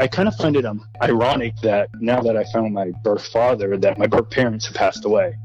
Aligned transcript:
I 0.00 0.08
kind 0.08 0.26
of 0.26 0.34
find 0.34 0.56
it 0.56 0.64
um, 0.64 0.88
ironic 1.02 1.54
that 1.58 1.90
now 2.00 2.22
that 2.22 2.34
I 2.34 2.44
found 2.54 2.72
my 2.72 2.90
birth 3.04 3.26
father, 3.26 3.76
that 3.76 3.98
my 3.98 4.06
birth 4.06 4.30
parents 4.30 4.64
have 4.64 4.74
passed 4.74 5.04
away. 5.04 5.36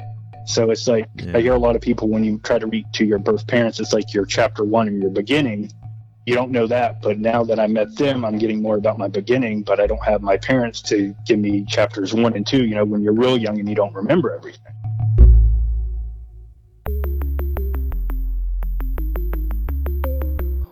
So 0.46 0.72
it's 0.72 0.88
like 0.88 1.10
Yeah. 1.16 1.36
I 1.36 1.42
hear 1.42 1.56
a 1.56 1.60
lot 1.60 1.76
of 1.76 1.82
people 1.82 2.08
when 2.08 2.24
you 2.24 2.40
try 2.40 2.58
to 2.60 2.66
reach 2.66 2.86
to 2.94 3.06
your 3.06 3.20
birth 3.20 3.46
parents, 3.48 3.82
it's 3.82 3.92
like 3.92 4.14
your 4.14 4.26
chapter 4.26 4.64
one 4.64 4.88
and 4.88 5.02
your 5.02 5.12
beginning. 5.12 5.74
You 6.26 6.36
don't 6.36 6.52
know 6.52 6.68
that, 6.68 7.02
but 7.02 7.20
now 7.20 7.44
that 7.44 7.60
I 7.60 7.68
met 7.68 7.98
them, 7.98 8.24
I'm 8.24 8.38
getting 8.38 8.62
more 8.62 8.78
about 8.78 8.98
my 8.98 9.10
beginning. 9.10 9.62
But 9.64 9.82
I 9.82 9.88
don't 9.88 10.04
have 10.06 10.22
my 10.22 10.38
parents 10.38 10.82
to 10.84 11.14
give 11.26 11.38
me 11.38 11.66
chapters 11.66 12.14
one 12.14 12.34
and 12.34 12.48
two. 12.48 12.66
You 12.66 12.76
know, 12.76 12.86
when 12.86 13.02
you're 13.02 13.14
real 13.14 13.38
young 13.38 13.60
and 13.60 13.68
you 13.68 13.76
don't 13.76 13.94
remember 13.94 14.34
everything. 14.34 14.72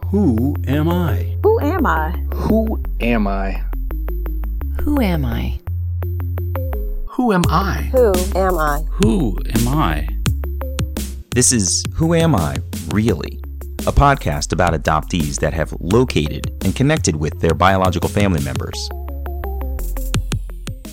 Who 0.07 0.55
am 0.67 0.87
I? 0.87 1.35
Who 1.43 1.59
am 1.59 1.85
I? 1.85 2.11
Who 2.33 2.81
am 3.01 3.27
I? 3.27 3.72
Who 4.81 4.99
am 5.01 5.23
I? 5.23 5.59
Who 7.07 7.31
am 7.31 7.43
I? 7.47 7.89
Who 7.91 8.13
am 8.35 8.57
I? 8.57 8.83
Who 8.91 9.37
am 9.55 9.67
I? 9.67 10.07
This 11.33 11.51
is 11.51 11.83
Who 11.95 12.13
Am 12.13 12.35
I, 12.35 12.57
Really? 12.89 13.39
A 13.87 13.91
podcast 13.91 14.51
about 14.51 14.73
adoptees 14.73 15.39
that 15.39 15.53
have 15.53 15.73
located 15.79 16.51
and 16.63 16.75
connected 16.75 17.15
with 17.15 17.39
their 17.39 17.53
biological 17.53 18.09
family 18.09 18.43
members. 18.43 18.89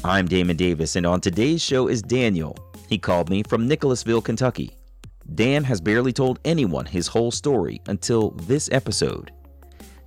I'm 0.04 0.26
Damon 0.26 0.56
Davis, 0.56 0.96
and 0.96 1.06
on 1.06 1.20
today's 1.20 1.62
show 1.62 1.88
is 1.88 2.02
Daniel. 2.02 2.56
He 2.88 2.98
called 2.98 3.28
me 3.28 3.42
from 3.42 3.66
Nicholasville, 3.68 4.22
Kentucky. 4.22 4.70
Dan 5.34 5.64
has 5.64 5.80
barely 5.80 6.12
told 6.12 6.38
anyone 6.44 6.86
his 6.86 7.06
whole 7.06 7.30
story 7.30 7.80
until 7.86 8.30
this 8.30 8.68
episode. 8.72 9.30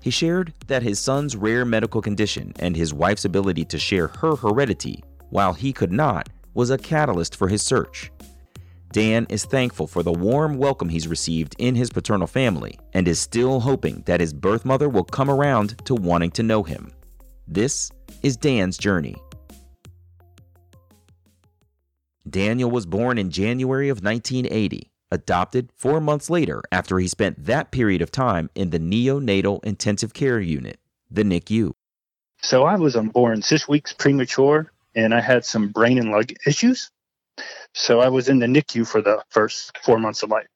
He 0.03 0.09
shared 0.09 0.53
that 0.67 0.83
his 0.83 0.99
son's 0.99 1.37
rare 1.37 1.63
medical 1.63 2.01
condition 2.01 2.51
and 2.59 2.75
his 2.75 2.93
wife's 2.93 3.23
ability 3.23 3.63
to 3.63 3.79
share 3.79 4.09
her 4.09 4.35
heredity, 4.35 5.01
while 5.29 5.53
he 5.53 5.71
could 5.71 5.93
not, 5.93 6.27
was 6.53 6.71
a 6.71 6.77
catalyst 6.77 7.37
for 7.37 7.47
his 7.47 7.61
search. 7.61 8.11
Dan 8.91 9.25
is 9.29 9.45
thankful 9.45 9.87
for 9.87 10.03
the 10.03 10.11
warm 10.11 10.57
welcome 10.57 10.89
he's 10.89 11.07
received 11.07 11.55
in 11.57 11.73
his 11.73 11.89
paternal 11.89 12.27
family 12.27 12.77
and 12.91 13.07
is 13.07 13.17
still 13.17 13.61
hoping 13.61 14.03
that 14.05 14.19
his 14.19 14.33
birth 14.33 14.65
mother 14.65 14.89
will 14.89 15.05
come 15.05 15.29
around 15.29 15.77
to 15.85 15.95
wanting 15.95 16.31
to 16.31 16.43
know 16.43 16.63
him. 16.63 16.91
This 17.47 17.89
is 18.23 18.35
Dan's 18.35 18.77
journey. 18.77 19.15
Daniel 22.29 22.69
was 22.69 22.85
born 22.85 23.17
in 23.17 23.31
January 23.31 23.87
of 23.87 24.03
1980, 24.03 24.91
adopted 25.13 25.71
four 25.75 26.01
months 26.01 26.29
later 26.29 26.61
after 26.71 26.97
he 26.97 27.07
spent 27.07 27.45
that 27.45 27.71
period 27.71 28.01
of 28.01 28.11
time 28.11 28.49
in 28.55 28.71
the 28.71 28.79
neonatal 28.79 29.63
intensive 29.63 30.13
care 30.13 30.39
unit, 30.39 30.79
the 31.09 31.23
NICU. 31.23 31.73
So 32.41 32.63
I 32.63 32.75
was 32.75 32.97
born 33.13 33.41
six 33.41 33.67
weeks 33.67 33.93
premature, 33.93 34.71
and 34.95 35.13
I 35.13 35.21
had 35.21 35.45
some 35.45 35.69
brain 35.69 35.99
and 35.99 36.11
lung 36.11 36.25
issues. 36.45 36.89
So 37.73 38.01
I 38.01 38.09
was 38.09 38.27
in 38.27 38.39
the 38.39 38.47
NICU 38.47 38.87
for 38.87 39.01
the 39.01 39.23
first 39.29 39.77
four 39.83 39.99
months 39.99 40.23
of 40.23 40.29
life. 40.29 40.47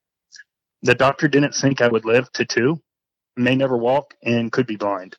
The 0.82 0.96
doctor 0.96 1.28
didn't 1.28 1.54
think 1.54 1.80
I 1.80 1.88
would 1.88 2.06
live 2.06 2.32
to 2.34 2.46
two, 2.46 2.82
may 3.36 3.56
never 3.56 3.78
walk, 3.78 4.16
and 4.24 4.52
could 4.52 4.68
be 4.68 4.76
blind. 4.76 5.16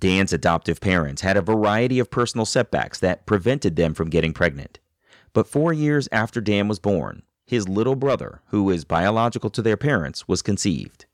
Dan's 0.00 0.32
adoptive 0.32 0.80
parents 0.80 1.22
had 1.22 1.36
a 1.36 1.42
variety 1.42 1.98
of 1.98 2.10
personal 2.10 2.46
setbacks 2.46 2.98
that 3.00 3.26
prevented 3.26 3.76
them 3.76 3.94
from 3.94 4.10
getting 4.10 4.32
pregnant. 4.32 4.80
But 5.32 5.46
four 5.46 5.72
years 5.72 6.08
after 6.10 6.40
Dan 6.40 6.68
was 6.68 6.78
born, 6.78 7.22
his 7.46 7.68
little 7.68 7.96
brother, 7.96 8.40
who 8.46 8.70
is 8.70 8.84
biological 8.84 9.50
to 9.50 9.62
their 9.62 9.76
parents, 9.76 10.26
was 10.28 10.42
conceived. 10.42 11.06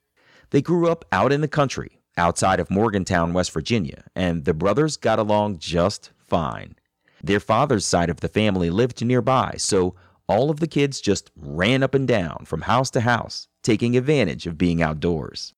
They 0.51 0.63
grew 0.63 0.89
up 0.89 1.05
out 1.13 1.33
in 1.33 1.41
the 1.41 1.49
country, 1.49 2.01
outside 2.17 2.61
of 2.61 2.71
Morgantown, 2.71 3.33
West 3.33 3.53
Virginia, 3.53 4.05
and 4.15 4.45
the 4.45 4.55
brothers 4.55 4.97
got 4.97 5.19
along 5.19 5.59
just 5.59 6.11
fine. 6.19 6.75
Their 7.23 7.41
father's 7.41 7.85
side 7.85 8.11
of 8.11 8.21
the 8.21 8.29
family 8.29 8.71
lived 8.71 9.05
nearby, 9.05 9.55
so 9.59 9.95
all 10.29 10.51
of 10.51 10.61
the 10.61 10.67
kids 10.67 11.01
just 11.01 11.31
ran 11.37 11.83
up 11.83 11.95
and 11.95 12.07
down 12.07 12.45
from 12.45 12.63
house 12.63 12.91
to 12.91 13.01
house, 13.01 13.49
taking 13.63 13.97
advantage 13.97 14.47
of 14.47 14.59
being 14.59 14.83
outdoors. 14.83 15.55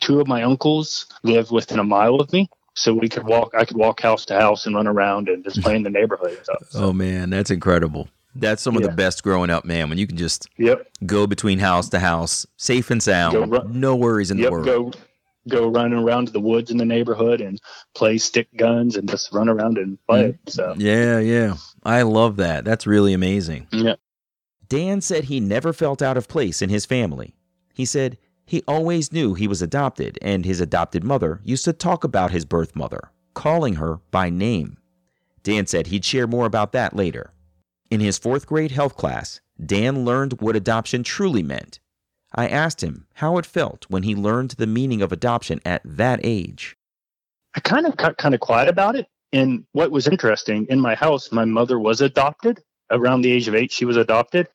Two 0.00 0.20
of 0.20 0.26
my 0.26 0.42
uncles 0.42 1.06
lived 1.22 1.50
within 1.50 1.78
a 1.78 1.84
mile 1.84 2.16
of 2.16 2.32
me, 2.32 2.48
so 2.74 2.92
we 2.94 3.08
could 3.08 3.24
walk. 3.24 3.52
I 3.56 3.64
could 3.64 3.76
walk 3.76 4.00
house 4.00 4.24
to 4.26 4.38
house 4.38 4.66
and 4.66 4.74
run 4.74 4.86
around 4.86 5.28
and 5.28 5.44
just 5.44 5.60
play 5.62 5.76
in 5.76 5.82
the 5.82 5.90
neighborhood 5.90 6.32
and 6.32 6.44
stuff. 6.44 6.62
So, 6.70 6.84
Oh 6.84 6.92
man, 6.92 7.30
that's 7.30 7.50
incredible. 7.50 8.08
That's 8.34 8.62
some 8.62 8.76
of 8.76 8.82
the 8.82 8.90
best 8.90 9.22
growing 9.22 9.50
up, 9.50 9.64
man. 9.64 9.88
When 9.88 9.98
you 9.98 10.06
can 10.06 10.16
just 10.16 10.48
yep, 10.56 10.86
go 11.04 11.26
between 11.26 11.58
house 11.58 11.88
to 11.90 11.98
house, 11.98 12.46
safe 12.56 12.90
and 12.90 13.02
sound, 13.02 13.50
run- 13.50 13.80
no 13.80 13.96
worries 13.96 14.30
in 14.30 14.36
the 14.36 14.50
world. 14.50 14.66
Go, 14.66 14.92
go 15.48 15.68
running 15.68 15.98
around 15.98 16.26
to 16.26 16.32
the 16.32 16.40
woods 16.40 16.70
in 16.70 16.76
the 16.76 16.84
neighborhood 16.84 17.40
and 17.40 17.60
play 17.94 18.18
stick 18.18 18.48
guns 18.56 18.96
and 18.96 19.08
just 19.08 19.32
run 19.32 19.48
around 19.48 19.78
and 19.78 19.98
play. 20.06 20.32
Mm-hmm. 20.32 20.50
So 20.50 20.74
Yeah, 20.78 21.18
yeah. 21.18 21.56
I 21.84 22.02
love 22.02 22.36
that. 22.36 22.64
That's 22.64 22.86
really 22.86 23.12
amazing. 23.14 23.66
yeah. 23.72 23.94
Dan 24.68 25.00
said 25.00 25.24
he 25.24 25.40
never 25.40 25.72
felt 25.72 26.00
out 26.00 26.16
of 26.16 26.28
place 26.28 26.62
in 26.62 26.68
his 26.70 26.86
family. 26.86 27.34
He 27.74 27.84
said 27.84 28.16
he 28.46 28.62
always 28.68 29.12
knew 29.12 29.34
he 29.34 29.48
was 29.48 29.62
adopted, 29.62 30.18
and 30.22 30.44
his 30.44 30.60
adopted 30.60 31.02
mother 31.02 31.40
used 31.42 31.64
to 31.64 31.72
talk 31.72 32.04
about 32.04 32.30
his 32.30 32.44
birth 32.44 32.76
mother, 32.76 33.10
calling 33.34 33.74
her 33.74 34.00
by 34.12 34.30
name. 34.30 34.76
Dan 35.42 35.66
said 35.66 35.88
he'd 35.88 36.04
share 36.04 36.26
more 36.28 36.46
about 36.46 36.70
that 36.72 36.94
later. 36.94 37.32
In 37.90 37.98
his 37.98 38.18
fourth 38.18 38.46
grade 38.46 38.70
health 38.70 38.96
class, 38.96 39.40
Dan 39.64 40.04
learned 40.04 40.40
what 40.40 40.54
adoption 40.54 41.02
truly 41.02 41.42
meant. 41.42 41.80
I 42.32 42.46
asked 42.46 42.84
him 42.84 43.08
how 43.14 43.36
it 43.36 43.44
felt 43.44 43.84
when 43.88 44.04
he 44.04 44.14
learned 44.14 44.52
the 44.52 44.68
meaning 44.68 45.02
of 45.02 45.10
adoption 45.10 45.60
at 45.64 45.82
that 45.84 46.20
age. 46.22 46.76
I 47.56 47.60
kind 47.60 47.86
of 47.86 47.96
got 47.96 48.16
kind 48.16 48.32
of 48.32 48.40
quiet 48.40 48.68
about 48.68 48.94
it. 48.94 49.08
And 49.32 49.64
what 49.72 49.90
was 49.90 50.06
interesting 50.06 50.66
in 50.70 50.78
my 50.78 50.94
house, 50.94 51.32
my 51.32 51.44
mother 51.44 51.80
was 51.80 52.00
adopted 52.00 52.62
around 52.92 53.22
the 53.22 53.32
age 53.32 53.48
of 53.48 53.56
eight. 53.56 53.72
She 53.72 53.84
was 53.84 53.96
adopted, 53.96 54.46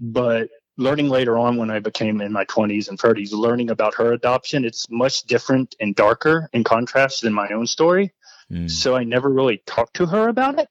but 0.00 0.48
learning 0.76 1.08
later 1.08 1.38
on 1.38 1.56
when 1.56 1.70
I 1.70 1.78
became 1.78 2.20
in 2.20 2.32
my 2.32 2.44
20s 2.46 2.88
and 2.88 2.98
30s, 2.98 3.30
learning 3.30 3.70
about 3.70 3.94
her 3.94 4.12
adoption, 4.12 4.64
it's 4.64 4.90
much 4.90 5.22
different 5.22 5.76
and 5.78 5.94
darker 5.94 6.48
in 6.52 6.64
contrast 6.64 7.22
than 7.22 7.32
my 7.32 7.48
own 7.50 7.68
story. 7.68 8.12
Mm. 8.50 8.68
So 8.68 8.96
I 8.96 9.04
never 9.04 9.28
really 9.28 9.62
talked 9.66 9.94
to 9.94 10.06
her 10.06 10.26
about 10.26 10.58
it 10.58 10.68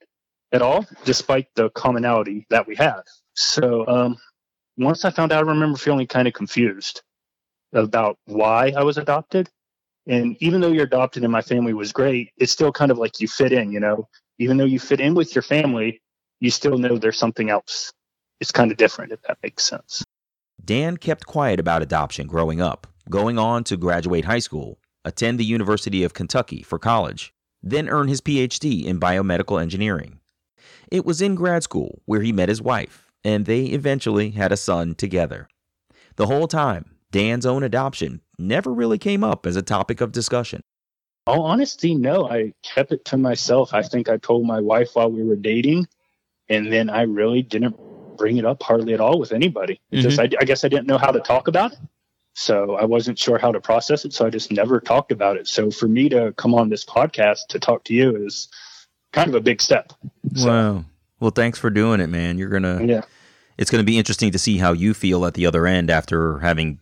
at 0.52 0.62
all, 0.62 0.86
despite 1.04 1.48
the 1.54 1.70
commonality 1.70 2.46
that 2.50 2.66
we 2.66 2.76
had. 2.76 3.00
So 3.34 3.86
um, 3.86 4.16
once 4.76 5.04
I 5.04 5.10
found 5.10 5.32
out, 5.32 5.44
I 5.44 5.48
remember 5.48 5.78
feeling 5.78 6.06
kind 6.06 6.28
of 6.28 6.34
confused 6.34 7.02
about 7.72 8.18
why 8.26 8.72
I 8.76 8.82
was 8.82 8.98
adopted. 8.98 9.48
And 10.06 10.36
even 10.40 10.60
though 10.60 10.72
you're 10.72 10.84
adopted 10.84 11.22
and 11.22 11.32
my 11.32 11.42
family 11.42 11.74
was 11.74 11.92
great, 11.92 12.30
it's 12.36 12.52
still 12.52 12.72
kind 12.72 12.90
of 12.90 12.98
like 12.98 13.20
you 13.20 13.28
fit 13.28 13.52
in, 13.52 13.72
you 13.72 13.80
know, 13.80 14.08
even 14.38 14.56
though 14.56 14.64
you 14.64 14.78
fit 14.78 15.00
in 15.00 15.14
with 15.14 15.34
your 15.34 15.42
family, 15.42 16.02
you 16.40 16.50
still 16.50 16.76
know 16.76 16.98
there's 16.98 17.18
something 17.18 17.50
else. 17.50 17.92
It's 18.40 18.50
kind 18.50 18.72
of 18.72 18.76
different, 18.76 19.12
if 19.12 19.22
that 19.22 19.38
makes 19.42 19.62
sense. 19.62 20.02
Dan 20.64 20.96
kept 20.96 21.26
quiet 21.26 21.60
about 21.60 21.82
adoption 21.82 22.26
growing 22.26 22.60
up, 22.60 22.86
going 23.08 23.38
on 23.38 23.64
to 23.64 23.76
graduate 23.76 24.24
high 24.24 24.40
school, 24.40 24.78
attend 25.04 25.38
the 25.38 25.44
University 25.44 26.02
of 26.02 26.14
Kentucky 26.14 26.62
for 26.62 26.78
college, 26.78 27.32
then 27.62 27.88
earn 27.88 28.08
his 28.08 28.20
PhD 28.20 28.84
in 28.84 28.98
biomedical 28.98 29.62
engineering. 29.62 30.18
It 30.92 31.06
was 31.06 31.22
in 31.22 31.36
grad 31.36 31.62
school 31.62 32.02
where 32.04 32.20
he 32.20 32.32
met 32.32 32.50
his 32.50 32.60
wife, 32.60 33.10
and 33.24 33.46
they 33.46 33.62
eventually 33.64 34.32
had 34.32 34.52
a 34.52 34.58
son 34.58 34.94
together. 34.94 35.48
The 36.16 36.26
whole 36.26 36.46
time, 36.46 36.96
Dan's 37.10 37.46
own 37.46 37.62
adoption 37.62 38.20
never 38.38 38.70
really 38.70 38.98
came 38.98 39.24
up 39.24 39.46
as 39.46 39.56
a 39.56 39.62
topic 39.62 40.02
of 40.02 40.12
discussion. 40.12 40.60
All 41.26 41.44
honesty, 41.44 41.94
no, 41.94 42.28
I 42.28 42.52
kept 42.62 42.92
it 42.92 43.06
to 43.06 43.16
myself. 43.16 43.72
I 43.72 43.80
think 43.82 44.10
I 44.10 44.18
told 44.18 44.46
my 44.46 44.60
wife 44.60 44.90
while 44.92 45.10
we 45.10 45.24
were 45.24 45.34
dating, 45.34 45.88
and 46.50 46.70
then 46.70 46.90
I 46.90 47.04
really 47.04 47.40
didn't 47.40 47.74
bring 48.18 48.36
it 48.36 48.44
up 48.44 48.62
hardly 48.62 48.92
at 48.92 49.00
all 49.00 49.18
with 49.18 49.32
anybody. 49.32 49.80
It 49.92 50.02
Just, 50.02 50.18
mm-hmm. 50.18 50.34
I, 50.38 50.42
I 50.42 50.44
guess 50.44 50.62
I 50.62 50.68
didn't 50.68 50.88
know 50.88 50.98
how 50.98 51.10
to 51.10 51.20
talk 51.20 51.48
about 51.48 51.72
it. 51.72 51.78
So 52.34 52.74
I 52.74 52.84
wasn't 52.84 53.18
sure 53.18 53.38
how 53.38 53.50
to 53.50 53.62
process 53.62 54.04
it. 54.04 54.12
So 54.12 54.26
I 54.26 54.30
just 54.30 54.52
never 54.52 54.78
talked 54.78 55.10
about 55.10 55.38
it. 55.38 55.48
So 55.48 55.70
for 55.70 55.88
me 55.88 56.10
to 56.10 56.34
come 56.36 56.54
on 56.54 56.68
this 56.68 56.84
podcast 56.84 57.46
to 57.48 57.58
talk 57.58 57.84
to 57.84 57.94
you 57.94 58.14
is 58.26 58.48
kind 59.12 59.28
of 59.28 59.34
a 59.34 59.40
big 59.40 59.62
step. 59.62 59.92
So, 60.34 60.48
Wow. 60.48 60.84
Well, 61.20 61.30
thanks 61.30 61.58
for 61.58 61.70
doing 61.70 62.00
it, 62.00 62.08
man. 62.08 62.36
You're 62.38 62.48
gonna. 62.48 62.84
Yeah. 62.84 63.02
It's 63.58 63.70
gonna 63.70 63.84
be 63.84 63.98
interesting 63.98 64.32
to 64.32 64.38
see 64.38 64.58
how 64.58 64.72
you 64.72 64.92
feel 64.94 65.24
at 65.24 65.34
the 65.34 65.46
other 65.46 65.66
end 65.66 65.90
after 65.90 66.38
having 66.40 66.80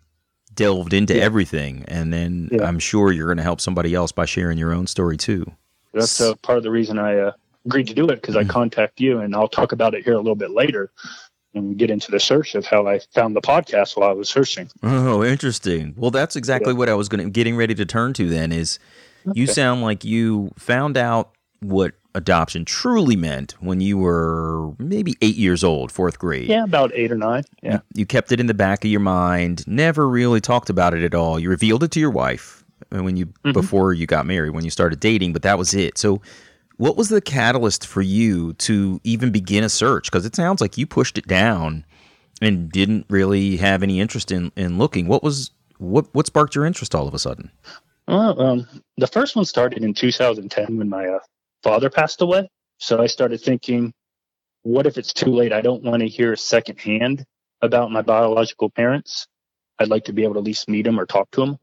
delved 0.54 0.92
into 0.94 1.14
Yeah. 1.14 1.22
everything, 1.22 1.84
and 1.88 2.12
then 2.12 2.48
Yeah. 2.52 2.64
I'm 2.66 2.78
sure 2.78 3.12
you're 3.12 3.28
gonna 3.28 3.42
help 3.42 3.60
somebody 3.60 3.94
else 3.94 4.12
by 4.12 4.24
sharing 4.24 4.56
your 4.58 4.72
own 4.72 4.86
story 4.86 5.16
too. 5.16 5.44
That's 5.92 6.20
uh, 6.20 6.34
part 6.36 6.56
of 6.58 6.64
the 6.64 6.70
reason 6.70 6.98
I 6.98 7.18
uh, 7.18 7.32
agreed 7.66 7.88
to 7.88 7.94
do 7.94 8.08
it 8.08 8.16
because 8.20 8.36
I 8.36 8.44
contact 8.44 9.00
you, 9.00 9.18
and 9.20 9.34
I'll 9.34 9.48
talk 9.48 9.72
about 9.72 9.94
it 9.94 10.04
here 10.04 10.14
a 10.14 10.18
little 10.18 10.36
bit 10.36 10.50
later 10.52 10.90
and 11.54 11.76
get 11.76 11.90
into 11.90 12.12
the 12.12 12.20
search 12.20 12.54
of 12.54 12.64
how 12.64 12.86
I 12.86 13.00
found 13.12 13.34
the 13.34 13.40
podcast 13.40 13.96
while 13.96 14.08
I 14.08 14.12
was 14.12 14.28
searching. 14.28 14.68
Oh, 14.84 15.24
interesting. 15.24 15.94
Well, 15.96 16.12
that's 16.12 16.36
exactly 16.36 16.72
what 16.72 16.88
I 16.88 16.94
was 16.94 17.08
going 17.08 17.24
to 17.24 17.28
getting 17.30 17.56
ready 17.56 17.74
to 17.74 17.84
turn 17.84 18.12
to 18.14 18.30
then 18.30 18.52
is 18.52 18.78
you 19.34 19.48
sound 19.48 19.82
like 19.82 20.04
you 20.04 20.52
found 20.56 20.96
out 20.96 21.32
what 21.58 21.94
adoption 22.14 22.64
truly 22.64 23.16
meant 23.16 23.52
when 23.60 23.80
you 23.80 23.98
were 23.98 24.72
maybe 24.78 25.14
8 25.20 25.36
years 25.36 25.62
old, 25.62 25.92
4th 25.92 26.18
grade. 26.18 26.48
Yeah, 26.48 26.64
about 26.64 26.92
eight 26.94 27.12
or 27.12 27.16
nine. 27.16 27.44
Yeah. 27.62 27.80
You 27.94 28.06
kept 28.06 28.32
it 28.32 28.40
in 28.40 28.46
the 28.46 28.54
back 28.54 28.84
of 28.84 28.90
your 28.90 29.00
mind, 29.00 29.66
never 29.66 30.08
really 30.08 30.40
talked 30.40 30.70
about 30.70 30.94
it 30.94 31.02
at 31.02 31.14
all. 31.14 31.38
You 31.38 31.50
revealed 31.50 31.82
it 31.82 31.90
to 31.92 32.00
your 32.00 32.10
wife 32.10 32.64
when 32.88 33.16
you 33.16 33.26
mm-hmm. 33.26 33.52
before 33.52 33.92
you 33.92 34.06
got 34.06 34.26
married, 34.26 34.50
when 34.50 34.64
you 34.64 34.70
started 34.70 35.00
dating, 35.00 35.32
but 35.32 35.42
that 35.42 35.58
was 35.58 35.74
it. 35.74 35.98
So, 35.98 36.20
what 36.76 36.96
was 36.96 37.10
the 37.10 37.20
catalyst 37.20 37.86
for 37.86 38.00
you 38.00 38.54
to 38.54 39.00
even 39.04 39.30
begin 39.30 39.64
a 39.64 39.68
search? 39.68 40.10
Because 40.10 40.24
it 40.24 40.34
sounds 40.34 40.60
like 40.60 40.78
you 40.78 40.86
pushed 40.86 41.18
it 41.18 41.26
down 41.26 41.84
and 42.40 42.70
didn't 42.72 43.04
really 43.10 43.58
have 43.58 43.82
any 43.82 44.00
interest 44.00 44.32
in 44.32 44.50
in 44.56 44.78
looking. 44.78 45.06
What 45.06 45.22
was 45.22 45.50
what 45.78 46.12
what 46.14 46.26
sparked 46.26 46.54
your 46.54 46.64
interest 46.64 46.94
all 46.94 47.06
of 47.06 47.14
a 47.14 47.18
sudden? 47.18 47.50
Well, 48.08 48.40
um, 48.40 48.68
the 48.96 49.06
first 49.06 49.36
one 49.36 49.44
started 49.44 49.84
in 49.84 49.94
2010 49.94 50.78
when 50.78 50.88
my 50.88 51.06
uh, 51.06 51.18
father 51.62 51.90
passed 51.90 52.22
away. 52.22 52.48
So 52.78 53.00
I 53.00 53.06
started 53.06 53.40
thinking, 53.40 53.92
what 54.62 54.86
if 54.86 54.98
it's 54.98 55.12
too 55.12 55.30
late? 55.30 55.52
I 55.52 55.60
don't 55.60 55.82
want 55.82 56.00
to 56.00 56.08
hear 56.08 56.36
secondhand 56.36 57.24
about 57.62 57.90
my 57.90 58.02
biological 58.02 58.70
parents. 58.70 59.26
I'd 59.78 59.88
like 59.88 60.04
to 60.04 60.12
be 60.12 60.24
able 60.24 60.34
to 60.34 60.40
at 60.40 60.44
least 60.44 60.68
meet 60.68 60.82
them 60.82 60.98
or 60.98 61.06
talk 61.06 61.30
to 61.32 61.40
them, 61.40 61.58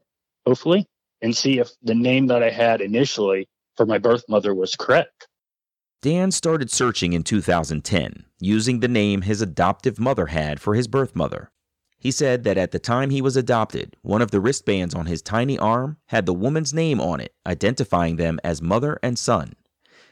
hopefully, 0.46 0.86
and 1.22 1.36
see 1.36 1.58
if 1.58 1.70
the 1.82 1.94
name 1.94 2.26
that 2.28 2.42
I 2.42 2.50
had 2.50 2.80
initially 2.80 3.48
for 3.76 3.86
my 3.86 3.98
birth 3.98 4.24
mother 4.28 4.54
was 4.54 4.74
correct. 4.74 5.28
Dan 6.00 6.30
started 6.30 6.70
searching 6.70 7.12
in 7.12 7.24
2010, 7.24 8.24
using 8.40 8.80
the 8.80 8.88
name 8.88 9.22
his 9.22 9.40
adoptive 9.40 9.98
mother 9.98 10.26
had 10.26 10.60
for 10.60 10.74
his 10.74 10.86
birth 10.86 11.16
mother. 11.16 11.50
He 11.98 12.12
said 12.12 12.44
that 12.44 12.56
at 12.56 12.70
the 12.70 12.78
time 12.78 13.10
he 13.10 13.20
was 13.20 13.36
adopted, 13.36 13.96
one 14.02 14.22
of 14.22 14.30
the 14.30 14.40
wristbands 14.40 14.94
on 14.94 15.06
his 15.06 15.22
tiny 15.22 15.58
arm 15.58 15.96
had 16.06 16.26
the 16.26 16.34
woman's 16.34 16.72
name 16.72 17.00
on 17.00 17.20
it, 17.20 17.34
identifying 17.44 18.14
them 18.14 18.38
as 18.44 18.62
mother 18.62 19.00
and 19.02 19.18
son. 19.18 19.54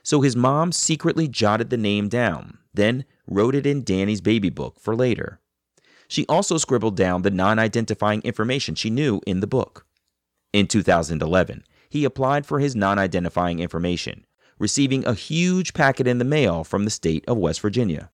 So 0.07 0.21
his 0.21 0.37
mom 0.37 0.71
secretly 0.71 1.27
jotted 1.27 1.69
the 1.69 1.77
name 1.77 2.09
down, 2.09 2.59
then 2.73 3.07
wrote 3.27 3.57
it 3.57 3.67
in 3.67 3.83
Danny's 3.83 4.21
baby 4.21 4.51
book 4.51 4.79
for 4.79 4.95
later. 4.95 5.41
She 6.07 6.25
also 6.29 6.59
scribbled 6.59 6.97
down 6.97 7.23
the 7.23 7.31
non 7.33 7.59
identifying 7.59 8.23
information 8.23 8.77
she 8.77 8.89
knew 8.89 9.21
in 9.27 9.41
the 9.41 9.49
book. 9.49 9.85
In 10.53 10.69
2011, 10.69 11.65
he 11.91 12.05
applied 12.05 12.47
for 12.47 12.61
his 12.61 12.77
non 12.77 13.01
identifying 13.01 13.59
information, 13.59 14.25
receiving 14.61 15.05
a 15.05 15.13
huge 15.13 15.75
packet 15.75 16.07
in 16.07 16.19
the 16.19 16.25
mail 16.25 16.63
from 16.63 16.85
the 16.85 16.91
state 16.93 17.25
of 17.27 17.37
West 17.37 17.61
Virginia. 17.61 18.13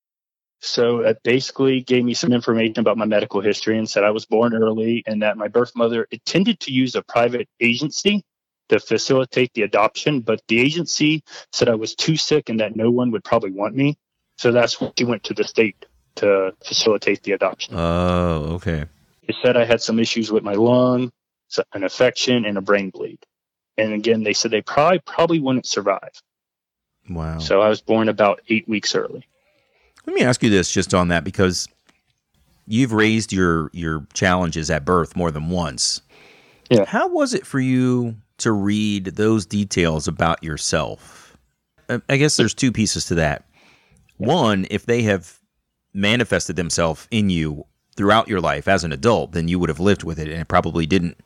So 0.61 1.01
it 1.01 1.19
basically 1.23 1.83
gave 1.83 2.07
me 2.07 2.15
some 2.15 2.33
information 2.33 2.79
about 2.79 2.97
my 2.97 3.05
medical 3.05 3.43
history 3.43 3.77
and 3.77 3.87
said 3.87 4.03
I 4.03 4.13
was 4.13 4.25
born 4.25 4.55
early 4.55 5.03
and 5.07 5.21
that 5.21 5.37
my 5.37 5.49
birth 5.49 5.73
mother 5.77 6.07
intended 6.11 6.59
to 6.61 6.73
use 6.73 6.95
a 6.95 7.03
private 7.03 7.51
agency 7.61 8.25
to 8.73 8.81
facilitate 8.81 9.53
the 9.53 9.63
adoption, 9.63 10.21
but 10.21 10.41
the 10.49 10.59
agency 10.59 11.23
said 11.53 11.69
I 11.69 11.75
was 11.75 11.95
too 11.95 12.17
sick 12.17 12.49
and 12.49 12.59
that 12.61 12.75
no 12.75 12.91
one 12.91 13.11
would 13.11 13.23
probably 13.23 13.51
want 13.51 13.75
me. 13.75 13.99
So 14.39 14.51
that's 14.51 14.81
when 14.81 14.93
she 14.99 15.05
went 15.05 15.25
to 15.25 15.35
the 15.35 15.45
state 15.45 15.85
to 16.17 16.55
facilitate 16.65 17.23
the 17.23 17.33
adoption. 17.33 17.75
Oh, 17.77 18.55
okay. 18.55 18.87
It 19.25 19.37
said 19.43 19.59
I 19.59 19.67
had 19.67 19.83
some 19.83 19.99
issues 19.99 20.33
with 20.33 20.43
my 20.43 20.55
lung, 20.55 21.13
an 21.75 21.83
infection, 21.83 22.47
and 22.47 22.57
a 22.57 22.63
brain 22.63 22.89
bleed. 22.89 23.19
And 23.77 23.93
again, 23.93 24.23
they 24.23 24.33
said 24.33 24.51
they 24.51 24.63
probably 24.63 25.01
probably 25.01 25.39
wouldn't 25.39 25.67
survive. 25.67 26.23
Wow. 27.11 27.39
So 27.39 27.61
I 27.61 27.69
was 27.69 27.83
born 27.83 28.09
about 28.09 28.41
eight 28.49 28.67
weeks 28.67 28.95
early. 28.95 29.27
Let 30.07 30.15
me 30.15 30.23
ask 30.23 30.43
you 30.43 30.49
this 30.49 30.73
just 30.73 30.95
on 30.95 31.09
that 31.09 31.25
because 31.25 31.69
you've 32.67 32.93
raised 32.93 33.35
your 33.35 33.71
your 33.75 34.07
challenges 34.15 34.71
at 34.71 34.87
birth 34.87 35.15
more 35.15 35.31
than 35.31 35.51
once. 35.51 36.01
Yeah. 36.71 36.87
How 36.87 37.09
was 37.09 37.35
it 37.35 37.47
for 37.47 37.61
you 37.61 38.17
to 38.43 38.53
read 38.53 39.07
those 39.07 39.47
details 39.47 40.09
about 40.09 40.43
yourself? 40.43 41.37
I 42.09 42.17
guess 42.17 42.37
there's 42.37 42.55
two 42.55 42.73
pieces 42.73 43.07
to 43.07 43.17
that. 43.17 43.45
One, 44.17 44.67
if 44.71 44.87
they 44.87 45.03
have 45.03 45.41
manifested 45.93 46.57
themselves 46.57 47.07
in 47.11 47.29
you 47.29 47.67
throughout 47.97 48.29
your 48.29 48.41
life 48.41 48.69
as 48.69 48.85
an 48.85 48.93
adult, 48.93 49.33
then 49.33 49.49
you 49.49 49.59
would 49.59 49.69
have 49.69 49.81
lived 49.81 50.05
with 50.05 50.19
it 50.19 50.29
and 50.29 50.41
it 50.41 50.49
probably 50.49 50.87
didn't 50.87 51.19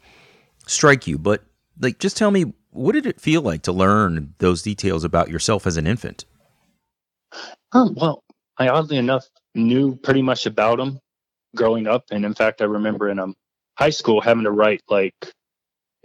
strike 0.67 1.07
you. 1.07 1.19
But 1.19 1.45
like 1.81 1.99
just 1.99 2.17
tell 2.17 2.31
me 2.31 2.53
what 2.71 2.93
did 2.93 3.07
it 3.07 3.21
feel 3.21 3.43
like 3.43 3.63
to 3.63 3.73
learn 3.73 4.35
those 4.39 4.63
details 4.63 5.05
about 5.05 5.31
yourself 5.31 5.67
as 5.67 5.77
an 5.77 5.87
infant? 5.87 6.25
Um, 7.73 7.95
well, 7.95 8.25
I 8.59 8.69
oddly 8.69 8.97
enough 8.97 9.27
knew 9.55 9.97
pretty 9.97 10.23
much 10.23 10.47
about 10.47 10.79
them 10.79 11.01
growing 11.55 11.87
up. 11.87 12.05
And 12.11 12.25
in 12.25 12.35
fact, 12.35 12.61
I 12.61 12.65
remember 12.65 13.09
in 13.09 13.19
um, 13.19 13.35
high 13.79 13.91
school 13.91 14.21
having 14.21 14.45
to 14.45 14.51
write 14.51 14.83
like 14.89 15.15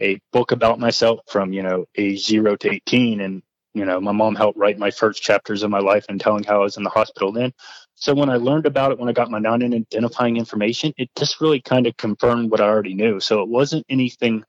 a 0.01 0.19
book 0.33 0.51
about 0.51 0.79
myself 0.79 1.19
from, 1.27 1.53
you 1.53 1.63
know, 1.63 1.85
age 1.95 2.25
zero 2.25 2.55
to 2.57 2.71
18. 2.71 3.21
And, 3.21 3.43
you 3.73 3.85
know, 3.85 4.01
my 4.01 4.11
mom 4.11 4.35
helped 4.35 4.57
write 4.57 4.77
my 4.77 4.91
first 4.91 5.21
chapters 5.21 5.63
of 5.63 5.69
my 5.69 5.79
life 5.79 6.05
and 6.09 6.19
telling 6.19 6.43
how 6.43 6.61
I 6.61 6.63
was 6.63 6.77
in 6.77 6.83
the 6.83 6.89
hospital 6.89 7.31
then. 7.31 7.53
So 7.95 8.15
when 8.15 8.29
I 8.29 8.37
learned 8.37 8.65
about 8.65 8.91
it, 8.91 8.99
when 8.99 9.09
I 9.09 9.13
got 9.13 9.29
my 9.29 9.39
non 9.39 9.63
identifying 9.63 10.37
information, 10.37 10.93
it 10.97 11.09
just 11.17 11.39
really 11.39 11.61
kind 11.61 11.85
of 11.85 11.95
confirmed 11.97 12.49
what 12.49 12.59
I 12.59 12.65
already 12.65 12.95
knew. 12.95 13.19
So 13.19 13.41
it 13.43 13.47
wasn't 13.47 13.85
anything 13.89 14.43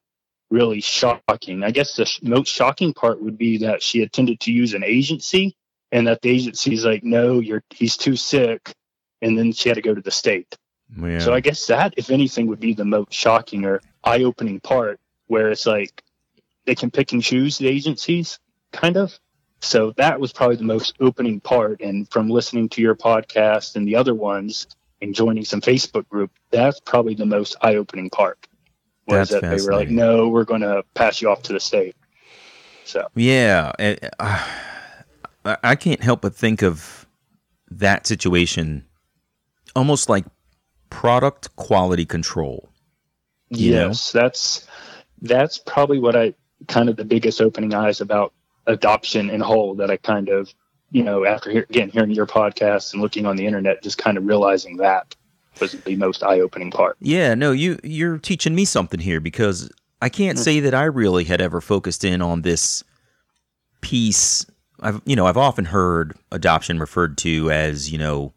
really 0.50 0.80
shocking. 0.80 1.62
I 1.62 1.70
guess 1.70 1.96
the 1.96 2.10
most 2.22 2.48
shocking 2.48 2.94
part 2.94 3.22
would 3.22 3.38
be 3.38 3.58
that 3.58 3.82
she 3.82 4.02
intended 4.02 4.40
to 4.40 4.52
use 4.52 4.74
an 4.74 4.84
agency 4.84 5.56
and 5.90 6.06
that 6.06 6.22
the 6.22 6.30
agency's 6.30 6.84
like, 6.84 7.04
no, 7.04 7.40
you're 7.40 7.62
he's 7.70 7.96
too 7.96 8.16
sick, 8.16 8.72
and 9.20 9.36
then 9.36 9.52
she 9.52 9.68
had 9.68 9.76
to 9.76 9.82
go 9.82 9.94
to 9.94 10.00
the 10.00 10.10
state. 10.10 10.56
Yeah. 10.96 11.18
So 11.18 11.32
I 11.32 11.40
guess 11.40 11.66
that, 11.66 11.94
if 11.96 12.10
anything, 12.10 12.46
would 12.48 12.60
be 12.60 12.74
the 12.74 12.84
most 12.84 13.12
shocking 13.12 13.64
or 13.64 13.80
eye-opening 14.04 14.60
part, 14.60 14.98
where 15.32 15.50
it's 15.50 15.64
like 15.64 16.04
they 16.66 16.74
can 16.74 16.90
pick 16.90 17.12
and 17.12 17.22
choose 17.22 17.56
the 17.56 17.66
agencies, 17.66 18.38
kind 18.70 18.98
of. 18.98 19.18
So 19.60 19.92
that 19.96 20.20
was 20.20 20.30
probably 20.30 20.56
the 20.56 20.64
most 20.64 20.94
opening 21.00 21.40
part. 21.40 21.80
And 21.80 22.06
from 22.10 22.28
listening 22.28 22.68
to 22.70 22.82
your 22.82 22.94
podcast 22.94 23.74
and 23.76 23.88
the 23.88 23.96
other 23.96 24.14
ones 24.14 24.66
and 25.00 25.14
joining 25.14 25.46
some 25.46 25.62
Facebook 25.62 26.06
group, 26.10 26.30
that's 26.50 26.80
probably 26.80 27.14
the 27.14 27.24
most 27.24 27.56
eye-opening 27.62 28.10
part. 28.10 28.46
Was 29.06 29.30
that's 29.30 29.40
that 29.40 29.56
they 29.56 29.64
were 29.64 29.72
like, 29.72 29.88
no, 29.88 30.28
we're 30.28 30.44
going 30.44 30.60
to 30.60 30.84
pass 30.92 31.22
you 31.22 31.30
off 31.30 31.42
to 31.44 31.54
the 31.54 31.60
state. 31.60 31.96
So 32.84 33.08
yeah. 33.14 33.72
It, 33.78 34.04
uh 34.18 34.46
I 35.44 35.74
can't 35.74 36.02
help 36.02 36.20
but 36.20 36.36
think 36.36 36.62
of 36.62 37.08
that 37.68 38.06
situation 38.06 38.84
almost 39.74 40.08
like 40.08 40.24
product 40.90 41.56
quality 41.56 42.04
control. 42.04 42.68
Yes, 43.48 44.14
know? 44.14 44.20
that's 44.20 44.66
that's 45.22 45.58
probably 45.58 45.98
what 45.98 46.14
I 46.14 46.34
kind 46.68 46.88
of 46.88 46.96
the 46.96 47.04
biggest 47.04 47.40
opening 47.40 47.74
eyes 47.74 48.00
about 48.00 48.32
adoption 48.66 49.30
in 49.30 49.40
whole 49.40 49.74
that 49.76 49.90
I 49.90 49.96
kind 49.96 50.28
of 50.28 50.52
you 50.90 51.02
know 51.02 51.24
after 51.24 51.50
hear, 51.50 51.66
again 51.70 51.90
hearing 51.90 52.10
your 52.10 52.26
podcast 52.26 52.92
and 52.92 53.02
looking 53.02 53.26
on 53.26 53.36
the 53.36 53.46
internet 53.46 53.82
just 53.82 53.98
kind 53.98 54.18
of 54.18 54.26
realizing 54.26 54.76
that 54.76 55.14
was 55.60 55.72
the 55.72 55.96
most 55.96 56.22
eye 56.22 56.40
opening 56.40 56.70
part. 56.70 56.96
Yeah, 57.00 57.34
no, 57.34 57.52
you 57.52 57.78
you're 57.82 58.18
teaching 58.18 58.54
me 58.54 58.64
something 58.64 59.00
here 59.00 59.20
because 59.20 59.70
I 60.00 60.08
can't 60.08 60.36
mm-hmm. 60.36 60.44
say 60.44 60.60
that 60.60 60.74
I 60.74 60.84
really 60.84 61.24
had 61.24 61.40
ever 61.40 61.60
focused 61.60 62.04
in 62.04 62.22
on 62.22 62.42
this 62.42 62.84
piece 63.80 64.46
I've 64.82 65.00
you 65.06 65.16
know 65.16 65.26
I've 65.26 65.36
often 65.36 65.66
heard 65.66 66.16
adoption 66.30 66.78
referred 66.78 67.16
to 67.18 67.50
as 67.50 67.90
you 67.90 67.98
know 67.98 68.34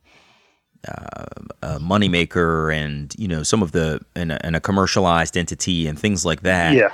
uh, 0.88 1.26
a 1.62 1.80
moneymaker 1.80 2.74
and 2.76 3.14
you 3.18 3.28
know 3.28 3.44
some 3.44 3.62
of 3.62 3.72
the 3.72 4.00
and 4.16 4.32
a, 4.32 4.46
and 4.46 4.56
a 4.56 4.60
commercialized 4.60 5.38
entity 5.38 5.88
and 5.88 6.00
things 6.00 6.26
like 6.26 6.42
that. 6.42 6.74
Yeah, 6.74 6.94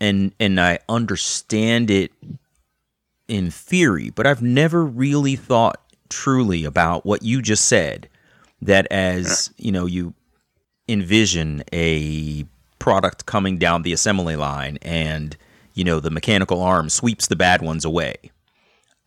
and 0.00 0.32
and 0.40 0.60
I 0.60 0.78
understand 0.88 1.90
it 1.90 2.12
in 3.28 3.50
theory, 3.50 4.10
but 4.10 4.26
I've 4.26 4.42
never 4.42 4.84
really 4.84 5.36
thought 5.36 5.80
truly 6.08 6.64
about 6.64 7.06
what 7.06 7.22
you 7.22 7.42
just 7.42 7.66
said. 7.66 8.08
That 8.62 8.86
as 8.90 9.50
you 9.56 9.72
know, 9.72 9.86
you 9.86 10.14
envision 10.88 11.64
a 11.72 12.44
product 12.78 13.26
coming 13.26 13.58
down 13.58 13.82
the 13.82 13.92
assembly 13.92 14.36
line 14.36 14.78
and 14.82 15.36
you 15.72 15.84
know 15.84 16.00
the 16.00 16.10
mechanical 16.10 16.60
arm 16.60 16.90
sweeps 16.90 17.26
the 17.26 17.36
bad 17.36 17.62
ones 17.62 17.84
away 17.84 18.30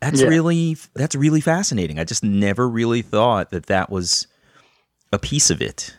that's 0.01 0.21
yeah. 0.21 0.27
really 0.27 0.77
that's 0.93 1.15
really 1.15 1.41
fascinating. 1.41 1.99
I 1.99 2.03
just 2.03 2.23
never 2.23 2.67
really 2.67 3.01
thought 3.01 3.49
that 3.51 3.67
that 3.67 3.89
was 3.89 4.27
a 5.11 5.19
piece 5.19 5.49
of 5.49 5.61
it. 5.61 5.95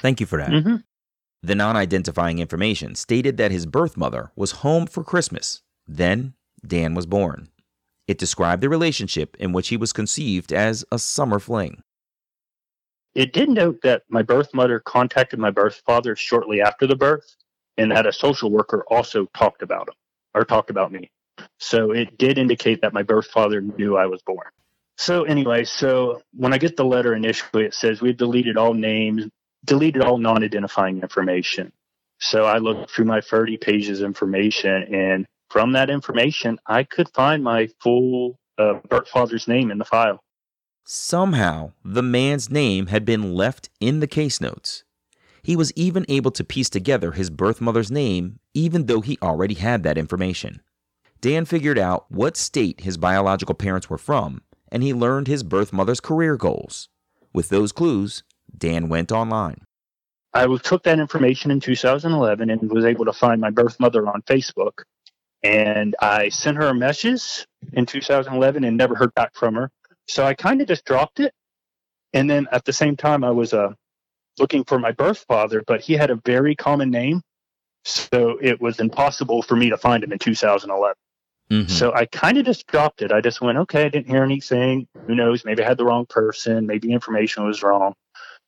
Thank 0.00 0.20
you 0.20 0.26
for 0.26 0.38
that. 0.38 0.50
Mm-hmm. 0.50 0.76
The 1.42 1.54
non-identifying 1.54 2.38
information 2.38 2.94
stated 2.94 3.36
that 3.36 3.52
his 3.52 3.66
birth 3.66 3.96
mother 3.96 4.32
was 4.34 4.50
home 4.50 4.86
for 4.86 5.04
Christmas. 5.04 5.62
Then 5.86 6.34
Dan 6.66 6.94
was 6.94 7.06
born. 7.06 7.48
It 8.08 8.18
described 8.18 8.62
the 8.62 8.68
relationship 8.68 9.36
in 9.38 9.52
which 9.52 9.68
he 9.68 9.76
was 9.76 9.92
conceived 9.92 10.52
as 10.52 10.84
a 10.90 10.98
summer 10.98 11.38
fling. 11.38 11.82
It 13.14 13.32
did 13.32 13.50
note 13.50 13.80
that 13.82 14.02
my 14.08 14.22
birth 14.22 14.52
mother 14.54 14.80
contacted 14.80 15.38
my 15.38 15.50
birth 15.50 15.82
father 15.84 16.16
shortly 16.16 16.60
after 16.60 16.86
the 16.86 16.96
birth, 16.96 17.36
and 17.76 17.90
that 17.92 18.06
a 18.06 18.12
social 18.12 18.50
worker 18.50 18.84
also 18.88 19.26
talked 19.36 19.62
about 19.62 19.88
him 19.88 19.94
or 20.34 20.44
talked 20.44 20.70
about 20.70 20.90
me. 20.92 21.10
So 21.58 21.90
it 21.90 22.18
did 22.18 22.38
indicate 22.38 22.82
that 22.82 22.92
my 22.92 23.02
birth 23.02 23.26
father 23.26 23.60
knew 23.60 23.96
I 23.96 24.06
was 24.06 24.22
born. 24.22 24.46
So 24.96 25.24
anyway, 25.24 25.64
so 25.64 26.22
when 26.34 26.52
I 26.52 26.58
get 26.58 26.76
the 26.76 26.84
letter 26.84 27.14
initially, 27.14 27.64
it 27.64 27.74
says 27.74 28.00
we've 28.00 28.16
deleted 28.16 28.56
all 28.56 28.74
names, 28.74 29.26
deleted 29.64 30.02
all 30.02 30.18
non-identifying 30.18 31.02
information. 31.02 31.72
So 32.20 32.44
I 32.44 32.58
looked 32.58 32.90
through 32.90 33.04
my 33.04 33.20
30 33.20 33.58
pages 33.58 34.02
information, 34.02 34.92
and 34.92 35.26
from 35.50 35.72
that 35.72 35.88
information, 35.88 36.58
I 36.66 36.82
could 36.82 37.08
find 37.14 37.44
my 37.44 37.68
full 37.80 38.38
uh, 38.58 38.74
birth 38.88 39.08
father's 39.08 39.46
name 39.46 39.70
in 39.70 39.78
the 39.78 39.84
file. 39.84 40.20
Somehow, 40.84 41.72
the 41.84 42.02
man's 42.02 42.50
name 42.50 42.86
had 42.86 43.04
been 43.04 43.34
left 43.34 43.68
in 43.78 44.00
the 44.00 44.06
case 44.06 44.40
notes. 44.40 44.84
He 45.42 45.54
was 45.54 45.72
even 45.76 46.04
able 46.08 46.30
to 46.32 46.42
piece 46.42 46.68
together 46.68 47.12
his 47.12 47.30
birth 47.30 47.60
mother's 47.60 47.90
name, 47.90 48.40
even 48.52 48.86
though 48.86 49.00
he 49.00 49.16
already 49.22 49.54
had 49.54 49.82
that 49.84 49.98
information. 49.98 50.60
Dan 51.20 51.44
figured 51.44 51.78
out 51.78 52.06
what 52.08 52.36
state 52.36 52.80
his 52.80 52.96
biological 52.96 53.54
parents 53.54 53.90
were 53.90 53.98
from, 53.98 54.42
and 54.70 54.82
he 54.82 54.94
learned 54.94 55.26
his 55.26 55.42
birth 55.42 55.72
mother's 55.72 56.00
career 56.00 56.36
goals. 56.36 56.88
With 57.32 57.48
those 57.48 57.72
clues, 57.72 58.22
Dan 58.56 58.88
went 58.88 59.10
online. 59.10 59.62
I 60.32 60.46
took 60.58 60.84
that 60.84 61.00
information 61.00 61.50
in 61.50 61.58
2011 61.58 62.50
and 62.50 62.70
was 62.70 62.84
able 62.84 63.04
to 63.06 63.12
find 63.12 63.40
my 63.40 63.50
birth 63.50 63.80
mother 63.80 64.06
on 64.06 64.22
Facebook. 64.22 64.82
And 65.42 65.96
I 66.00 66.28
sent 66.28 66.56
her 66.56 66.68
a 66.68 66.74
message 66.74 67.46
in 67.72 67.86
2011 67.86 68.62
and 68.64 68.76
never 68.76 68.94
heard 68.94 69.14
back 69.14 69.34
from 69.34 69.54
her. 69.54 69.70
So 70.06 70.24
I 70.24 70.34
kind 70.34 70.60
of 70.60 70.68
just 70.68 70.84
dropped 70.84 71.20
it. 71.20 71.32
And 72.12 72.30
then 72.30 72.46
at 72.52 72.64
the 72.64 72.72
same 72.72 72.96
time, 72.96 73.24
I 73.24 73.30
was 73.30 73.52
uh, 73.52 73.72
looking 74.38 74.64
for 74.64 74.78
my 74.78 74.92
birth 74.92 75.24
father, 75.28 75.62
but 75.66 75.80
he 75.80 75.94
had 75.94 76.10
a 76.10 76.20
very 76.24 76.54
common 76.54 76.90
name. 76.90 77.22
So 77.84 78.38
it 78.40 78.60
was 78.60 78.80
impossible 78.80 79.42
for 79.42 79.56
me 79.56 79.70
to 79.70 79.76
find 79.76 80.04
him 80.04 80.12
in 80.12 80.18
2011. 80.18 80.94
Mm-hmm. 81.50 81.72
So 81.72 81.94
I 81.94 82.04
kind 82.06 82.36
of 82.36 82.44
just 82.44 82.66
dropped 82.66 83.00
it. 83.00 83.10
I 83.10 83.20
just 83.20 83.40
went, 83.40 83.58
okay, 83.58 83.86
I 83.86 83.88
didn't 83.88 84.08
hear 84.08 84.22
anything. 84.22 84.86
Who 85.06 85.14
knows? 85.14 85.44
Maybe 85.44 85.62
I 85.62 85.68
had 85.68 85.78
the 85.78 85.84
wrong 85.84 86.04
person. 86.06 86.66
Maybe 86.66 86.92
information 86.92 87.46
was 87.46 87.62
wrong. 87.62 87.94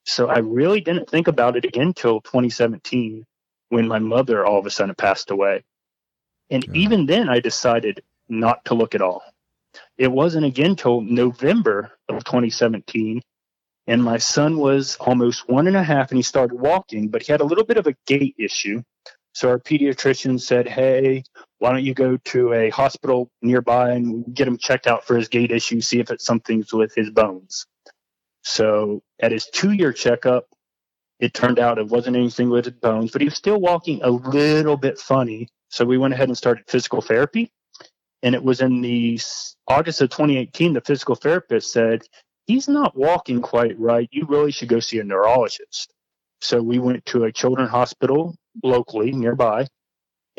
So 0.04 0.28
I 0.28 0.38
really 0.38 0.80
didn't 0.80 1.09
think 1.09 1.28
about 1.28 1.57
it 1.57 1.64
again 1.64 1.92
till 1.95 2.21
2017 2.23 3.25
when 3.71 3.88
my 3.88 3.99
mother 3.99 4.45
all 4.45 4.59
of 4.59 4.66
a 4.66 4.71
sudden 4.71 4.95
passed 4.95 5.30
away. 5.30 5.62
And 6.50 6.64
yeah. 6.64 6.73
even 6.75 7.07
then, 7.07 7.28
I 7.28 7.40
decided 7.40 8.02
not 8.28 8.64
to 8.66 8.75
look 8.75 8.95
at 8.95 9.02
all. 9.02 9.23
It 9.97 10.11
wasn't 10.11 10.47
again 10.47 10.76
till 10.76 11.00
November 11.00 11.92
of 12.09 12.25
2017. 12.25 13.23
And 13.87 14.02
my 14.02 14.19
son 14.19 14.59
was 14.59 14.97
almost 14.97 15.49
one 15.49 15.66
and 15.66 15.76
a 15.76 15.83
half 15.83 16.11
and 16.11 16.19
he 16.19 16.23
started 16.23 16.59
walking, 16.59 17.09
but 17.09 17.23
he 17.23 17.33
had 17.33 17.40
a 17.40 17.45
little 17.45 17.64
bit 17.64 17.76
of 17.76 17.87
a 17.87 17.95
gait 18.07 18.35
issue. 18.38 18.83
So 19.33 19.49
our 19.49 19.59
pediatrician 19.59 20.40
said, 20.40 20.69
Hey, 20.69 21.25
why 21.61 21.73
don't 21.73 21.85
you 21.85 21.93
go 21.93 22.17
to 22.17 22.55
a 22.55 22.71
hospital 22.71 23.31
nearby 23.43 23.90
and 23.90 24.35
get 24.35 24.49
him 24.49 24.57
checked 24.57 24.87
out 24.87 25.07
for 25.07 25.17
his 25.17 25.29
gait 25.29 25.52
issue, 25.52 25.83
see 25.83 26.00
if 26.00 26.11
it's 26.11 26.25
something's 26.25 26.73
with 26.73 26.95
his 26.95 27.11
bones. 27.11 27.67
So 28.43 29.02
at 29.21 29.31
his 29.31 29.47
two 29.47 29.73
year 29.73 29.93
checkup, 29.93 30.47
it 31.19 31.35
turned 31.35 31.59
out 31.59 31.76
it 31.76 31.87
wasn't 31.87 32.17
anything 32.17 32.49
with 32.49 32.64
his 32.64 32.75
bones, 32.75 33.11
but 33.11 33.21
he 33.21 33.26
was 33.26 33.37
still 33.37 33.61
walking 33.61 34.00
a 34.02 34.11
little 34.11 34.79
bit 34.79 34.99
funny. 34.99 35.49
So 35.69 35.85
we 35.85 35.99
went 35.99 36.14
ahead 36.14 36.29
and 36.29 36.37
started 36.37 36.64
physical 36.67 37.02
therapy. 37.02 37.52
And 38.23 38.35
it 38.35 38.43
was 38.43 38.62
in 38.62 38.81
the 38.81 39.21
August 39.69 40.00
of 40.00 40.09
2018, 40.09 40.73
the 40.73 40.81
physical 40.81 41.14
therapist 41.14 41.73
said, 41.73 42.02
he's 42.47 42.69
not 42.69 42.97
walking 42.97 43.43
quite 43.43 43.79
right. 43.79 44.09
You 44.11 44.25
really 44.26 44.50
should 44.50 44.69
go 44.69 44.81
see 44.81 44.99
a 44.99 45.05
neurologist. 45.05 45.93
So 46.40 46.62
we 46.62 46.79
went 46.79 47.05
to 47.07 47.25
a 47.25 47.33
children's 47.33 47.71
hospital 47.71 48.35
locally 48.64 49.12
nearby 49.12 49.67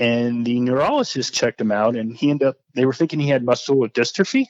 and 0.02 0.44
the 0.44 0.60
neurologist 0.60 1.32
checked 1.32 1.62
him 1.62 1.72
out 1.72 1.96
and 1.96 2.18
he 2.18 2.32
ended 2.32 2.48
up, 2.48 2.58
they 2.74 2.86
were 2.86 2.94
thinking 2.94 3.20
he 3.20 3.30
had 3.30 3.44
muscular 3.44 3.88
dystrophy 3.88 4.48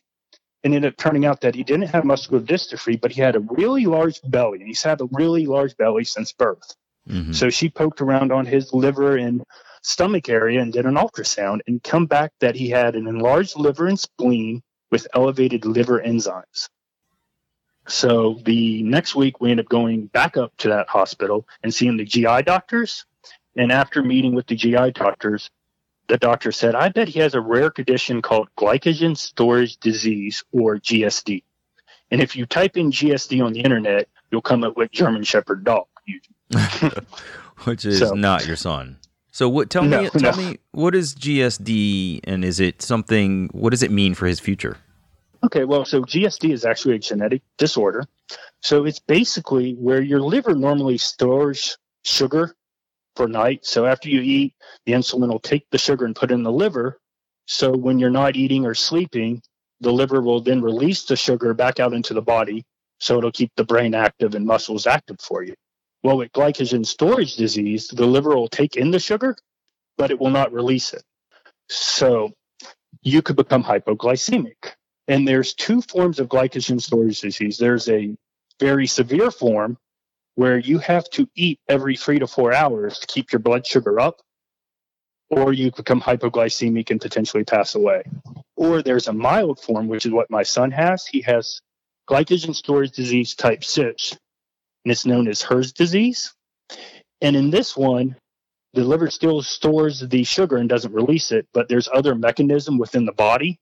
and 0.63 0.73
ended 0.73 0.93
up 0.93 0.97
turning 0.97 1.25
out 1.25 1.41
that 1.41 1.55
he 1.55 1.63
didn't 1.63 1.89
have 1.89 2.05
muscular 2.05 2.41
dystrophy, 2.41 2.99
but 2.99 3.11
he 3.11 3.19
had 3.19 3.35
a 3.35 3.41
really 3.41 3.85
large 3.85 4.21
belly. 4.23 4.59
And 4.59 4.67
he's 4.69 4.81
had 4.81 5.01
a 5.01 5.09
really 5.11 5.45
large 5.45 5.75
belly 5.75 6.05
since 6.05 6.31
birth. 6.31 6.73
Mm-hmm. 7.09 7.33
So 7.33 7.49
she 7.49 7.67
poked 7.67 7.99
around 7.99 8.31
on 8.31 8.45
his 8.45 8.71
liver 8.71 9.17
and 9.17 9.43
stomach 9.81 10.29
area 10.29 10.61
and 10.61 10.71
did 10.71 10.85
an 10.85 10.95
ultrasound 10.95 11.59
and 11.67 11.83
come 11.83 12.05
back 12.05 12.31
that 12.39 12.55
he 12.55 12.69
had 12.69 12.95
an 12.95 13.07
enlarged 13.07 13.57
liver 13.57 13.87
and 13.87 13.99
spleen 13.99 14.63
with 14.89 15.05
elevated 15.13 15.65
liver 15.65 15.99
enzymes. 15.99 16.69
So 17.89 18.39
the 18.45 18.83
next 18.83 19.15
week 19.15 19.41
we 19.41 19.51
ended 19.51 19.65
up 19.65 19.69
going 19.69 20.05
back 20.05 20.37
up 20.37 20.55
to 20.59 20.69
that 20.69 20.87
hospital 20.87 21.45
and 21.61 21.73
seeing 21.73 21.97
the 21.97 22.05
GI 22.05 22.43
doctors. 22.43 23.05
And 23.55 23.71
after 23.71 24.01
meeting 24.01 24.33
with 24.33 24.47
the 24.47 24.55
GI 24.55 24.91
doctors, 24.91 25.49
the 26.07 26.17
doctor 26.17 26.51
said, 26.51 26.75
I 26.75 26.89
bet 26.89 27.07
he 27.07 27.19
has 27.19 27.35
a 27.35 27.41
rare 27.41 27.69
condition 27.69 28.21
called 28.21 28.49
glycogen 28.57 29.15
storage 29.17 29.77
disease 29.77 30.43
or 30.51 30.77
GSD. 30.77 31.43
And 32.11 32.21
if 32.21 32.35
you 32.35 32.45
type 32.45 32.75
in 32.75 32.91
GSD 32.91 33.43
on 33.43 33.53
the 33.53 33.61
internet, 33.61 34.09
you'll 34.29 34.41
come 34.41 34.63
up 34.63 34.75
with 34.75 34.91
German 34.91 35.23
Shepherd 35.23 35.63
dog. 35.63 35.85
Which 37.63 37.85
is 37.85 37.99
so, 37.99 38.13
not 38.13 38.45
your 38.45 38.55
son. 38.55 38.97
So 39.31 39.47
what 39.47 39.69
tell 39.69 39.83
no, 39.83 40.03
me 40.03 40.09
tell 40.09 40.35
no. 40.35 40.37
me 40.37 40.57
what 40.71 40.93
is 40.93 41.15
GSD 41.15 42.21
and 42.25 42.43
is 42.43 42.59
it 42.59 42.81
something 42.81 43.49
what 43.53 43.69
does 43.69 43.83
it 43.83 43.91
mean 43.91 44.13
for 44.13 44.25
his 44.25 44.39
future? 44.39 44.77
Okay, 45.43 45.63
well 45.63 45.85
so 45.85 46.01
GSD 46.01 46.51
is 46.51 46.65
actually 46.65 46.95
a 46.95 46.99
genetic 46.99 47.41
disorder. 47.57 48.05
So 48.61 48.83
it's 48.83 48.99
basically 48.99 49.73
where 49.75 50.01
your 50.01 50.19
liver 50.19 50.53
normally 50.53 50.97
stores 50.97 51.77
sugar 52.03 52.55
for 53.15 53.27
night. 53.27 53.65
So 53.65 53.85
after 53.85 54.09
you 54.09 54.21
eat, 54.21 54.53
the 54.85 54.93
insulin 54.93 55.29
will 55.29 55.39
take 55.39 55.65
the 55.71 55.77
sugar 55.77 56.05
and 56.05 56.15
put 56.15 56.31
it 56.31 56.33
in 56.33 56.43
the 56.43 56.51
liver. 56.51 56.99
So 57.45 57.71
when 57.71 57.99
you're 57.99 58.09
not 58.09 58.35
eating 58.35 58.65
or 58.65 58.73
sleeping, 58.73 59.41
the 59.81 59.91
liver 59.91 60.21
will 60.21 60.41
then 60.41 60.61
release 60.61 61.03
the 61.03 61.15
sugar 61.15 61.53
back 61.53 61.79
out 61.79 61.93
into 61.93 62.13
the 62.13 62.21
body. 62.21 62.63
So 62.99 63.17
it'll 63.17 63.31
keep 63.31 63.51
the 63.55 63.65
brain 63.65 63.95
active 63.95 64.35
and 64.35 64.45
muscles 64.45 64.87
active 64.87 65.19
for 65.19 65.43
you. 65.43 65.55
Well, 66.03 66.17
with 66.17 66.31
glycogen 66.31 66.85
storage 66.85 67.35
disease, 67.35 67.87
the 67.87 68.05
liver 68.05 68.35
will 68.35 68.47
take 68.47 68.75
in 68.75 68.91
the 68.91 68.99
sugar, 68.99 69.35
but 69.97 70.11
it 70.11 70.19
will 70.19 70.29
not 70.29 70.53
release 70.53 70.93
it. 70.93 71.03
So 71.69 72.31
you 73.01 73.21
could 73.21 73.35
become 73.35 73.63
hypoglycemic. 73.63 74.73
And 75.07 75.27
there's 75.27 75.53
two 75.53 75.81
forms 75.81 76.19
of 76.19 76.27
glycogen 76.27 76.81
storage 76.81 77.21
disease. 77.21 77.57
There's 77.57 77.89
a 77.89 78.15
very 78.59 78.87
severe 78.87 79.31
form 79.31 79.77
where 80.35 80.57
you 80.57 80.79
have 80.79 81.09
to 81.11 81.27
eat 81.35 81.59
every 81.67 81.95
three 81.95 82.19
to 82.19 82.27
four 82.27 82.53
hours 82.53 82.99
to 82.99 83.07
keep 83.07 83.31
your 83.31 83.39
blood 83.39 83.65
sugar 83.65 83.99
up, 83.99 84.21
or 85.29 85.53
you 85.53 85.71
become 85.71 86.01
hypoglycemic 86.01 86.89
and 86.89 87.01
potentially 87.01 87.43
pass 87.43 87.75
away. 87.75 88.03
Or 88.55 88.81
there's 88.81 89.07
a 89.07 89.13
mild 89.13 89.59
form, 89.59 89.87
which 89.87 90.05
is 90.05 90.11
what 90.11 90.29
my 90.29 90.43
son 90.43 90.71
has. 90.71 91.05
He 91.05 91.21
has 91.21 91.61
glycogen 92.09 92.55
storage 92.55 92.91
disease 92.91 93.35
type 93.35 93.63
6, 93.63 94.17
and 94.85 94.91
it's 94.91 95.05
known 95.05 95.27
as 95.27 95.41
HERS 95.41 95.73
disease. 95.73 96.33
And 97.21 97.35
in 97.35 97.49
this 97.49 97.77
one, 97.77 98.15
the 98.73 98.83
liver 98.83 99.09
still 99.09 99.41
stores 99.41 99.99
the 99.99 100.23
sugar 100.23 100.57
and 100.57 100.69
doesn't 100.69 100.93
release 100.93 101.31
it, 101.31 101.47
but 101.53 101.67
there's 101.67 101.89
other 101.93 102.15
mechanism 102.15 102.77
within 102.77 103.05
the 103.05 103.11
body 103.11 103.59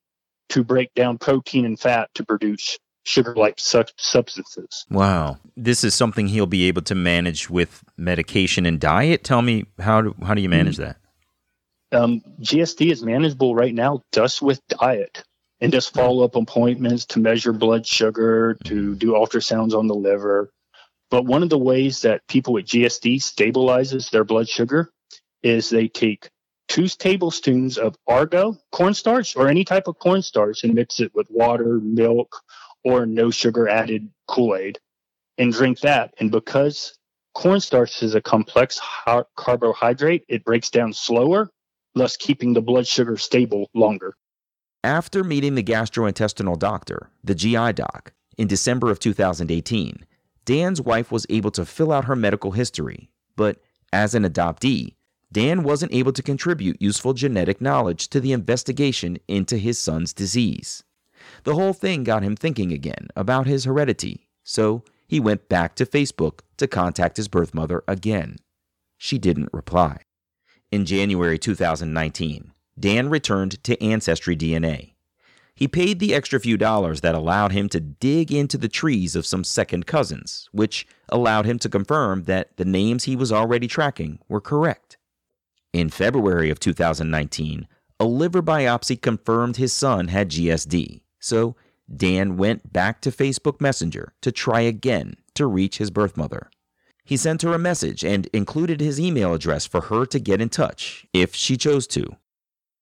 to 0.50 0.64
break 0.64 0.94
down 0.94 1.18
protein 1.18 1.66
and 1.66 1.80
fat 1.80 2.10
to 2.16 2.26
produce 2.26 2.78
sugar 3.10 3.36
like 3.36 3.56
su- 3.58 3.84
substances. 3.98 4.86
Wow. 4.90 5.40
This 5.58 5.84
is 5.84 5.96
something 5.96 6.28
he'll 6.28 6.46
be 6.46 6.66
able 6.66 6.84
to 6.84 6.96
manage 6.96 7.50
with 7.50 7.84
medication 7.98 8.66
and 8.66 8.80
diet. 8.80 9.24
Tell 9.24 9.42
me, 9.42 9.66
how 9.80 10.02
do, 10.02 10.16
how 10.24 10.34
do 10.34 10.42
you 10.42 10.50
manage 10.50 10.78
mm-hmm. 10.78 10.92
that? 11.92 12.00
Um, 12.00 12.22
GSD 12.42 12.92
is 12.92 13.04
manageable 13.04 13.56
right 13.56 13.74
now 13.74 14.04
just 14.14 14.42
with 14.42 14.62
diet 14.68 15.24
and 15.60 15.72
just 15.72 15.90
mm-hmm. 15.90 16.00
follow 16.00 16.24
up 16.24 16.36
appointments 16.36 17.06
to 17.08 17.20
measure 17.20 17.52
blood 17.52 17.86
sugar, 17.86 18.56
to 18.66 18.74
mm-hmm. 18.74 18.94
do 18.96 19.14
ultrasounds 19.14 19.74
on 19.74 19.88
the 19.88 19.96
liver. 19.96 20.52
But 21.10 21.26
one 21.26 21.42
of 21.42 21.50
the 21.50 21.58
ways 21.58 22.02
that 22.02 22.28
people 22.28 22.54
with 22.54 22.68
GSD 22.68 23.16
stabilizes 23.18 24.12
their 24.12 24.24
blood 24.24 24.48
sugar 24.48 24.92
is 25.42 25.70
they 25.70 25.88
take 25.88 26.30
two 26.68 26.88
tablespoons 26.88 27.80
of 27.80 27.96
Argo 28.08 28.56
cornstarch 28.72 29.36
or 29.36 29.48
any 29.48 29.66
type 29.66 29.88
of 29.88 29.98
cornstarch 29.98 30.64
and 30.64 30.76
mix 30.76 31.00
it 31.00 31.12
with 31.16 31.28
water, 31.32 31.80
milk, 31.82 32.44
or 32.84 33.06
no 33.06 33.32
sugar 33.32 33.68
added 33.68 34.10
Kool 34.28 34.56
Aid 34.56 34.80
and 35.38 35.54
drink 35.54 35.80
that. 35.80 36.14
And 36.20 36.32
because 36.32 36.98
cornstarch 37.34 38.04
is 38.04 38.16
a 38.16 38.22
complex 38.22 38.80
carbohydrate, 39.36 40.26
it 40.28 40.44
breaks 40.44 40.70
down 40.70 40.94
slower, 40.94 41.50
thus 41.96 42.18
keeping 42.18 42.54
the 42.54 42.62
blood 42.62 42.88
sugar 42.88 43.18
stable 43.18 43.70
longer. 43.74 44.14
After 44.84 45.24
meeting 45.24 45.56
the 45.56 45.64
gastrointestinal 45.64 46.58
doctor, 46.58 47.10
the 47.24 47.36
GI 47.36 47.74
doc, 47.74 48.14
in 48.38 48.48
December 48.48 48.90
of 48.90 49.00
2018, 49.00 50.06
Dan's 50.46 50.82
wife 50.82 51.12
was 51.12 51.26
able 51.30 51.52
to 51.52 51.66
fill 51.66 51.92
out 51.92 52.06
her 52.06 52.16
medical 52.16 52.52
history, 52.52 53.10
but 53.36 53.62
as 53.92 54.16
an 54.16 54.24
adoptee, 54.24 54.96
Dan 55.32 55.64
wasn't 55.64 55.94
able 55.94 56.14
to 56.14 56.24
contribute 56.24 56.82
useful 56.82 57.14
genetic 57.14 57.62
knowledge 57.62 58.08
to 58.10 58.20
the 58.20 58.32
investigation 58.32 59.18
into 59.28 59.58
his 59.58 59.78
son's 59.78 60.14
disease. 60.14 60.84
The 61.44 61.56
whole 61.56 61.74
thing 61.74 62.04
got 62.04 62.24
him 62.24 62.36
thinking 62.36 62.72
again 62.72 63.08
about 63.16 63.48
his 63.48 63.64
heredity, 63.66 64.28
so 64.44 64.84
he 65.08 65.20
went 65.20 65.50
back 65.50 65.76
to 65.76 65.86
Facebook 65.86 66.40
to 66.58 66.68
contact 66.68 67.18
his 67.18 67.28
birth 67.28 67.54
mother 67.54 67.84
again. 67.88 68.38
She 68.98 69.18
didn't 69.18 69.50
reply. 69.54 70.02
In 70.72 70.86
January 70.86 71.40
2019, 71.40 72.54
Dan 72.80 73.10
returned 73.10 73.64
to 73.64 73.82
Ancestry 73.84 74.36
DNA. 74.36 74.94
He 75.56 75.68
paid 75.68 76.00
the 76.00 76.14
extra 76.14 76.40
few 76.40 76.56
dollars 76.58 77.02
that 77.02 77.16
allowed 77.16 77.52
him 77.52 77.68
to 77.70 77.82
dig 77.82 78.32
into 78.32 78.58
the 78.58 78.70
trees 78.70 79.16
of 79.16 79.26
some 79.26 79.44
second 79.44 79.86
cousins, 79.86 80.48
which 80.54 80.88
allowed 81.10 81.46
him 81.46 81.60
to 81.60 81.68
confirm 81.68 82.24
that 82.24 82.56
the 82.56 82.64
names 82.64 83.04
he 83.04 83.16
was 83.16 83.32
already 83.32 83.68
tracking 83.68 84.20
were 84.30 84.40
correct. 84.40 84.98
In 85.74 85.90
February 85.90 86.50
of 86.50 86.60
2019, 86.60 87.68
a 88.00 88.06
liver 88.06 88.42
biopsy 88.42 89.02
confirmed 89.02 89.58
his 89.58 89.74
son 89.74 90.08
had 90.08 90.30
GSD, 90.30 91.02
so 91.20 91.56
Dan 91.94 92.38
went 92.38 92.72
back 92.72 93.02
to 93.02 93.12
Facebook 93.12 93.60
Messenger 93.60 94.14
to 94.22 94.32
try 94.32 94.62
again 94.62 95.16
to 95.36 95.46
reach 95.46 95.78
his 95.78 95.92
birth 95.92 96.18
mother. 96.18 96.50
He 97.04 97.18
sent 97.18 97.42
her 97.42 97.54
a 97.54 97.60
message 97.60 98.04
and 98.06 98.28
included 98.28 98.82
his 98.82 99.00
email 99.00 99.34
address 99.34 99.66
for 99.66 99.82
her 99.82 100.06
to 100.06 100.20
get 100.20 100.42
in 100.42 100.50
touch 100.50 101.08
if 101.14 101.34
she 101.34 101.58
chose 101.58 101.88
to. 101.88 102.18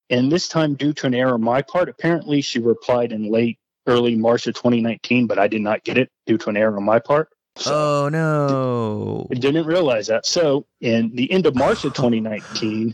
And 0.09 0.31
this 0.31 0.47
time, 0.47 0.75
due 0.75 0.93
to 0.93 1.07
an 1.07 1.13
error 1.13 1.33
on 1.33 1.43
my 1.43 1.61
part, 1.61 1.89
apparently 1.89 2.41
she 2.41 2.59
replied 2.59 3.11
in 3.11 3.31
late, 3.31 3.57
early 3.87 4.15
March 4.15 4.45
of 4.47 4.53
2019, 4.53 5.27
but 5.27 5.39
I 5.39 5.47
did 5.47 5.61
not 5.61 5.83
get 5.85 5.97
it 5.97 6.09
due 6.25 6.37
to 6.37 6.49
an 6.49 6.57
error 6.57 6.75
on 6.75 6.83
my 6.83 6.99
part. 6.99 7.29
So 7.57 7.73
Oh 7.73 8.09
no. 8.09 9.27
I 9.31 9.35
didn't 9.35 9.65
realize 9.65 10.07
that. 10.07 10.25
So, 10.25 10.65
in 10.81 11.15
the 11.15 11.31
end 11.31 11.45
of 11.45 11.55
March 11.55 11.85
of 11.85 11.93
2019, 11.95 12.93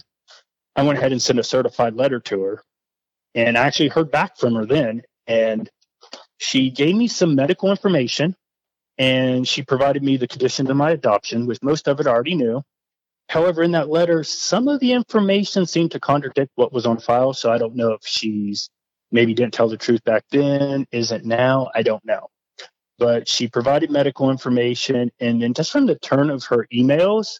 I 0.76 0.84
went 0.84 0.98
ahead 0.98 1.12
and 1.12 1.22
sent 1.22 1.40
a 1.40 1.44
certified 1.44 1.96
letter 1.96 2.20
to 2.22 2.42
her, 2.44 2.64
and 3.36 3.58
I 3.58 3.66
actually 3.66 3.90
heard 3.90 4.12
back 4.12 4.38
from 4.38 4.56
her 4.56 4.66
then. 4.66 5.02
And 5.28 5.70
she 6.38 6.70
gave 6.70 6.96
me 6.96 7.08
some 7.08 7.36
medical 7.36 7.70
information, 7.70 8.36
and 8.98 9.48
she 9.48 9.64
provided 9.64 10.04
me 10.04 10.18
the 10.18 10.28
conditions 10.28 10.70
of 10.70 10.78
my 10.78 10.92
adoption, 10.92 11.46
which 11.46 11.60
most 11.62 11.88
of 11.88 12.00
it 12.00 12.08
I 12.08 12.12
already 12.12 12.36
knew. 12.36 12.62
However, 13.30 13.64
in 13.64 13.72
that 13.72 13.90
letter, 13.90 14.24
some 14.24 14.68
of 14.68 14.80
the 14.80 14.92
information 14.92 15.66
seemed 15.66 15.92
to 15.92 16.00
contradict 16.00 16.52
what 16.56 16.74
was 16.74 16.86
on 16.86 17.00
file. 17.00 17.34
So 17.34 17.52
I 17.52 17.58
don't 17.58 17.76
know 17.76 17.94
if 17.94 18.02
she's 18.04 18.70
maybe 19.12 19.34
didn't 19.34 19.54
tell 19.54 19.70
the 19.70 19.78
truth 19.78 20.04
back 20.04 20.24
then, 20.30 20.86
isn't 20.92 21.26
now. 21.26 21.70
I 21.74 21.84
don't 21.84 22.04
know. 22.04 22.28
But 23.00 23.28
she 23.28 23.48
provided 23.48 23.90
medical 23.90 24.30
information. 24.30 25.12
And 25.20 25.42
then 25.42 25.54
just 25.54 25.72
from 25.72 25.86
the 25.86 25.98
turn 26.00 26.30
of 26.30 26.44
her 26.46 26.68
emails, 26.74 27.40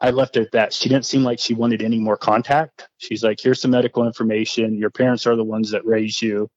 I 0.00 0.10
left 0.10 0.36
it 0.36 0.42
at 0.42 0.52
that. 0.52 0.72
She 0.72 0.88
didn't 0.88 1.06
seem 1.06 1.22
like 1.22 1.38
she 1.38 1.54
wanted 1.54 1.82
any 1.82 1.98
more 1.98 2.16
contact. 2.16 2.88
She's 2.98 3.24
like, 3.24 3.40
here's 3.40 3.60
some 3.60 3.70
medical 3.70 4.06
information. 4.06 4.78
Your 4.78 4.90
parents 4.90 5.26
are 5.26 5.36
the 5.36 5.44
ones 5.44 5.70
that 5.70 5.84
raised 5.84 6.22
you. 6.22 6.48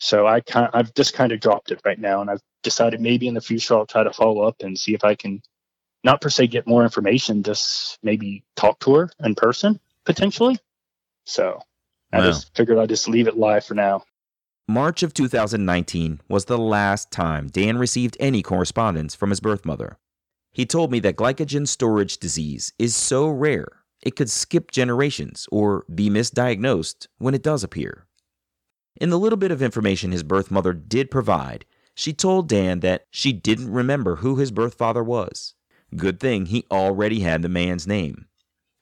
So 0.00 0.26
I 0.26 0.40
kind 0.40 0.70
I've 0.72 0.92
just 0.94 1.14
kind 1.14 1.30
of 1.30 1.40
dropped 1.40 1.70
it 1.70 1.80
right 1.84 1.98
now. 1.98 2.20
And 2.20 2.30
I've 2.30 2.42
decided 2.62 3.00
maybe 3.00 3.28
in 3.28 3.34
the 3.34 3.40
future 3.40 3.74
I'll 3.74 3.86
try 3.86 4.02
to 4.02 4.12
follow 4.12 4.42
up 4.42 4.56
and 4.60 4.78
see 4.78 4.94
if 4.94 5.04
I 5.04 5.14
can 5.14 5.42
not 6.02 6.20
per 6.20 6.30
se 6.30 6.48
get 6.48 6.66
more 6.66 6.82
information, 6.82 7.42
just 7.42 7.98
maybe 8.02 8.42
talk 8.56 8.80
to 8.80 8.94
her 8.94 9.10
in 9.22 9.34
person 9.34 9.78
potentially. 10.04 10.58
So 11.26 11.60
I 12.12 12.20
just 12.22 12.56
figured 12.56 12.78
I'd 12.78 12.88
just 12.88 13.08
leave 13.08 13.28
it 13.28 13.36
live 13.36 13.64
for 13.64 13.74
now. 13.74 14.02
March 14.66 15.02
of 15.02 15.12
2019 15.12 16.20
was 16.28 16.46
the 16.46 16.58
last 16.58 17.10
time 17.10 17.48
Dan 17.48 17.76
received 17.76 18.16
any 18.20 18.42
correspondence 18.42 19.14
from 19.14 19.30
his 19.30 19.40
birth 19.40 19.64
mother. 19.64 19.98
He 20.52 20.64
told 20.64 20.90
me 20.90 20.98
that 21.00 21.16
glycogen 21.16 21.68
storage 21.68 22.18
disease 22.18 22.72
is 22.78 22.96
so 22.96 23.28
rare 23.28 23.68
it 24.02 24.16
could 24.16 24.30
skip 24.30 24.70
generations 24.70 25.46
or 25.52 25.84
be 25.94 26.08
misdiagnosed 26.08 27.06
when 27.18 27.34
it 27.34 27.42
does 27.42 27.62
appear. 27.62 28.06
In 28.96 29.10
the 29.10 29.18
little 29.18 29.36
bit 29.36 29.50
of 29.50 29.62
information 29.62 30.12
his 30.12 30.22
birth 30.22 30.50
mother 30.50 30.72
did 30.72 31.10
provide, 31.10 31.64
she 31.94 32.12
told 32.12 32.48
Dan 32.48 32.80
that 32.80 33.06
she 33.10 33.32
didn't 33.32 33.72
remember 33.72 34.16
who 34.16 34.36
his 34.36 34.50
birth 34.50 34.74
father 34.74 35.04
was. 35.04 35.54
Good 35.96 36.20
thing 36.20 36.46
he 36.46 36.64
already 36.70 37.20
had 37.20 37.42
the 37.42 37.48
man's 37.48 37.86
name. 37.86 38.26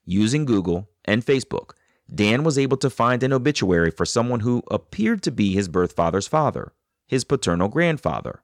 Using 0.04 0.44
Google 0.44 0.88
and 1.04 1.24
Facebook, 1.24 1.70
Dan 2.12 2.44
was 2.44 2.58
able 2.58 2.76
to 2.78 2.90
find 2.90 3.22
an 3.22 3.32
obituary 3.32 3.90
for 3.90 4.06
someone 4.06 4.40
who 4.40 4.62
appeared 4.70 5.22
to 5.22 5.30
be 5.30 5.52
his 5.52 5.68
birth 5.68 5.92
father's 5.92 6.28
father, 6.28 6.72
his 7.06 7.24
paternal 7.24 7.68
grandfather. 7.68 8.42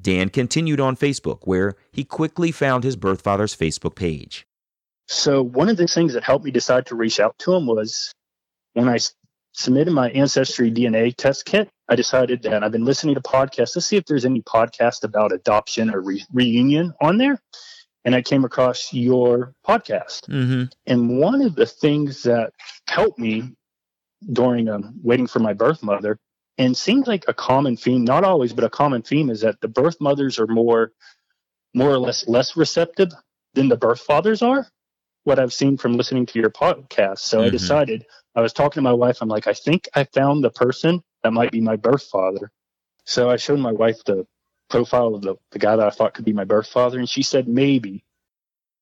Dan 0.00 0.28
continued 0.28 0.80
on 0.80 0.96
Facebook, 0.96 1.40
where 1.44 1.74
he 1.90 2.04
quickly 2.04 2.52
found 2.52 2.84
his 2.84 2.96
birth 2.96 3.22
father's 3.22 3.56
Facebook 3.56 3.94
page. 3.94 4.46
So 5.06 5.42
one 5.42 5.68
of 5.68 5.76
the 5.76 5.86
things 5.86 6.12
that 6.14 6.24
helped 6.24 6.44
me 6.44 6.50
decide 6.50 6.86
to 6.86 6.96
reach 6.96 7.18
out 7.18 7.38
to 7.40 7.54
him 7.54 7.66
was 7.66 8.12
when 8.74 8.88
I 8.88 8.98
submitted 9.56 9.92
my 9.92 10.10
ancestry 10.10 10.70
DNA 10.70 11.14
test 11.16 11.46
kit. 11.46 11.68
I 11.88 11.96
decided 11.96 12.42
that 12.42 12.62
I've 12.62 12.72
been 12.72 12.84
listening 12.84 13.14
to 13.14 13.22
podcasts 13.22 13.72
to 13.72 13.80
see 13.80 13.96
if 13.96 14.04
there's 14.04 14.26
any 14.26 14.42
podcast 14.42 15.02
about 15.02 15.32
adoption 15.32 15.92
or 15.92 16.00
re- 16.00 16.24
reunion 16.32 16.92
on 17.00 17.16
there, 17.16 17.40
and 18.04 18.14
I 18.14 18.22
came 18.22 18.44
across 18.44 18.92
your 18.92 19.54
podcast. 19.66 20.28
Mm-hmm. 20.28 20.64
And 20.86 21.18
one 21.18 21.40
of 21.40 21.54
the 21.54 21.66
things 21.66 22.22
that 22.24 22.52
helped 22.86 23.18
me 23.18 23.54
during 24.30 24.68
um, 24.68 25.00
waiting 25.02 25.26
for 25.26 25.38
my 25.38 25.54
birth 25.54 25.82
mother, 25.82 26.18
and 26.58 26.76
seems 26.76 27.06
like 27.06 27.24
a 27.26 27.34
common 27.34 27.76
theme, 27.76 28.04
not 28.04 28.24
always, 28.24 28.52
but 28.52 28.64
a 28.64 28.70
common 28.70 29.02
theme 29.02 29.30
is 29.30 29.40
that 29.40 29.60
the 29.60 29.68
birth 29.68 29.96
mothers 30.00 30.38
are 30.38 30.46
more, 30.46 30.92
more 31.74 31.90
or 31.90 31.98
less 31.98 32.28
less 32.28 32.56
receptive 32.56 33.08
than 33.54 33.68
the 33.68 33.76
birth 33.76 34.00
fathers 34.00 34.42
are. 34.42 34.66
What 35.26 35.40
I've 35.40 35.52
seen 35.52 35.76
from 35.76 35.94
listening 35.94 36.24
to 36.26 36.38
your 36.38 36.50
podcast. 36.50 37.18
So 37.18 37.42
I 37.42 37.48
Mhm. 37.48 37.50
decided, 37.50 38.06
I 38.36 38.40
was 38.40 38.52
talking 38.52 38.74
to 38.80 38.82
my 38.82 38.92
wife. 38.92 39.18
I'm 39.20 39.28
like, 39.28 39.48
I 39.48 39.54
think 39.54 39.88
I 39.92 40.04
found 40.04 40.44
the 40.44 40.50
person 40.50 41.02
that 41.24 41.32
might 41.32 41.50
be 41.50 41.60
my 41.60 41.74
birth 41.74 42.04
father. 42.04 42.52
So 43.04 43.28
I 43.28 43.34
showed 43.34 43.58
my 43.58 43.72
wife 43.72 44.04
the 44.04 44.24
profile 44.70 45.16
of 45.16 45.22
the, 45.22 45.34
the 45.50 45.58
guy 45.58 45.74
that 45.74 45.84
I 45.84 45.90
thought 45.90 46.14
could 46.14 46.24
be 46.24 46.32
my 46.32 46.44
birth 46.44 46.68
father. 46.68 47.00
And 47.00 47.08
she 47.08 47.22
said, 47.22 47.48
maybe. 47.48 48.04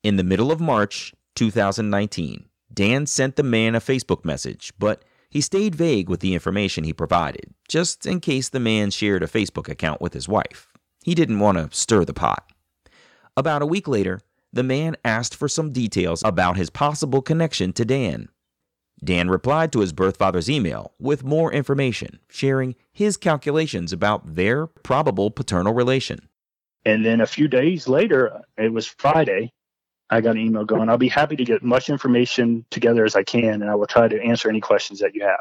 In 0.03 0.17
the 0.17 0.23
middle 0.23 0.53
of 0.53 0.61
March 0.61 1.15
2019, 1.35 2.45
Dan 2.73 3.07
sent 3.07 3.37
the 3.37 3.43
man 3.43 3.75
a 3.75 3.81
Facebook 3.81 4.23
message, 4.23 4.75
but 4.79 5.03
he 5.31 5.41
stayed 5.41 5.75
vague 5.75 6.11
with 6.11 6.21
the 6.21 6.35
information 6.35 6.85
he 6.85 6.93
provided, 6.93 7.55
just 7.69 8.05
in 8.05 8.21
case 8.21 8.51
the 8.51 8.61
man 8.61 8.91
shared 8.91 9.23
a 9.23 9.27
Facebook 9.27 9.71
account 9.71 10.03
with 10.03 10.13
his 10.13 10.29
wife. 10.29 10.69
He 11.03 11.15
didn't 11.15 11.41
want 11.41 11.57
to 11.57 11.75
stir 11.75 12.05
the 12.05 12.13
pot. 12.13 12.51
About 13.35 13.63
a 13.63 13.67
week 13.67 13.89
later, 13.89 14.21
the 14.55 14.63
man 14.63 14.97
asked 15.05 15.35
for 15.35 15.49
some 15.49 15.73
details 15.73 16.23
about 16.25 16.57
his 16.57 16.71
possible 16.71 17.23
connection 17.23 17.73
to 17.75 17.85
Dan. 17.85 18.29
Dan 19.03 19.29
replied 19.29 19.73
to 19.73 19.81
his 19.81 19.93
birth 19.93 20.17
father's 20.17 20.49
email 20.49 20.93
with 20.99 21.25
more 21.25 21.53
information, 21.53 22.21
sharing 22.29 22.75
his 22.93 23.17
calculations 23.17 23.93
about 23.93 24.35
their 24.35 24.67
probable 24.67 25.31
paternal 25.31 25.75
relation. 25.75 26.29
And 26.85 27.05
then 27.05 27.21
a 27.21 27.27
few 27.27 27.49
days 27.49 27.89
later, 27.89 28.43
it 28.57 28.73
was 28.73 28.87
Friday, 28.87 29.51
I 30.11 30.21
got 30.21 30.37
an 30.37 30.43
email 30.43 30.65
going, 30.65 30.89
I'll 30.89 30.99
be 30.99 31.09
happy 31.09 31.37
to 31.37 31.45
get 31.45 31.63
much 31.63 31.89
information 31.89 32.65
together 32.71 33.05
as 33.05 33.17
I 33.17 33.25
can, 33.25 33.63
and 33.63 33.71
I 33.71 33.75
will 33.75 33.87
try 33.87 34.07
to 34.07 34.23
answer 34.23 34.49
any 34.49 34.61
questions 34.61 35.01
that 35.01 35.15
you 35.15 35.25
have. 35.25 35.41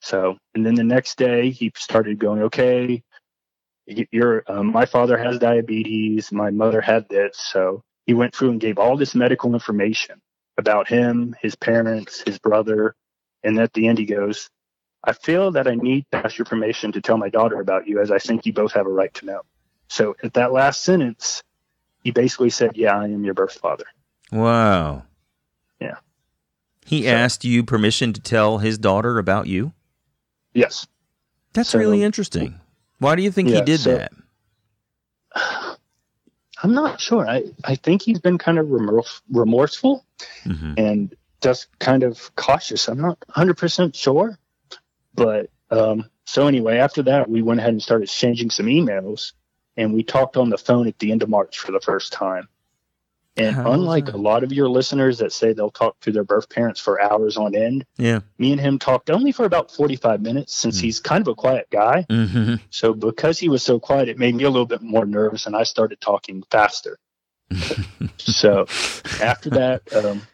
So, 0.00 0.36
and 0.54 0.64
then 0.64 0.74
the 0.74 0.84
next 0.84 1.16
day, 1.16 1.50
he 1.50 1.72
started 1.76 2.18
going, 2.18 2.42
okay, 2.42 3.02
y- 3.86 4.06
you're, 4.10 4.44
um, 4.46 4.72
my 4.72 4.84
father 4.84 5.16
has 5.16 5.38
diabetes, 5.38 6.32
my 6.32 6.50
mother 6.50 6.80
had 6.80 7.08
this. 7.08 7.38
So 7.38 7.82
he 8.06 8.14
went 8.14 8.34
through 8.34 8.50
and 8.50 8.60
gave 8.60 8.78
all 8.78 8.96
this 8.96 9.14
medical 9.14 9.54
information 9.54 10.20
about 10.58 10.88
him, 10.88 11.34
his 11.40 11.54
parents, 11.54 12.22
his 12.24 12.38
brother. 12.38 12.94
And 13.42 13.58
at 13.58 13.72
the 13.72 13.88
end, 13.88 13.98
he 13.98 14.04
goes, 14.04 14.50
I 15.04 15.12
feel 15.12 15.52
that 15.52 15.66
I 15.66 15.74
need 15.74 16.06
to 16.12 16.18
ask 16.18 16.38
your 16.38 16.44
permission 16.44 16.92
to 16.92 17.00
tell 17.00 17.16
my 17.16 17.28
daughter 17.28 17.60
about 17.60 17.88
you, 17.88 18.00
as 18.00 18.10
I 18.10 18.18
think 18.18 18.46
you 18.46 18.52
both 18.52 18.72
have 18.72 18.86
a 18.86 18.90
right 18.90 19.12
to 19.14 19.26
know. 19.26 19.40
So 19.88 20.16
at 20.22 20.34
that 20.34 20.52
last 20.52 20.82
sentence, 20.82 21.42
he 22.04 22.10
basically 22.12 22.50
said, 22.50 22.76
Yeah, 22.76 22.98
I 22.98 23.04
am 23.04 23.24
your 23.24 23.34
birth 23.34 23.54
father. 23.54 23.84
Wow. 24.30 25.04
Yeah. 25.80 25.96
He 26.86 27.02
So- 27.04 27.10
asked 27.10 27.44
you 27.44 27.64
permission 27.64 28.12
to 28.12 28.20
tell 28.20 28.58
his 28.58 28.78
daughter 28.78 29.18
about 29.18 29.46
you? 29.46 29.72
Yes. 30.54 30.86
That's 31.52 31.70
So- 31.70 31.78
really 31.78 32.02
interesting. 32.02 32.60
Why 32.98 33.16
do 33.16 33.22
you 33.22 33.30
think 33.32 33.48
he 33.48 33.60
did 33.62 33.80
so- 33.80 33.96
that? 33.96 34.12
I'm 36.62 36.74
not 36.74 37.00
sure. 37.00 37.28
I, 37.28 37.44
I 37.64 37.74
think 37.74 38.02
he's 38.02 38.20
been 38.20 38.38
kind 38.38 38.58
of 38.58 38.70
remorse, 38.70 39.20
remorseful 39.30 40.04
hmm 40.44 40.74
and 40.76 41.14
just 41.42 41.76
kind 41.80 42.04
of 42.04 42.34
cautious. 42.36 42.88
I'm 42.88 43.00
not 43.00 43.18
100% 43.30 43.96
sure. 43.96 44.38
But 45.14 45.50
um, 45.70 46.08
so 46.24 46.46
anyway, 46.46 46.78
after 46.78 47.02
that, 47.02 47.28
we 47.28 47.42
went 47.42 47.58
ahead 47.58 47.72
and 47.72 47.82
started 47.82 48.04
exchanging 48.04 48.50
some 48.50 48.66
emails 48.66 49.32
and 49.76 49.92
we 49.92 50.04
talked 50.04 50.36
on 50.36 50.50
the 50.50 50.58
phone 50.58 50.86
at 50.86 50.98
the 50.98 51.10
end 51.10 51.22
of 51.22 51.28
March 51.28 51.58
for 51.58 51.72
the 51.72 51.80
first 51.80 52.12
time. 52.12 52.48
And 53.36 53.56
How 53.56 53.72
unlike 53.72 54.08
a 54.12 54.16
lot 54.16 54.44
of 54.44 54.52
your 54.52 54.68
listeners 54.68 55.18
that 55.18 55.32
say 55.32 55.52
they'll 55.52 55.70
talk 55.70 55.98
to 56.00 56.12
their 56.12 56.24
birth 56.24 56.50
parents 56.50 56.80
for 56.80 57.00
hours 57.00 57.36
on 57.38 57.54
end, 57.54 57.86
Yeah. 57.96 58.20
me 58.38 58.52
and 58.52 58.60
him 58.60 58.78
talked 58.78 59.08
only 59.08 59.32
for 59.32 59.44
about 59.46 59.70
45 59.70 60.20
minutes 60.20 60.54
since 60.54 60.78
Hmm. 60.78 60.84
he's 60.84 61.00
kind 61.00 61.22
of 61.22 61.28
a 61.28 61.34
quiet 61.34 61.68
guy. 61.70 62.04
hmm 62.10 62.56
So 62.70 62.92
because 62.92 63.38
he 63.38 63.48
was 63.48 63.62
so 63.62 63.80
quiet, 63.80 64.08
it 64.08 64.18
made 64.18 64.34
me 64.34 64.44
a 64.44 64.50
little 64.50 64.66
bit 64.66 64.82
more 64.82 65.06
nervous, 65.06 65.46
and 65.46 65.56
I 65.56 65.62
started 65.62 66.00
talking 66.00 66.42
faster. 66.50 66.98
so 68.18 68.68
after 69.20 69.50
that, 69.50 69.82
um, 69.92 70.26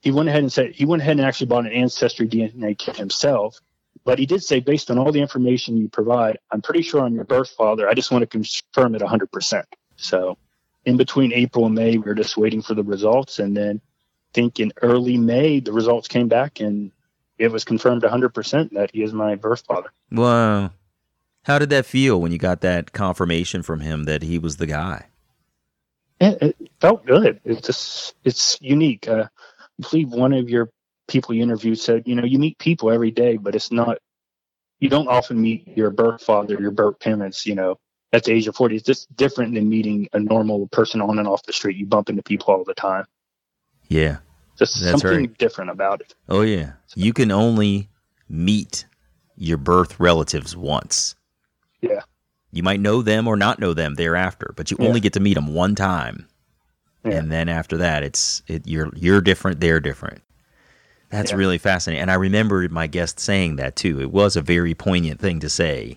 he 0.00 0.10
went 0.10 0.28
ahead 0.28 0.42
and 0.42 0.52
said 0.52 0.72
he 0.72 0.84
went 0.84 1.02
ahead 1.02 1.16
and 1.18 1.26
actually 1.26 1.46
bought 1.48 1.66
an 1.66 1.72
ancestry 1.72 2.28
DNA 2.28 2.76
kit 2.78 2.96
himself. 2.96 3.58
But 4.04 4.18
he 4.18 4.26
did 4.26 4.42
say, 4.42 4.60
based 4.60 4.90
on 4.90 4.98
all 4.98 5.10
the 5.10 5.20
information 5.20 5.76
you 5.76 5.88
provide, 5.88 6.38
I'm 6.50 6.62
pretty 6.62 6.82
sure 6.82 7.02
I'm 7.02 7.14
your 7.14 7.24
birth 7.24 7.50
father. 7.50 7.88
I 7.88 7.94
just 7.94 8.10
want 8.10 8.22
to 8.22 8.26
confirm 8.26 8.94
it 8.94 9.02
100%. 9.02 9.64
So 9.96 10.38
in 10.86 10.96
between 10.96 11.32
April 11.32 11.66
and 11.66 11.74
May, 11.74 11.98
we 11.98 11.98
were 11.98 12.14
just 12.14 12.36
waiting 12.36 12.62
for 12.62 12.74
the 12.74 12.84
results, 12.84 13.40
and 13.40 13.56
then 13.56 13.80
I 13.84 14.30
think 14.32 14.60
in 14.60 14.72
early 14.80 15.18
May 15.18 15.60
the 15.60 15.72
results 15.72 16.08
came 16.08 16.28
back, 16.28 16.60
and 16.60 16.92
it 17.38 17.50
was 17.50 17.64
confirmed 17.64 18.02
100% 18.02 18.70
that 18.70 18.92
he 18.92 19.02
is 19.02 19.12
my 19.12 19.34
birth 19.34 19.64
father. 19.66 19.90
Wow. 20.10 20.70
How 21.42 21.58
did 21.58 21.70
that 21.70 21.86
feel 21.86 22.20
when 22.20 22.32
you 22.32 22.38
got 22.38 22.60
that 22.62 22.92
confirmation 22.92 23.62
from 23.62 23.80
him 23.80 24.04
that 24.04 24.22
he 24.22 24.38
was 24.38 24.56
the 24.56 24.66
guy? 24.66 25.06
It, 26.20 26.38
it 26.40 26.70
felt 26.80 27.04
good. 27.04 27.40
It's 27.44 27.66
just 27.66 28.14
it's 28.24 28.58
unique. 28.62 29.06
Uh, 29.06 29.26
I 29.60 29.90
believe 29.90 30.10
one 30.10 30.32
of 30.32 30.48
your 30.48 30.70
people 31.08 31.34
you 31.34 31.42
interviewed 31.42 31.78
said, 31.78 32.04
you 32.06 32.14
know, 32.14 32.24
you 32.24 32.38
meet 32.38 32.58
people 32.58 32.90
every 32.90 33.10
day, 33.10 33.36
but 33.36 33.54
it's 33.54 33.70
not. 33.70 33.98
You 34.80 34.88
don't 34.88 35.08
often 35.08 35.40
meet 35.40 35.68
your 35.76 35.90
birth 35.90 36.22
father, 36.22 36.58
your 36.60 36.70
birth 36.70 37.00
parents, 37.00 37.46
you 37.46 37.54
know, 37.54 37.78
at 38.12 38.24
the 38.24 38.32
age 38.32 38.46
of 38.46 38.56
40 38.56 38.76
is 38.76 38.82
just 38.82 39.14
different 39.16 39.54
than 39.54 39.68
meeting 39.68 40.08
a 40.12 40.20
normal 40.20 40.68
person 40.68 41.00
on 41.00 41.18
and 41.18 41.28
off 41.28 41.42
the 41.44 41.52
street. 41.52 41.76
You 41.76 41.86
bump 41.86 42.08
into 42.08 42.22
people 42.22 42.54
all 42.54 42.64
the 42.64 42.74
time. 42.74 43.04
Yeah. 43.88 44.18
Just 44.58 44.80
That's 44.80 45.00
something 45.02 45.18
right. 45.20 45.38
different 45.38 45.70
about 45.70 46.00
it. 46.00 46.14
Oh 46.28 46.42
yeah. 46.42 46.72
You 46.94 47.12
can 47.12 47.30
only 47.30 47.88
meet 48.28 48.86
your 49.36 49.58
birth 49.58 50.00
relatives 50.00 50.56
once. 50.56 51.14
Yeah. 51.82 52.00
You 52.52 52.62
might 52.62 52.80
know 52.80 53.02
them 53.02 53.28
or 53.28 53.36
not 53.36 53.58
know 53.58 53.74
them 53.74 53.94
thereafter, 53.94 54.54
but 54.56 54.70
you 54.70 54.78
Yeah. 54.80 54.88
only 54.88 55.00
get 55.00 55.12
to 55.14 55.20
meet 55.20 55.34
them 55.34 55.52
one 55.52 55.74
time. 55.74 56.26
Yeah. 57.04 57.12
And 57.18 57.30
then 57.30 57.48
after 57.48 57.76
that, 57.76 58.02
it's 58.02 58.42
it, 58.46 58.66
you're 58.66 58.90
you're 58.96 59.20
different, 59.20 59.60
they're 59.60 59.80
different. 59.80 60.22
That's 61.10 61.32
Yeah. 61.32 61.36
really 61.36 61.58
fascinating. 61.58 62.02
And 62.02 62.10
I 62.10 62.14
remember 62.14 62.66
my 62.70 62.86
guest 62.86 63.20
saying 63.20 63.56
that 63.56 63.76
too. 63.76 64.00
It 64.00 64.10
was 64.10 64.36
a 64.36 64.42
very 64.42 64.74
poignant 64.74 65.20
thing 65.20 65.38
to 65.40 65.48
say. 65.50 65.96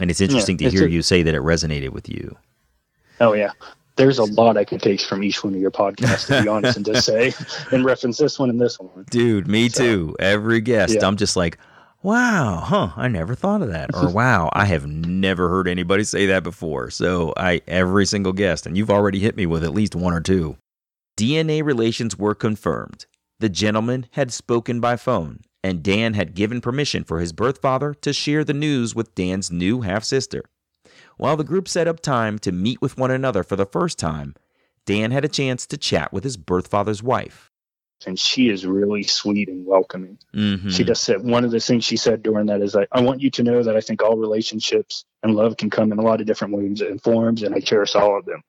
And 0.00 0.10
it's 0.10 0.20
interesting 0.20 0.56
to 0.58 0.64
it's 0.64 0.74
hear 0.74 0.86
a- 0.86 0.90
you 0.90 1.02
say 1.02 1.22
that 1.22 1.34
it 1.34 1.40
resonated 1.42 1.90
with 1.90 2.08
you. 2.08 2.36
Oh 3.20 3.32
yeah. 3.34 3.52
There's 3.96 4.18
a 4.18 4.24
lot 4.24 4.56
I 4.56 4.64
could 4.64 4.82
take 4.82 5.00
from 5.02 5.22
each 5.22 5.44
one 5.44 5.54
of 5.54 5.60
your 5.60 5.70
podcasts, 5.70 6.26
to 6.26 6.42
be 6.42 6.48
honest, 6.48 6.76
and 6.76 6.84
just 6.84 7.06
say 7.06 7.32
and 7.70 7.84
reference 7.84 8.16
this 8.18 8.38
one 8.40 8.50
and 8.50 8.60
this 8.60 8.78
one. 8.80 9.04
Dude, 9.10 9.46
me 9.46 9.68
So- 9.68 9.84
too. 9.84 10.16
Every 10.18 10.60
guest, 10.60 10.94
Yeah. 10.96 11.06
I'm 11.06 11.16
just 11.16 11.36
like, 11.36 11.58
wow, 12.02 12.56
huh? 12.64 12.90
I 12.96 13.06
never 13.06 13.36
thought 13.36 13.62
of 13.62 13.68
that. 13.68 13.90
Or 13.94 14.10
wow, 14.12 14.50
I 14.52 14.64
have 14.64 14.84
never 14.86 15.48
heard 15.48 15.68
anybody 15.68 16.02
say 16.02 16.26
that 16.26 16.42
before. 16.42 16.90
So 16.90 17.32
I 17.36 17.60
every 17.68 18.04
single 18.04 18.32
guest, 18.32 18.66
and 18.66 18.76
you've 18.76 18.90
already 18.90 19.20
hit 19.20 19.36
me 19.36 19.46
with 19.46 19.62
at 19.62 19.72
least 19.74 19.94
one 19.94 20.12
or 20.12 20.20
two. 20.20 20.56
DNA 21.16 21.62
relations 21.64 22.18
were 22.18 22.34
confirmed. 22.34 23.06
The 23.38 23.48
gentleman 23.48 24.06
had 24.12 24.32
spoken 24.32 24.80
by 24.80 24.96
phone, 24.96 25.40
and 25.64 25.82
Dan 25.82 26.12
had 26.12 26.34
given 26.34 26.60
permission 26.60 27.04
for 27.04 27.20
his 27.20 27.32
birth 27.32 27.62
father 27.62 27.94
to 27.94 28.12
share 28.12 28.44
the 28.44 28.52
news 28.52 28.94
with 28.94 29.14
Dan's 29.14 29.50
new 29.50 29.80
half 29.80 30.04
sister. 30.04 30.44
While 31.16 31.38
the 31.38 31.42
group 31.42 31.68
set 31.68 31.88
up 31.88 32.00
time 32.00 32.38
to 32.40 32.52
meet 32.52 32.82
with 32.82 32.98
one 32.98 33.10
another 33.10 33.42
for 33.42 33.56
the 33.56 33.64
first 33.64 33.98
time, 33.98 34.34
Dan 34.84 35.10
had 35.10 35.24
a 35.24 35.28
chance 35.28 35.66
to 35.68 35.78
chat 35.78 36.12
with 36.12 36.22
his 36.22 36.36
birth 36.36 36.68
father's 36.68 37.02
wife. 37.02 37.50
And 38.06 38.20
she 38.20 38.50
is 38.50 38.66
really 38.66 39.04
sweet 39.04 39.48
and 39.48 39.64
welcoming. 39.64 40.18
Mm-hmm. 40.34 40.68
She 40.68 40.84
just 40.84 41.02
said 41.02 41.24
one 41.24 41.44
of 41.46 41.50
the 41.50 41.60
things 41.60 41.84
she 41.84 41.96
said 41.96 42.22
during 42.22 42.46
that 42.46 42.60
is 42.60 42.74
like, 42.74 42.88
I 42.92 43.00
want 43.00 43.22
you 43.22 43.30
to 43.30 43.42
know 43.42 43.62
that 43.62 43.74
I 43.74 43.80
think 43.80 44.02
all 44.02 44.18
relationships 44.18 45.06
and 45.22 45.34
love 45.34 45.56
can 45.56 45.70
come 45.70 45.90
in 45.92 45.98
a 45.98 46.02
lot 46.02 46.20
of 46.20 46.26
different 46.26 46.54
ways 46.54 46.82
and 46.82 47.00
forms, 47.02 47.42
and 47.42 47.54
I 47.54 47.60
cherish 47.60 47.94
all 47.94 48.18
of 48.18 48.26
them. 48.26 48.42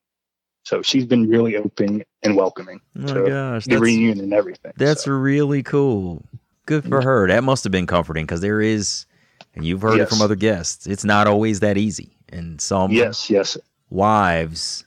So 0.63 0.81
she's 0.81 1.05
been 1.05 1.29
really 1.29 1.55
open 1.55 2.03
and 2.23 2.35
welcoming 2.35 2.81
Oh 2.97 3.23
my 3.23 3.29
gosh, 3.29 3.65
the 3.65 3.79
reunion 3.79 4.19
and 4.19 4.33
everything. 4.33 4.73
that's 4.75 5.05
So, 5.05 5.11
really 5.11 5.63
cool. 5.63 6.25
Good 6.65 6.85
for 6.85 7.01
her. 7.01 7.27
That 7.27 7.43
must 7.43 7.63
have 7.63 7.71
been 7.71 7.85
comforting 7.87 8.25
because 8.25 8.41
there 8.41 8.61
is, 8.61 9.05
and 9.53 9.63
you've 9.65 9.81
heard 9.81 9.99
it 9.99 10.09
from 10.09 10.21
other 10.21 10.35
guests. 10.35 10.87
It's 10.87 11.05
not 11.05 11.27
always 11.27 11.59
that 11.59 11.77
easy, 11.77 12.17
and 12.29 12.59
some 12.59 12.91
yes, 12.91 13.29
yes, 13.29 13.57
wives 13.89 14.85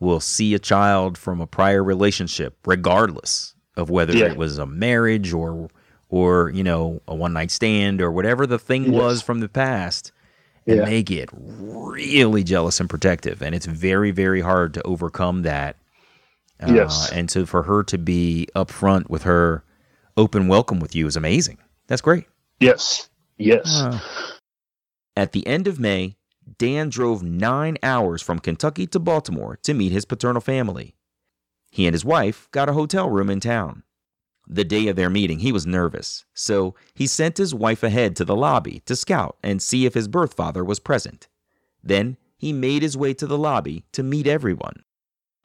will 0.00 0.20
see 0.20 0.54
a 0.54 0.58
child 0.58 1.16
from 1.18 1.40
a 1.40 1.46
prior 1.46 1.82
relationship, 1.84 2.56
regardless 2.66 3.54
of 3.76 3.90
whether 3.90 4.14
Yeah. 4.16 4.26
it 4.26 4.36
was 4.36 4.58
a 4.58 4.66
marriage 4.66 5.32
or 5.32 5.68
or 6.10 6.50
you 6.50 6.62
know 6.62 7.00
a 7.08 7.14
one 7.14 7.32
night 7.32 7.50
stand 7.50 8.00
or 8.00 8.10
whatever 8.10 8.46
the 8.46 8.58
thing 8.58 8.84
Yes. 8.84 8.92
was 8.92 9.22
from 9.22 9.40
the 9.40 9.48
past. 9.48 10.12
And 10.66 10.78
Yeah. 10.78 10.84
they 10.86 11.02
get 11.02 11.28
really 11.34 12.42
jealous 12.42 12.80
and 12.80 12.88
protective, 12.88 13.42
and 13.42 13.54
it's 13.54 13.66
very, 13.66 14.10
very 14.12 14.40
hard 14.40 14.72
to 14.74 14.82
overcome 14.86 15.42
that. 15.42 15.76
Uh, 16.62 16.72
Yes. 16.72 17.10
and 17.12 17.30
so 17.30 17.44
for 17.44 17.64
her 17.64 17.82
to 17.82 17.98
be 17.98 18.48
upfront 18.56 19.10
with 19.10 19.24
her 19.24 19.62
open 20.16 20.48
welcome 20.48 20.80
with 20.80 20.94
you 20.94 21.06
is 21.06 21.16
amazing. 21.16 21.58
That's 21.86 22.02
great. 22.02 22.24
yes, 22.60 23.08
yes. 23.36 24.00
At 25.16 25.32
the 25.32 25.46
end 25.46 25.66
of 25.66 25.78
May, 25.78 26.16
Dan 26.58 26.88
drove 26.88 27.22
nine 27.22 27.78
hours 27.82 28.22
from 28.22 28.38
Kentucky 28.38 28.86
to 28.88 28.98
Baltimore 28.98 29.58
to 29.62 29.74
meet 29.74 29.92
his 29.92 30.04
paternal 30.04 30.40
family. 30.40 30.94
He 31.70 31.86
and 31.86 31.94
his 31.94 32.04
wife 32.04 32.48
got 32.52 32.68
a 32.68 32.74
hotel 32.74 33.10
room 33.10 33.30
in 33.30 33.40
town. 33.40 33.82
The 34.46 34.64
day 34.64 34.88
of 34.88 34.96
their 34.96 35.08
meeting, 35.10 35.38
he 35.38 35.52
was 35.52 35.66
nervous, 35.66 36.26
so 36.34 36.74
he 36.94 37.06
sent 37.06 37.38
his 37.38 37.54
wife 37.54 37.82
ahead 37.82 38.14
to 38.16 38.24
the 38.24 38.36
lobby 38.36 38.82
to 38.86 38.94
scout 38.94 39.36
and 39.42 39.62
see 39.62 39.86
if 39.86 39.94
his 39.94 40.06
birth 40.06 40.34
father 40.34 40.62
was 40.62 40.78
present. 40.78 41.28
Then 41.82 42.18
he 42.36 42.52
made 42.52 42.82
his 42.82 42.96
way 42.96 43.14
to 43.14 43.26
the 43.26 43.38
lobby 43.38 43.84
to 43.92 44.02
meet 44.02 44.26
everyone. 44.26 44.84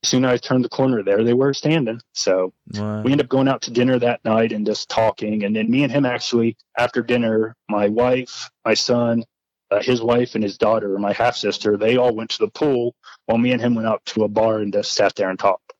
Soon 0.03 0.23
as 0.23 0.31
I 0.31 0.37
turned 0.37 0.63
the 0.63 0.69
corner 0.69 1.03
there, 1.03 1.23
they 1.23 1.33
were 1.33 1.53
standing. 1.53 1.99
So 2.13 2.53
we 2.73 2.79
ended 2.81 3.21
up 3.21 3.27
going 3.29 3.47
out 3.49 3.61
to 3.63 3.71
dinner 3.71 3.99
that 3.99 4.23
night 4.23 4.51
and 4.53 4.65
just 4.65 4.87
talking. 4.89 5.43
And 5.43 5.55
then 5.55 5.69
me 5.69 5.83
and 5.83 5.91
him 5.91 6.05
actually, 6.05 6.55
after 6.77 7.01
dinner, 7.01 7.55
my 7.67 7.89
wife, 7.89 8.49
my 8.63 8.73
son, 8.75 9.23
uh, 9.71 9.81
his 9.81 10.01
wife, 10.01 10.35
and 10.35 10.43
his 10.43 10.57
daughter, 10.57 10.97
my 10.97 11.11
half 11.11 11.35
sister, 11.35 11.75
they 11.75 11.97
all 11.97 12.15
went 12.15 12.29
to 12.31 12.39
the 12.39 12.47
pool 12.49 12.95
while 13.25 13.37
me 13.37 13.51
and 13.51 13.61
him 13.61 13.75
went 13.75 13.87
out 13.87 14.03
to 14.05 14.23
a 14.23 14.27
bar 14.29 14.59
and 14.59 14.71
just 14.71 14.93
sat 14.93 15.15
there 15.15 15.29
and 15.29 15.37
talked. 15.37 15.73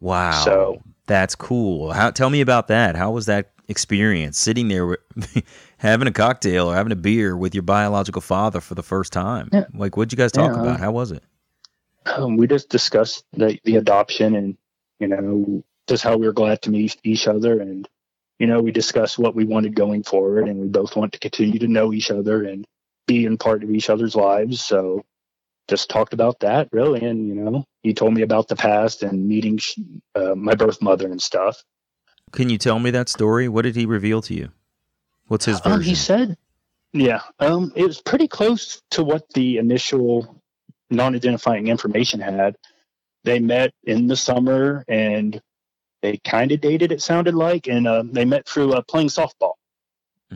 Wow. 0.00 0.42
So- 0.44 0.82
that's 1.06 1.34
cool. 1.34 1.90
How, 1.92 2.12
tell 2.12 2.30
me 2.30 2.40
about 2.40 2.68
that. 2.68 2.94
How 2.94 3.10
was 3.10 3.26
that 3.26 3.50
experience 3.68 4.38
sitting 4.38 4.68
there 4.68 4.96
having 5.78 6.06
a 6.06 6.12
cocktail 6.12 6.70
or 6.70 6.74
having 6.76 6.92
a 6.92 6.96
beer 6.96 7.36
with 7.36 7.52
your 7.52 7.62
biological 7.62 8.22
father 8.22 8.60
for 8.60 8.76
the 8.76 8.82
first 8.84 9.12
time? 9.12 9.48
Yeah. 9.52 9.64
Like, 9.74 9.96
what'd 9.96 10.12
you 10.12 10.16
guys 10.16 10.30
talk 10.30 10.54
Yeah. 10.54 10.60
about? 10.62 10.78
How 10.80 10.92
was 10.92 11.10
it? 11.10 11.24
Um, 12.16 12.36
we 12.36 12.46
just 12.46 12.68
discussed 12.68 13.24
the, 13.32 13.58
the 13.64 13.76
adoption 13.76 14.34
and, 14.34 14.56
you 14.98 15.08
know, 15.08 15.62
just 15.86 16.02
how 16.02 16.16
we 16.16 16.26
were 16.26 16.32
glad 16.32 16.62
to 16.62 16.70
meet 16.70 16.96
each 17.04 17.28
other. 17.28 17.60
And, 17.60 17.88
you 18.38 18.46
know, 18.46 18.60
we 18.60 18.72
discussed 18.72 19.18
what 19.18 19.34
we 19.34 19.44
wanted 19.44 19.74
going 19.74 20.02
forward. 20.02 20.48
And 20.48 20.60
we 20.60 20.68
both 20.68 20.96
want 20.96 21.12
to 21.12 21.18
continue 21.18 21.58
to 21.58 21.68
know 21.68 21.92
each 21.92 22.10
other 22.10 22.44
and 22.44 22.66
be 23.06 23.24
in 23.24 23.38
part 23.38 23.62
of 23.62 23.70
each 23.70 23.90
other's 23.90 24.14
lives. 24.14 24.62
So 24.62 25.04
just 25.68 25.88
talked 25.88 26.12
about 26.12 26.40
that 26.40 26.68
really. 26.72 27.04
And, 27.04 27.28
you 27.28 27.34
know, 27.34 27.64
he 27.82 27.94
told 27.94 28.14
me 28.14 28.22
about 28.22 28.48
the 28.48 28.56
past 28.56 29.02
and 29.02 29.28
meeting 29.28 29.58
uh, 30.14 30.34
my 30.34 30.54
birth 30.54 30.82
mother 30.82 31.06
and 31.06 31.22
stuff. 31.22 31.62
Can 32.32 32.50
you 32.50 32.58
tell 32.58 32.78
me 32.78 32.90
that 32.90 33.08
story? 33.08 33.48
What 33.48 33.62
did 33.62 33.76
he 33.76 33.86
reveal 33.86 34.22
to 34.22 34.34
you? 34.34 34.50
What's 35.26 35.44
his 35.44 35.60
version? 35.60 35.72
Um, 35.72 35.80
he 35.80 35.94
said, 35.94 36.36
yeah, 36.92 37.22
um, 37.38 37.72
it 37.76 37.84
was 37.84 38.00
pretty 38.00 38.26
close 38.26 38.82
to 38.90 39.04
what 39.04 39.32
the 39.32 39.58
initial 39.58 40.39
non-identifying 40.90 41.68
information 41.68 42.20
had. 42.20 42.56
They 43.24 43.38
met 43.38 43.72
in 43.84 44.06
the 44.06 44.16
summer 44.16 44.84
and 44.88 45.40
they 46.02 46.18
kind 46.18 46.52
of 46.52 46.60
dated. 46.60 46.92
It 46.92 47.02
sounded 47.02 47.34
like, 47.34 47.66
and 47.68 47.86
uh, 47.86 48.04
they 48.06 48.24
met 48.24 48.46
through 48.48 48.72
uh, 48.72 48.82
playing 48.82 49.08
softball. 49.08 49.54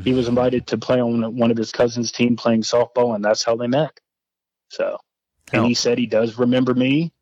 He 0.03 0.13
was 0.13 0.29
invited 0.29 0.67
to 0.69 0.79
play 0.79 1.01
on 1.01 1.37
one 1.37 1.51
of 1.51 1.57
his 1.57 1.73
cousins' 1.73 2.13
team 2.13 2.37
playing 2.37 2.63
softball, 2.63 3.15
and 3.15 3.25
that's 3.25 3.45
how 3.45 3.57
they 3.57 3.69
met. 3.69 3.99
So, 4.71 4.99
and 5.53 5.65
Oh. 5.65 5.69
he 5.69 5.75
said 5.75 5.99
he 5.99 6.07
does 6.07 6.37
remember 6.39 6.75
me, 6.75 7.13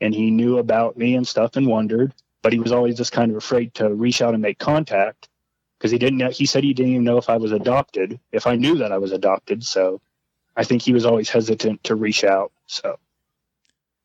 and 0.00 0.14
he 0.14 0.30
knew 0.30 0.58
about 0.58 0.96
me 0.96 1.14
and 1.16 1.26
stuff, 1.26 1.56
and 1.56 1.66
wondered, 1.66 2.12
but 2.42 2.52
he 2.52 2.60
was 2.60 2.70
always 2.70 2.96
just 2.96 3.12
kind 3.12 3.30
of 3.30 3.36
afraid 3.38 3.74
to 3.74 3.92
reach 3.94 4.20
out 4.22 4.34
and 4.34 4.42
make 4.42 4.58
contact 4.58 5.28
because 5.78 5.90
he 5.90 5.98
didn't 5.98 6.18
know. 6.18 6.30
He 6.30 6.46
said 6.46 6.62
he 6.64 6.74
didn't 6.74 6.92
even 6.92 7.04
know 7.04 7.16
if 7.18 7.30
I 7.30 7.38
was 7.38 7.52
adopted, 7.52 8.20
if 8.30 8.46
I 8.46 8.56
knew 8.56 8.76
that 8.76 8.92
I 8.92 8.98
was 8.98 9.12
adopted. 9.12 9.64
So, 9.64 10.00
I 10.58 10.64
think 10.64 10.82
he 10.82 10.92
was 10.92 11.06
always 11.06 11.30
hesitant 11.30 11.84
to 11.84 11.94
reach 11.94 12.24
out. 12.24 12.52
So, 12.66 12.98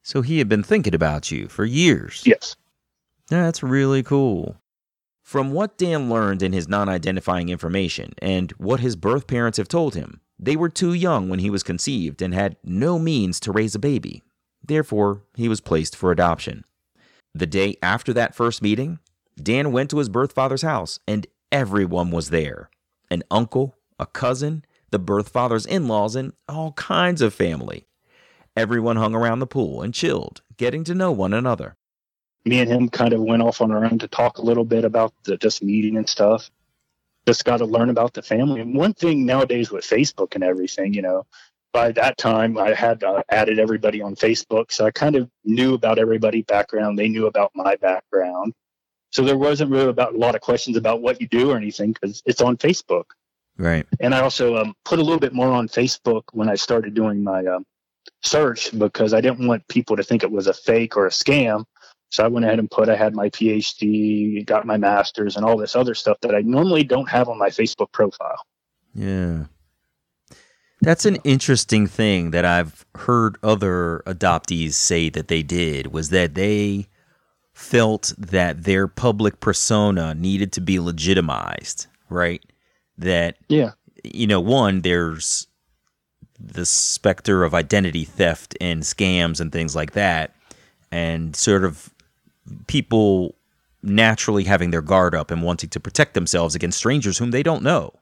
So 0.03 0.21
he 0.21 0.37
had 0.37 0.47
been 0.47 0.63
thinking 0.63 0.93
about 0.93 1.31
you 1.31 1.47
for 1.47 1.65
years. 1.65 2.21
yes, 2.25 2.55
That's 3.27 3.63
really 3.63 4.03
cool. 4.03 4.57
From 5.23 5.51
what 5.51 5.77
Dan 5.77 6.09
learned 6.09 6.43
in 6.43 6.53
his 6.53 6.67
non 6.67 6.87
identifying 6.89 7.49
information 7.49 8.13
and 8.21 8.51
what 8.53 8.81
his 8.81 8.95
birth 8.95 9.25
parents 9.25 9.57
have 9.57 9.67
told 9.67 9.95
him, 9.95 10.21
they 10.37 10.55
were 10.55 10.69
too 10.69 10.93
young 10.93 11.27
when 11.27 11.39
he 11.39 11.49
was 11.49 11.63
conceived 11.63 12.21
and 12.21 12.33
had 12.33 12.57
no 12.63 12.99
means 12.99 13.39
to 13.41 13.51
raise 13.51 13.73
a 13.73 13.79
baby. 13.79 14.21
Therefore, 14.63 15.23
he 15.35 15.49
was 15.49 15.59
placed 15.61 15.95
for 15.95 16.11
adoption. 16.11 16.65
The 17.33 17.47
day 17.47 17.77
after 17.81 18.13
that 18.13 18.35
first 18.35 18.61
meeting, 18.61 18.99
Dan 19.41 19.71
went 19.71 19.89
to 19.89 19.97
his 19.97 20.09
birth 20.09 20.33
father's 20.33 20.61
house 20.61 20.99
and 21.07 21.25
everyone 21.51 22.11
was 22.11 22.29
there 22.29 22.69
an 23.09 23.23
uncle, 23.31 23.75
a 23.99 24.05
cousin, 24.05 24.65
the 24.93 24.99
birth 24.99 25.27
father's 25.29 25.65
in 25.65 25.89
laws, 25.89 26.15
and 26.15 26.31
all 26.47 26.71
kinds 26.73 27.21
of 27.21 27.33
family. 27.33 27.87
Everyone 28.55 28.95
hung 28.95 29.15
around 29.15 29.39
the 29.39 29.47
pool 29.47 29.81
and 29.81 29.93
chilled, 29.93 30.41
getting 30.55 30.85
to 30.85 30.95
know 30.95 31.11
one 31.11 31.33
another. 31.33 31.75
me 32.45 32.59
and 32.59 32.69
him 32.69 32.89
kind 32.89 33.13
of 33.13 33.21
went 33.21 33.41
off 33.41 33.61
on 33.61 33.71
our 33.71 33.85
own 33.85 33.99
to 33.99 34.07
talk 34.07 34.37
a 34.37 34.41
little 34.41 34.65
bit 34.65 34.85
about 34.85 35.13
the 35.23 35.37
just 35.37 35.63
meeting 35.63 35.97
and 35.97 36.07
stuff. 36.07 36.51
Just 37.25 37.45
got 37.45 37.57
to 37.57 37.65
learn 37.65 37.89
about 37.89 38.13
the 38.13 38.21
family. 38.21 38.61
And 38.61 38.75
one 38.75 38.93
thing 38.93 39.25
nowadays 39.25 39.71
with 39.71 39.85
Facebook 39.85 40.35
and 40.35 40.43
everything, 40.43 40.93
you 40.93 41.01
know, 41.01 41.25
by 41.71 41.91
that 41.93 42.17
time 42.17 42.57
I 42.57 42.73
had 42.73 43.03
uh, 43.03 43.23
added 43.29 43.59
everybody 43.59 44.01
on 44.01 44.15
Facebook, 44.15 44.71
so 44.71 44.85
I 44.85 44.91
kind 44.91 45.15
of 45.15 45.29
knew 45.43 45.73
about 45.73 45.99
everybody's 45.99 46.45
background. 46.45 46.99
They 46.99 47.09
knew 47.09 47.25
about 47.27 47.51
my 47.55 47.77
background, 47.77 48.53
so 49.11 49.23
there 49.23 49.37
wasn't 49.37 49.71
really 49.71 49.89
about 49.89 50.13
a 50.13 50.17
lot 50.17 50.35
of 50.35 50.41
questions 50.41 50.77
about 50.77 51.01
what 51.01 51.21
you 51.21 51.27
do 51.27 51.51
or 51.51 51.57
anything 51.57 51.93
because 51.93 52.21
it's 52.25 52.41
on 52.41 52.57
Facebook. 52.57 53.05
Right. 53.57 53.85
And 53.99 54.15
I 54.15 54.21
also 54.21 54.57
um, 54.57 54.73
put 54.83 54.99
a 54.99 55.03
little 55.03 55.19
bit 55.19 55.33
more 55.33 55.49
on 55.49 55.67
Facebook 55.67 56.23
when 56.31 56.49
I 56.49 56.55
started 56.55 56.93
doing 56.93 57.23
my 57.23 57.45
um, 57.45 57.65
search 58.23 58.77
because 58.77 59.13
I 59.13 59.21
didn't 59.21 59.45
want 59.47 59.67
people 59.67 59.95
to 59.95 60.03
think 60.03 60.23
it 60.23 60.31
was 60.31 60.47
a 60.47 60.53
fake 60.53 60.97
or 60.97 61.05
a 61.05 61.11
scam. 61.11 61.65
So 62.09 62.23
I 62.23 62.27
went 62.27 62.45
ahead 62.45 62.59
and 62.59 62.69
put 62.69 62.89
I 62.89 62.95
had 62.95 63.15
my 63.15 63.29
PhD, 63.29 64.45
got 64.45 64.65
my 64.67 64.77
master's, 64.77 65.35
and 65.35 65.43
all 65.43 65.57
this 65.57 65.75
other 65.75 65.95
stuff 65.95 66.17
that 66.21 66.35
I 66.35 66.41
normally 66.41 66.83
don't 66.83 67.09
have 67.09 67.27
on 67.27 67.39
my 67.39 67.49
Facebook 67.49 67.91
profile. 67.91 68.39
Yeah. 68.93 69.45
That's 70.81 71.05
an 71.05 71.15
interesting 71.23 71.87
thing 71.87 72.31
that 72.31 72.45
I've 72.45 72.85
heard 72.95 73.37
other 73.41 74.03
adoptees 74.05 74.73
say 74.73 75.09
that 75.09 75.27
they 75.27 75.41
did 75.41 75.87
was 75.87 76.09
that 76.09 76.35
they 76.35 76.87
felt 77.53 78.13
that 78.17 78.63
their 78.63 78.87
public 78.87 79.39
persona 79.39 80.13
needed 80.13 80.51
to 80.53 80.61
be 80.61 80.79
legitimized, 80.79 81.87
right? 82.09 82.43
That 82.97 83.37
Yeah. 83.49 83.71
you 84.03 84.27
know, 84.27 84.39
one, 84.39 84.81
there's 84.81 85.47
the 86.39 86.65
specter 86.65 87.43
of 87.43 87.53
identity 87.53 88.03
theft 88.05 88.55
and 88.59 88.83
scams 88.83 89.39
and 89.39 89.51
things 89.51 89.75
like 89.75 89.93
that, 89.93 90.35
and 90.91 91.35
sort 91.35 91.63
of 91.63 91.89
people 92.67 93.35
naturally 93.81 94.43
having 94.43 94.71
their 94.71 94.81
guard 94.81 95.15
up 95.15 95.31
and 95.31 95.41
wanting 95.43 95.69
to 95.69 95.79
protect 95.79 96.13
themselves 96.13 96.55
against 96.55 96.77
strangers 96.77 97.17
whom 97.17 97.31
they 97.31 97.43
don't 97.43 97.63
know. 97.63 97.93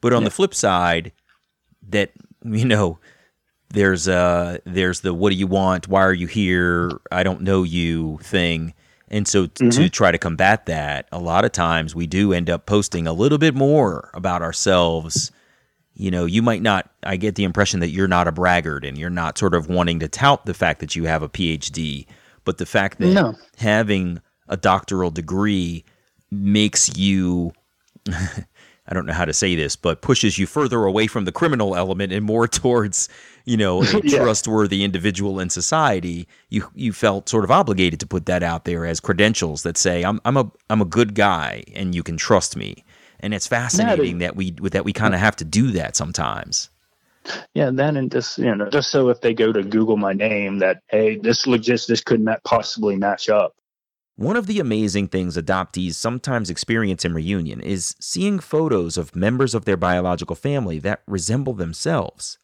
But 0.00 0.12
on 0.12 0.24
the 0.24 0.30
flip 0.30 0.54
side, 0.54 1.12
that 1.88 2.12
you 2.44 2.64
know, 2.64 2.98
there's 3.70 4.06
uh 4.08 4.58
there's 4.64 5.00
the 5.00 5.12
what 5.14 5.30
do 5.30 5.36
you 5.36 5.46
want? 5.46 5.88
Why 5.88 6.02
are 6.02 6.12
you 6.12 6.26
here? 6.26 6.90
I 7.10 7.22
don't 7.22 7.40
know 7.42 7.62
you 7.62 8.18
thing. 8.22 8.74
And 9.08 9.26
so 9.26 9.46
t- 9.46 9.52
to 9.56 9.64
mm-hmm. 9.64 9.86
try 9.88 10.10
to 10.10 10.18
combat 10.18 10.66
that, 10.66 11.08
a 11.12 11.18
lot 11.18 11.44
of 11.44 11.52
times 11.52 11.94
we 11.94 12.06
do 12.06 12.32
end 12.32 12.50
up 12.50 12.66
posting 12.66 13.06
a 13.06 13.12
little 13.12 13.38
bit 13.38 13.54
more 13.54 14.10
about 14.14 14.42
ourselves. 14.42 15.30
You 15.94 16.10
know, 16.10 16.24
you 16.24 16.42
might 16.42 16.62
not 16.62 16.90
I 17.02 17.16
get 17.16 17.36
the 17.36 17.44
impression 17.44 17.80
that 17.80 17.90
you're 17.90 18.08
not 18.08 18.28
a 18.28 18.32
braggart 18.32 18.84
and 18.84 18.98
you're 18.98 19.10
not 19.10 19.38
sort 19.38 19.54
of 19.54 19.68
wanting 19.68 20.00
to 20.00 20.08
tout 20.08 20.44
the 20.44 20.54
fact 20.54 20.80
that 20.80 20.96
you 20.96 21.04
have 21.04 21.22
a 21.22 21.28
PhD, 21.28 22.06
but 22.44 22.58
the 22.58 22.66
fact 22.66 22.98
that 22.98 23.12
No. 23.12 23.34
having 23.56 24.20
a 24.48 24.56
doctoral 24.56 25.10
degree 25.10 25.84
makes 26.30 26.96
you 26.96 27.52
I 28.88 28.94
don't 28.94 29.06
know 29.06 29.12
how 29.12 29.24
to 29.24 29.32
say 29.32 29.56
this, 29.56 29.74
but 29.74 30.00
pushes 30.00 30.38
you 30.38 30.46
further 30.46 30.84
away 30.84 31.06
from 31.06 31.24
the 31.24 31.32
criminal 31.32 31.74
element 31.74 32.12
and 32.12 32.24
more 32.24 32.46
towards, 32.48 33.08
you 33.46 33.56
know, 33.56 33.82
a 33.94 34.02
Yeah. 34.02 34.18
trustworthy 34.18 34.84
individual 34.84 35.40
in 35.40 35.50
society. 35.50 36.28
You 36.50 36.70
you 36.74 36.92
felt 36.92 37.28
sort 37.30 37.44
of 37.44 37.50
obligated 37.50 38.00
to 38.00 38.06
put 38.06 38.26
that 38.26 38.42
out 38.42 38.66
there 38.66 38.84
as 38.86 39.00
credentials 39.00 39.62
that 39.62 39.78
say 39.78 40.04
I'm 40.04 40.20
I'm 40.26 40.36
a 40.36 40.50
I'm 40.70 40.82
a 40.82 40.86
good 40.86 41.14
guy 41.14 41.64
and 41.74 41.94
you 41.94 42.02
can 42.02 42.18
trust 42.18 42.56
me. 42.56 42.84
And 43.20 43.32
it's 43.34 43.46
fascinating 43.46 44.18
that 44.18 44.36
we 44.36 44.50
that 44.52 44.84
we 44.84 44.92
kind 44.92 45.14
of 45.14 45.20
have 45.20 45.36
to 45.36 45.44
do 45.44 45.70
that 45.72 45.96
sometimes. 45.96 46.68
Yeah, 47.54 47.70
then 47.72 47.96
and 47.96 48.10
just 48.12 48.38
you 48.38 48.54
know, 48.54 48.70
just 48.70 48.90
so 48.90 49.08
if 49.08 49.20
they 49.20 49.34
go 49.34 49.52
to 49.52 49.62
Google 49.62 49.96
my 49.96 50.12
name, 50.12 50.58
that 50.58 50.82
hey, 50.88 51.16
this 51.16 51.46
legit, 51.46 51.86
this 51.88 52.02
could 52.02 52.20
not 52.20 52.44
possibly 52.44 52.96
match 52.96 53.28
up. 53.28 53.54
One 54.16 54.36
of 54.36 54.46
the 54.46 54.60
amazing 54.60 55.08
things 55.08 55.36
adoptees 55.36 55.94
sometimes 55.94 56.48
experience 56.50 57.04
in 57.04 57.12
reunion 57.14 57.60
is 57.60 57.94
seeing 58.00 58.38
photos 58.38 58.96
of 58.96 59.14
members 59.16 59.54
of 59.54 59.66
their 59.66 59.76
biological 59.76 60.36
family 60.36 60.78
that 60.80 61.02
resemble 61.06 61.52
themselves. 61.52 62.38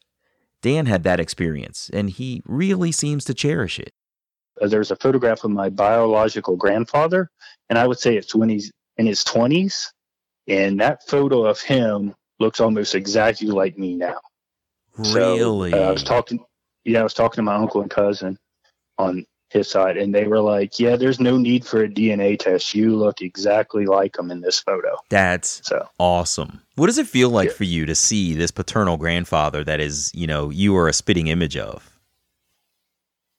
Dan 0.63 0.85
had 0.85 1.03
that 1.03 1.19
experience, 1.19 1.91
and 1.93 2.09
he 2.09 2.41
really 2.45 2.91
seems 2.91 3.25
to 3.25 3.33
cherish 3.33 3.77
it. 3.79 3.91
Uh, 4.61 4.67
There's 4.67 4.91
a 4.91 4.95
photograph 4.95 5.43
of 5.43 5.51
my 5.51 5.69
biological 5.69 6.55
grandfather, 6.55 7.29
and 7.69 7.77
I 7.77 7.85
would 7.85 7.99
say 7.99 8.15
it's 8.15 8.33
when 8.33 8.47
he's 8.47 8.71
in 8.97 9.05
his 9.05 9.25
20s, 9.25 9.87
and 10.47 10.79
that 10.79 11.05
photo 11.05 11.45
of 11.45 11.59
him 11.59 12.15
looks 12.39 12.61
almost 12.61 12.95
exactly 12.95 13.47
like 13.47 13.77
me 13.77 13.95
now. 13.95 14.19
So, 15.03 15.35
Really? 15.35 15.73
uh, 15.73 15.89
I 15.89 15.91
was 15.91 16.03
talking, 16.03 16.39
yeah, 16.85 17.01
I 17.01 17.03
was 17.03 17.13
talking 17.13 17.37
to 17.37 17.43
my 17.43 17.55
uncle 17.55 17.81
and 17.81 17.91
cousin 17.91 18.37
on 18.97 19.25
his 19.53 19.69
side, 19.69 19.95
and 19.97 20.13
they 20.13 20.25
were 20.27 20.41
like, 20.41 20.79
"Yeah, 20.79 20.97
there's 20.97 21.19
no 21.19 21.37
need 21.37 21.65
for 21.65 21.83
a 21.83 21.87
DNA 21.87 22.37
test. 22.37 22.73
You 22.75 22.95
look 22.97 23.21
exactly 23.21 23.85
like 23.85 24.17
him 24.17 24.31
in 24.31 24.41
this 24.41 24.59
photo." 24.59 24.97
That's 25.09 25.61
So, 25.63 25.87
awesome. 25.99 26.61
What 26.75 26.87
does 26.87 26.97
it 26.97 27.07
feel 27.07 27.29
like 27.29 27.49
Yeah. 27.49 27.55
for 27.55 27.63
you 27.63 27.85
to 27.85 27.95
see 27.95 28.33
this 28.33 28.51
paternal 28.51 28.97
grandfather 28.97 29.63
that 29.63 29.79
is, 29.79 30.11
you 30.13 30.27
know, 30.27 30.49
you 30.49 30.75
are 30.75 30.89
a 30.89 30.93
spitting 30.93 31.27
image 31.27 31.55
of? 31.55 31.89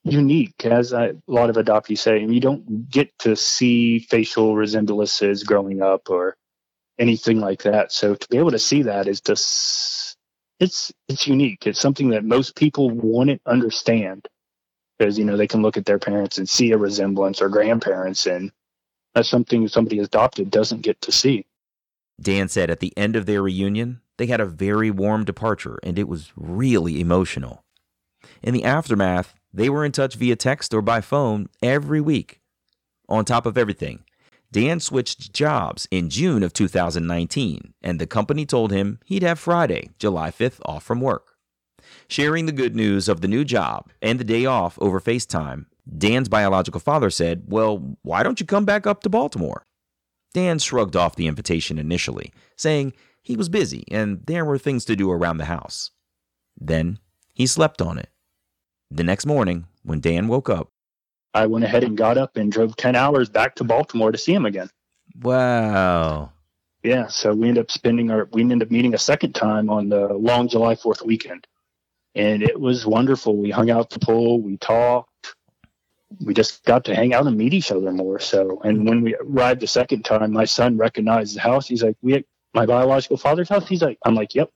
unique, 0.06 0.66
as 0.66 0.92
I, 0.92 1.06
a 1.06 1.14
lot 1.26 1.48
of 1.50 1.56
adoptees 1.56 1.98
say. 1.98 2.20
You 2.20 2.40
don't 2.40 2.90
get 2.90 3.18
to 3.20 3.34
see 3.34 4.00
facial 4.00 4.54
resemblances 4.54 5.42
growing 5.44 5.80
up 5.82 6.10
or 6.10 6.36
anything 6.98 7.40
like 7.40 7.62
that. 7.62 7.90
So 7.90 8.14
to 8.14 8.28
be 8.28 8.36
able 8.38 8.50
to 8.50 8.58
see 8.58 8.82
that 8.82 9.08
is 9.08 9.20
just 9.22 10.16
it's 10.60 10.92
it's 11.08 11.26
unique. 11.26 11.66
It's 11.66 11.80
something 11.80 12.10
that 12.10 12.22
most 12.24 12.54
people 12.54 12.90
wouldn't 12.90 13.40
understand 13.46 14.28
because 14.98 15.18
you 15.18 15.24
know 15.24 15.36
they 15.36 15.46
can 15.46 15.62
look 15.62 15.76
at 15.76 15.86
their 15.86 15.98
parents 15.98 16.38
and 16.38 16.48
see 16.48 16.72
a 16.72 16.78
resemblance 16.78 17.40
or 17.40 17.48
grandparents, 17.48 18.26
and 18.26 18.52
that's 19.14 19.28
something 19.28 19.66
somebody 19.68 19.98
adopted 19.98 20.50
doesn't 20.50 20.82
get 20.82 21.00
to 21.02 21.12
see. 21.12 21.46
Dan 22.20 22.48
said 22.48 22.70
at 22.70 22.80
the 22.80 22.96
end 22.96 23.16
of 23.16 23.26
their 23.26 23.42
reunion, 23.42 24.00
they 24.18 24.26
had 24.26 24.40
a 24.40 24.46
very 24.46 24.90
warm 24.90 25.24
departure, 25.24 25.78
and 25.82 25.98
it 25.98 26.08
was 26.08 26.32
really 26.36 27.00
emotional. 27.00 27.64
In 28.42 28.54
the 28.54 28.64
aftermath, 28.64 29.34
they 29.52 29.68
were 29.68 29.84
in 29.84 29.92
touch 29.92 30.14
via 30.14 30.36
text 30.36 30.72
or 30.72 30.82
by 30.82 31.00
phone 31.00 31.48
every 31.62 32.00
week. 32.00 32.40
On 33.08 33.24
top 33.24 33.46
of 33.46 33.58
everything, 33.58 34.04
Dan 34.50 34.78
switched 34.80 35.32
jobs 35.32 35.88
in 35.90 36.08
June 36.08 36.42
of 36.42 36.52
2019, 36.52 37.74
and 37.82 38.00
the 38.00 38.06
company 38.06 38.46
told 38.46 38.70
him 38.70 39.00
he'd 39.04 39.22
have 39.22 39.38
Friday, 39.38 39.90
July 39.98 40.30
5th, 40.30 40.60
off 40.64 40.84
from 40.84 41.00
work. 41.00 41.33
Sharing 42.08 42.46
the 42.46 42.52
good 42.52 42.74
news 42.74 43.08
of 43.08 43.20
the 43.20 43.28
new 43.28 43.44
job 43.44 43.90
and 44.02 44.18
the 44.18 44.24
day 44.24 44.46
off 44.46 44.78
over 44.80 45.00
FaceTime, 45.00 45.66
Dan's 45.96 46.28
biological 46.28 46.80
father 46.80 47.10
said, 47.10 47.44
Well, 47.46 47.96
why 48.02 48.22
don't 48.22 48.40
you 48.40 48.46
come 48.46 48.64
back 48.64 48.86
up 48.86 49.02
to 49.02 49.08
Baltimore? 49.08 49.64
Dan 50.32 50.58
shrugged 50.58 50.96
off 50.96 51.16
the 51.16 51.26
invitation 51.26 51.78
initially, 51.78 52.32
saying 52.56 52.92
he 53.22 53.36
was 53.36 53.48
busy 53.48 53.84
and 53.90 54.24
there 54.26 54.44
were 54.44 54.58
things 54.58 54.84
to 54.86 54.96
do 54.96 55.10
around 55.10 55.38
the 55.38 55.44
house. 55.46 55.90
Then 56.60 56.98
he 57.34 57.46
slept 57.46 57.80
on 57.80 57.98
it. 57.98 58.10
The 58.90 59.04
next 59.04 59.26
morning, 59.26 59.66
when 59.82 60.00
Dan 60.00 60.28
woke 60.28 60.48
up, 60.48 60.68
I 61.34 61.46
went 61.46 61.64
ahead 61.64 61.82
and 61.82 61.96
got 61.96 62.16
up 62.16 62.36
and 62.36 62.52
drove 62.52 62.76
ten 62.76 62.94
hours 62.94 63.28
back 63.28 63.56
to 63.56 63.64
Baltimore 63.64 64.12
to 64.12 64.18
see 64.18 64.32
him 64.32 64.46
again. 64.46 64.70
Wow. 65.20 66.30
Yeah, 66.84 67.08
so 67.08 67.34
we 67.34 67.48
ended 67.48 67.64
up 67.64 67.70
spending 67.70 68.10
our 68.10 68.28
we 68.32 68.42
ended 68.42 68.62
up 68.62 68.70
meeting 68.70 68.94
a 68.94 68.98
second 68.98 69.32
time 69.32 69.70
on 69.70 69.88
the 69.88 70.12
long 70.12 70.48
July 70.48 70.74
Fourth 70.76 71.02
weekend, 71.02 71.46
and 72.14 72.42
it 72.42 72.60
was 72.60 72.86
wonderful. 72.86 73.36
We 73.36 73.50
hung 73.50 73.70
out 73.70 73.90
the 73.90 73.98
pool, 73.98 74.40
we 74.40 74.56
talked, 74.56 75.34
we 76.20 76.34
just 76.34 76.64
got 76.64 76.84
to 76.84 76.94
hang 76.94 77.14
out 77.14 77.26
and 77.26 77.36
meet 77.36 77.54
each 77.54 77.70
other 77.70 77.90
more. 77.92 78.18
So, 78.18 78.60
and 78.64 78.86
when 78.86 79.02
we 79.02 79.14
arrived 79.16 79.60
the 79.60 79.66
second 79.66 80.04
time, 80.04 80.32
my 80.32 80.44
son 80.44 80.76
recognized 80.76 81.36
the 81.36 81.40
house. 81.40 81.66
He's 81.66 81.82
like, 81.82 81.96
"We 82.02 82.14
at 82.14 82.24
my 82.52 82.66
biological 82.66 83.16
father's 83.16 83.48
house." 83.48 83.68
He's 83.68 83.82
like, 83.82 83.98
"I'm 84.04 84.14
like, 84.14 84.34
yep." 84.34 84.50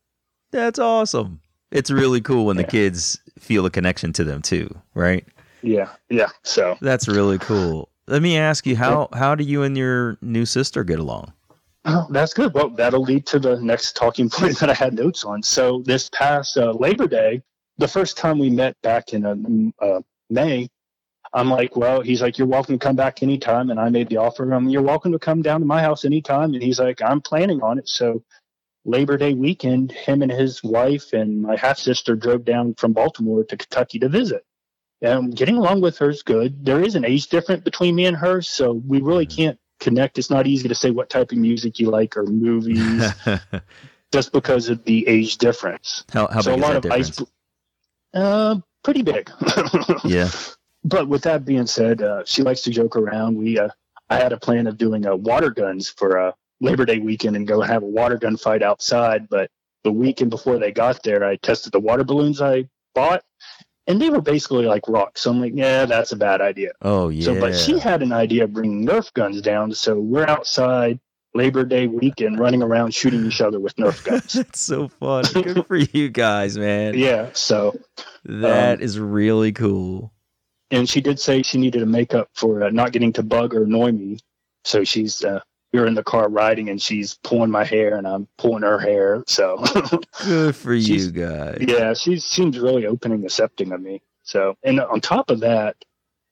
That's 0.50 0.78
awesome. 0.78 1.40
It's 1.70 1.90
really 1.90 2.20
cool 2.20 2.46
when 2.46 2.56
the 2.56 2.64
kids 2.64 3.20
feel 3.38 3.66
a 3.66 3.70
connection 3.70 4.12
to 4.14 4.24
them 4.24 4.40
too, 4.40 4.74
right? 4.94 5.26
Yeah, 5.62 5.90
yeah. 6.08 6.30
So 6.42 6.78
That's 6.80 7.08
really 7.08 7.38
cool. 7.38 7.90
Let 8.06 8.22
me 8.22 8.38
ask 8.38 8.66
you 8.66 8.76
how 8.76 9.08
how 9.12 9.34
do 9.34 9.44
you 9.44 9.62
and 9.62 9.76
your 9.76 10.16
new 10.22 10.46
sister 10.46 10.84
get 10.84 10.98
along? 10.98 11.32
Oh, 11.88 12.06
that's 12.10 12.34
good. 12.34 12.54
Well, 12.54 12.70
that'll 12.70 13.02
lead 13.02 13.26
to 13.26 13.38
the 13.38 13.60
next 13.60 13.96
talking 13.96 14.28
point 14.30 14.58
that 14.58 14.70
I 14.70 14.74
had 14.74 14.94
notes 14.94 15.24
on. 15.24 15.42
So 15.42 15.82
this 15.84 16.08
past 16.10 16.56
uh, 16.56 16.72
Labor 16.72 17.06
Day, 17.06 17.42
the 17.78 17.88
first 17.88 18.16
time 18.16 18.38
we 18.38 18.50
met 18.50 18.76
back 18.82 19.12
in 19.12 19.24
uh, 19.24 19.84
uh, 19.84 20.00
May, 20.30 20.68
I'm 21.32 21.50
like, 21.50 21.76
well, 21.76 22.00
he's 22.00 22.22
like, 22.22 22.38
you're 22.38 22.46
welcome 22.46 22.78
to 22.78 22.84
come 22.84 22.96
back 22.96 23.22
anytime. 23.22 23.70
And 23.70 23.80
I 23.80 23.88
made 23.88 24.08
the 24.08 24.18
offer. 24.18 24.52
Um, 24.54 24.68
you're 24.68 24.82
welcome 24.82 25.12
to 25.12 25.18
come 25.18 25.42
down 25.42 25.60
to 25.60 25.66
my 25.66 25.80
house 25.80 26.04
anytime. 26.04 26.54
And 26.54 26.62
he's 26.62 26.78
like, 26.78 27.02
I'm 27.02 27.20
planning 27.20 27.62
on 27.62 27.78
it. 27.78 27.88
So 27.88 28.22
Labor 28.84 29.16
Day 29.16 29.34
weekend, 29.34 29.92
him 29.92 30.22
and 30.22 30.32
his 30.32 30.62
wife 30.62 31.12
and 31.12 31.42
my 31.42 31.56
half 31.56 31.78
sister 31.78 32.16
drove 32.16 32.44
down 32.44 32.74
from 32.74 32.92
Baltimore 32.92 33.44
to 33.44 33.56
Kentucky 33.56 33.98
to 33.98 34.08
visit. 34.08 34.44
And 35.00 35.36
getting 35.36 35.56
along 35.56 35.82
with 35.82 35.98
her 35.98 36.10
is 36.10 36.22
good. 36.22 36.64
There 36.64 36.80
is 36.80 36.94
an 36.94 37.04
age 37.04 37.28
difference 37.28 37.62
between 37.62 37.94
me 37.94 38.06
and 38.06 38.16
her, 38.16 38.42
so 38.42 38.72
we 38.72 39.00
really 39.00 39.26
can't 39.26 39.58
connect. 39.80 40.18
It's 40.18 40.30
not 40.30 40.46
easy 40.46 40.68
to 40.68 40.74
say 40.74 40.90
what 40.90 41.10
type 41.10 41.32
of 41.32 41.38
music 41.38 41.78
you 41.78 41.90
like 41.90 42.16
or 42.16 42.24
movies 42.24 43.04
just 44.12 44.32
because 44.32 44.68
of 44.68 44.84
the 44.84 45.06
age 45.08 45.38
difference. 45.38 46.04
how 46.12 46.26
how 46.28 46.40
so 46.40 46.52
a 46.52 46.56
big 46.56 46.62
is 46.62 46.62
lot 46.62 46.70
that 46.70 46.76
of 46.76 46.82
difference? 46.82 47.20
ice, 47.20 47.26
uh, 48.14 48.56
pretty 48.82 49.02
big. 49.02 49.30
yeah. 50.04 50.28
But 50.84 51.08
with 51.08 51.22
that 51.22 51.44
being 51.44 51.66
said, 51.66 52.02
uh, 52.02 52.22
she 52.24 52.42
likes 52.42 52.62
to 52.62 52.70
joke 52.70 52.96
around. 52.96 53.36
We, 53.36 53.58
uh, 53.58 53.68
I 54.10 54.16
had 54.16 54.32
a 54.32 54.38
plan 54.38 54.66
of 54.66 54.78
doing 54.78 55.06
uh, 55.06 55.16
water 55.16 55.50
guns 55.50 55.88
for 55.90 56.18
uh, 56.18 56.32
Labor 56.60 56.84
Day 56.86 56.98
weekend 56.98 57.36
and 57.36 57.46
go 57.46 57.60
have 57.60 57.82
a 57.82 57.86
water 57.86 58.16
gun 58.16 58.36
fight 58.36 58.62
outside. 58.62 59.28
But 59.28 59.50
the 59.84 59.92
weekend 59.92 60.30
before 60.30 60.58
they 60.58 60.72
got 60.72 61.02
there, 61.02 61.24
I 61.24 61.36
tested 61.36 61.72
the 61.72 61.80
water 61.80 62.04
balloons 62.04 62.40
I 62.40 62.68
bought, 62.94 63.22
and 63.88 64.00
they 64.00 64.08
were 64.10 64.20
basically 64.20 64.66
like 64.66 64.86
rocks. 64.86 65.22
So 65.22 65.30
I'm 65.32 65.40
like, 65.40 65.52
yeah, 65.56 65.84
that's 65.86 66.12
a 66.12 66.16
bad 66.16 66.40
idea. 66.40 66.70
Oh 66.82 67.08
yeah. 67.08 67.24
So, 67.24 67.40
but 67.40 67.56
she 67.56 67.78
had 67.80 68.02
an 68.02 68.12
idea 68.12 68.44
of 68.44 68.52
bringing 68.52 68.86
Nerf 68.86 69.12
guns 69.14 69.40
down. 69.42 69.72
So 69.74 69.98
we're 69.98 70.26
outside 70.28 71.00
Labor 71.34 71.64
Day 71.64 71.86
weekend 71.88 72.38
running 72.38 72.62
around 72.62 72.94
shooting 72.94 73.26
each 73.26 73.40
other 73.40 73.58
with 73.58 73.74
Nerf 73.76 74.04
guns. 74.08 74.32
That's 74.34 74.60
so 74.60 74.86
fun. 74.88 75.24
Good 75.32 75.66
for 75.66 75.76
you 75.76 76.08
guys, 76.10 76.56
man. 76.56 76.94
yeah. 76.96 77.30
So, 77.32 77.76
That 78.24 78.78
Um, 78.78 78.82
is 78.84 78.98
really 79.00 79.52
cool. 79.52 80.12
and 80.70 80.88
she 80.88 81.00
did 81.00 81.18
say 81.18 81.42
she 81.42 81.58
needed 81.58 81.82
a 81.82 81.86
make 81.86 82.14
up 82.14 82.28
for 82.34 82.62
uh, 82.64 82.70
not 82.70 82.92
getting 82.92 83.12
to 83.14 83.22
bug 83.22 83.54
or 83.54 83.64
annoy 83.64 83.90
me. 83.92 84.18
So 84.64 84.84
she's 84.84 85.24
uh, 85.24 85.40
we 85.72 85.80
were 85.80 85.86
in 85.86 85.94
the 85.94 86.02
car 86.04 86.28
riding, 86.28 86.68
and 86.70 86.80
she's 86.80 87.14
pulling 87.22 87.50
my 87.50 87.64
hair, 87.64 87.96
and 87.96 88.06
I'm 88.06 88.26
pulling 88.38 88.62
her 88.62 88.78
hair. 88.78 89.22
So 89.26 89.58
Good 90.24 90.56
for 90.56 90.74
you 90.74 91.10
guys. 91.10 91.58
yeah, 91.60 91.94
she 91.94 92.18
seems 92.18 92.58
really 92.58 92.86
open 92.86 93.12
and 93.12 93.24
accepting 93.24 93.72
of 93.72 93.80
me. 93.80 94.00
So, 94.22 94.56
and 94.62 94.80
on 94.80 95.00
top 95.00 95.30
of 95.30 95.40
that, 95.40 95.76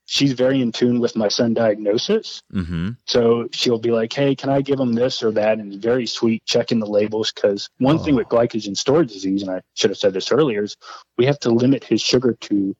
she's 0.06 0.32
very 0.32 0.60
in 0.62 0.70
tune 0.72 1.00
with 1.00 1.16
my 1.16 1.28
son 1.28 1.52
diagnosis. 1.54 2.42
Mm-hmm. 2.52 2.90
So 3.06 3.48
she'll 3.52 3.78
be 3.78 3.90
like, 3.90 4.12
"Hey, 4.12 4.34
can 4.34 4.50
I 4.50 4.60
give 4.62 4.78
him 4.80 4.92
this 4.94 5.22
or 5.22 5.30
that?" 5.32 5.58
And 5.58 5.74
very 5.82 6.06
sweet, 6.06 6.44
checking 6.46 6.78
the 6.78 6.86
labels. 6.86 7.32
Because 7.32 7.68
one 7.78 7.98
thing 7.98 8.14
Oh. 8.14 8.18
with 8.18 8.28
glycogen 8.28 8.76
storage 8.76 9.12
disease, 9.12 9.42
and 9.42 9.50
I 9.50 9.60
should 9.74 9.90
have 9.90 9.98
said 9.98 10.12
this 10.14 10.30
earlier, 10.32 10.62
is 10.62 10.76
we 11.18 11.26
have 11.26 11.38
to 11.40 11.50
limit 11.50 11.84
his 11.84 12.00
sugar 12.00 12.36
to 12.42 12.76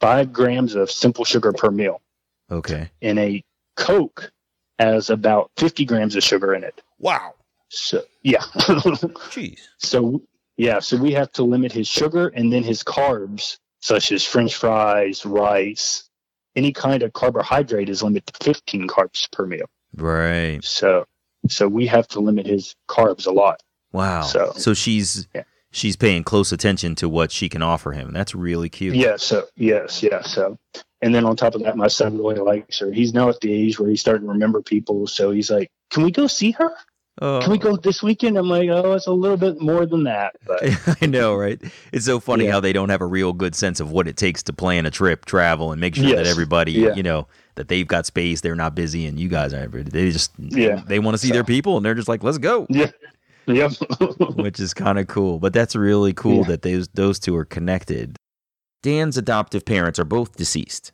five 0.00 0.32
grams 0.32 0.74
of 0.76 0.90
simple 0.90 1.24
sugar 1.24 1.52
per 1.52 1.70
meal. 1.70 2.00
Okay. 2.50 2.90
In 3.00 3.18
a 3.18 3.42
Coke 3.76 4.30
has 4.78 5.10
about 5.10 5.50
fifty 5.56 5.84
grams 5.84 6.16
of 6.16 6.22
sugar 6.22 6.54
in 6.54 6.64
it. 6.64 6.80
Wow. 6.98 7.34
So 7.70 8.02
yeah, 8.22 8.40
Jeez. 9.30 9.60
so 9.78 10.22
yeah, 10.56 10.78
so 10.80 10.96
we 10.96 11.12
have 11.12 11.30
to 11.32 11.42
limit 11.44 11.70
his 11.72 11.86
sugar 11.86 12.28
and 12.28 12.52
then 12.52 12.62
his 12.62 12.82
carbs, 12.82 13.58
such 13.80 14.10
as 14.10 14.24
French 14.24 14.54
fries, 14.56 15.24
rice, 15.26 16.08
any 16.56 16.72
kind 16.72 17.02
of 17.02 17.12
carbohydrate 17.12 17.88
is 17.88 18.02
limited 18.02 18.26
to 18.34 18.44
15 18.44 18.88
carbs 18.88 19.30
per 19.30 19.46
meal. 19.46 19.66
Right. 19.94 20.58
So, 20.64 21.04
so 21.48 21.68
we 21.68 21.86
have 21.86 22.08
to 22.08 22.20
limit 22.20 22.46
his 22.46 22.74
carbs 22.88 23.26
a 23.26 23.30
lot. 23.30 23.62
Wow. 23.92 24.22
So- 24.22 24.52
so 24.56 24.74
she's 24.74 25.28
Yeah. 25.34 25.44
she's 25.70 25.94
paying 25.96 26.24
close 26.24 26.50
attention 26.50 26.94
to 26.96 27.08
what 27.08 27.30
she 27.30 27.48
can 27.48 27.62
offer 27.62 27.92
him. 27.92 28.12
That's 28.12 28.34
really 28.34 28.68
cute. 28.68 28.96
Yeah. 28.96 29.16
So 29.16 29.46
yes, 29.56 30.02
yeah. 30.02 30.22
So, 30.22 30.58
and 31.02 31.14
then 31.14 31.24
on 31.24 31.36
top 31.36 31.54
of 31.54 31.62
that, 31.62 31.76
my 31.76 31.88
son 31.88 32.16
really 32.18 32.36
likes 32.40 32.78
her. 32.80 32.90
He's 32.92 33.14
now 33.14 33.28
at 33.28 33.40
the 33.40 33.52
age 33.52 33.78
where 33.78 33.88
he's 33.88 34.00
starting 34.00 34.26
to 34.26 34.32
remember 34.32 34.62
people. 34.62 35.06
So 35.06 35.30
he's 35.30 35.50
like, 35.50 35.70
"Can 35.90 36.02
we 36.04 36.10
go 36.10 36.26
see 36.26 36.50
her? 36.52 36.70
Oh. 37.20 37.40
Can 37.40 37.50
we 37.50 37.58
go 37.58 37.76
this 37.76 38.02
weekend?" 38.02 38.36
I'm 38.36 38.48
like, 38.48 38.68
"Oh, 38.70 38.92
it's 38.94 39.06
a 39.06 39.12
little 39.12 39.36
bit 39.36 39.60
more 39.60 39.86
than 39.86 40.04
that." 40.04 40.36
But 40.46 40.62
I 41.02 41.06
know, 41.06 41.34
right? 41.34 41.60
It's 41.92 42.04
so 42.06 42.20
funny 42.20 42.44
Yeah. 42.46 42.52
how 42.52 42.60
they 42.60 42.72
don't 42.72 42.88
have 42.90 43.00
a 43.00 43.06
real 43.06 43.32
good 43.32 43.54
sense 43.54 43.80
of 43.80 43.90
what 43.90 44.06
it 44.08 44.16
takes 44.16 44.42
to 44.44 44.52
plan 44.52 44.86
a 44.86 44.90
trip, 44.90 45.24
travel, 45.24 45.72
and 45.72 45.80
make 45.80 45.94
sure 45.96 46.14
that 46.14 46.26
everybody, 46.26 46.72
Yeah. 46.72 46.94
you 46.94 47.02
know, 47.02 47.26
that 47.56 47.66
they've 47.68 47.86
got 47.88 48.06
space, 48.06 48.40
they're 48.40 48.54
not 48.54 48.74
busy, 48.76 49.06
and 49.06 49.18
you 49.18 49.28
guys 49.28 49.52
are. 49.52 49.66
They 49.66 50.10
just, 50.10 50.30
Yeah. 50.38 50.82
they 50.86 50.98
want 51.00 51.14
to 51.14 51.18
see 51.18 51.28
So- 51.28 51.34
their 51.34 51.44
people, 51.44 51.76
and 51.76 51.84
they're 51.84 51.94
just 51.96 52.08
like, 52.08 52.22
let's 52.22 52.38
go, 52.38 52.66
yeah, 52.70 52.90
yep. 53.46 53.72
which 54.36 54.60
is 54.60 54.72
kind 54.74 54.98
of 54.98 55.06
cool. 55.08 55.38
But 55.40 55.52
that's 55.52 55.74
really 55.74 56.12
cool 56.12 56.42
Yeah. 56.42 56.48
that 56.48 56.62
those 56.62 56.86
those 56.94 57.18
two 57.18 57.34
are 57.36 57.44
connected. 57.44 58.16
Dan's 58.82 59.16
adoptive 59.16 59.64
parents 59.64 59.98
are 59.98 60.04
both 60.04 60.36
deceased. 60.36 60.92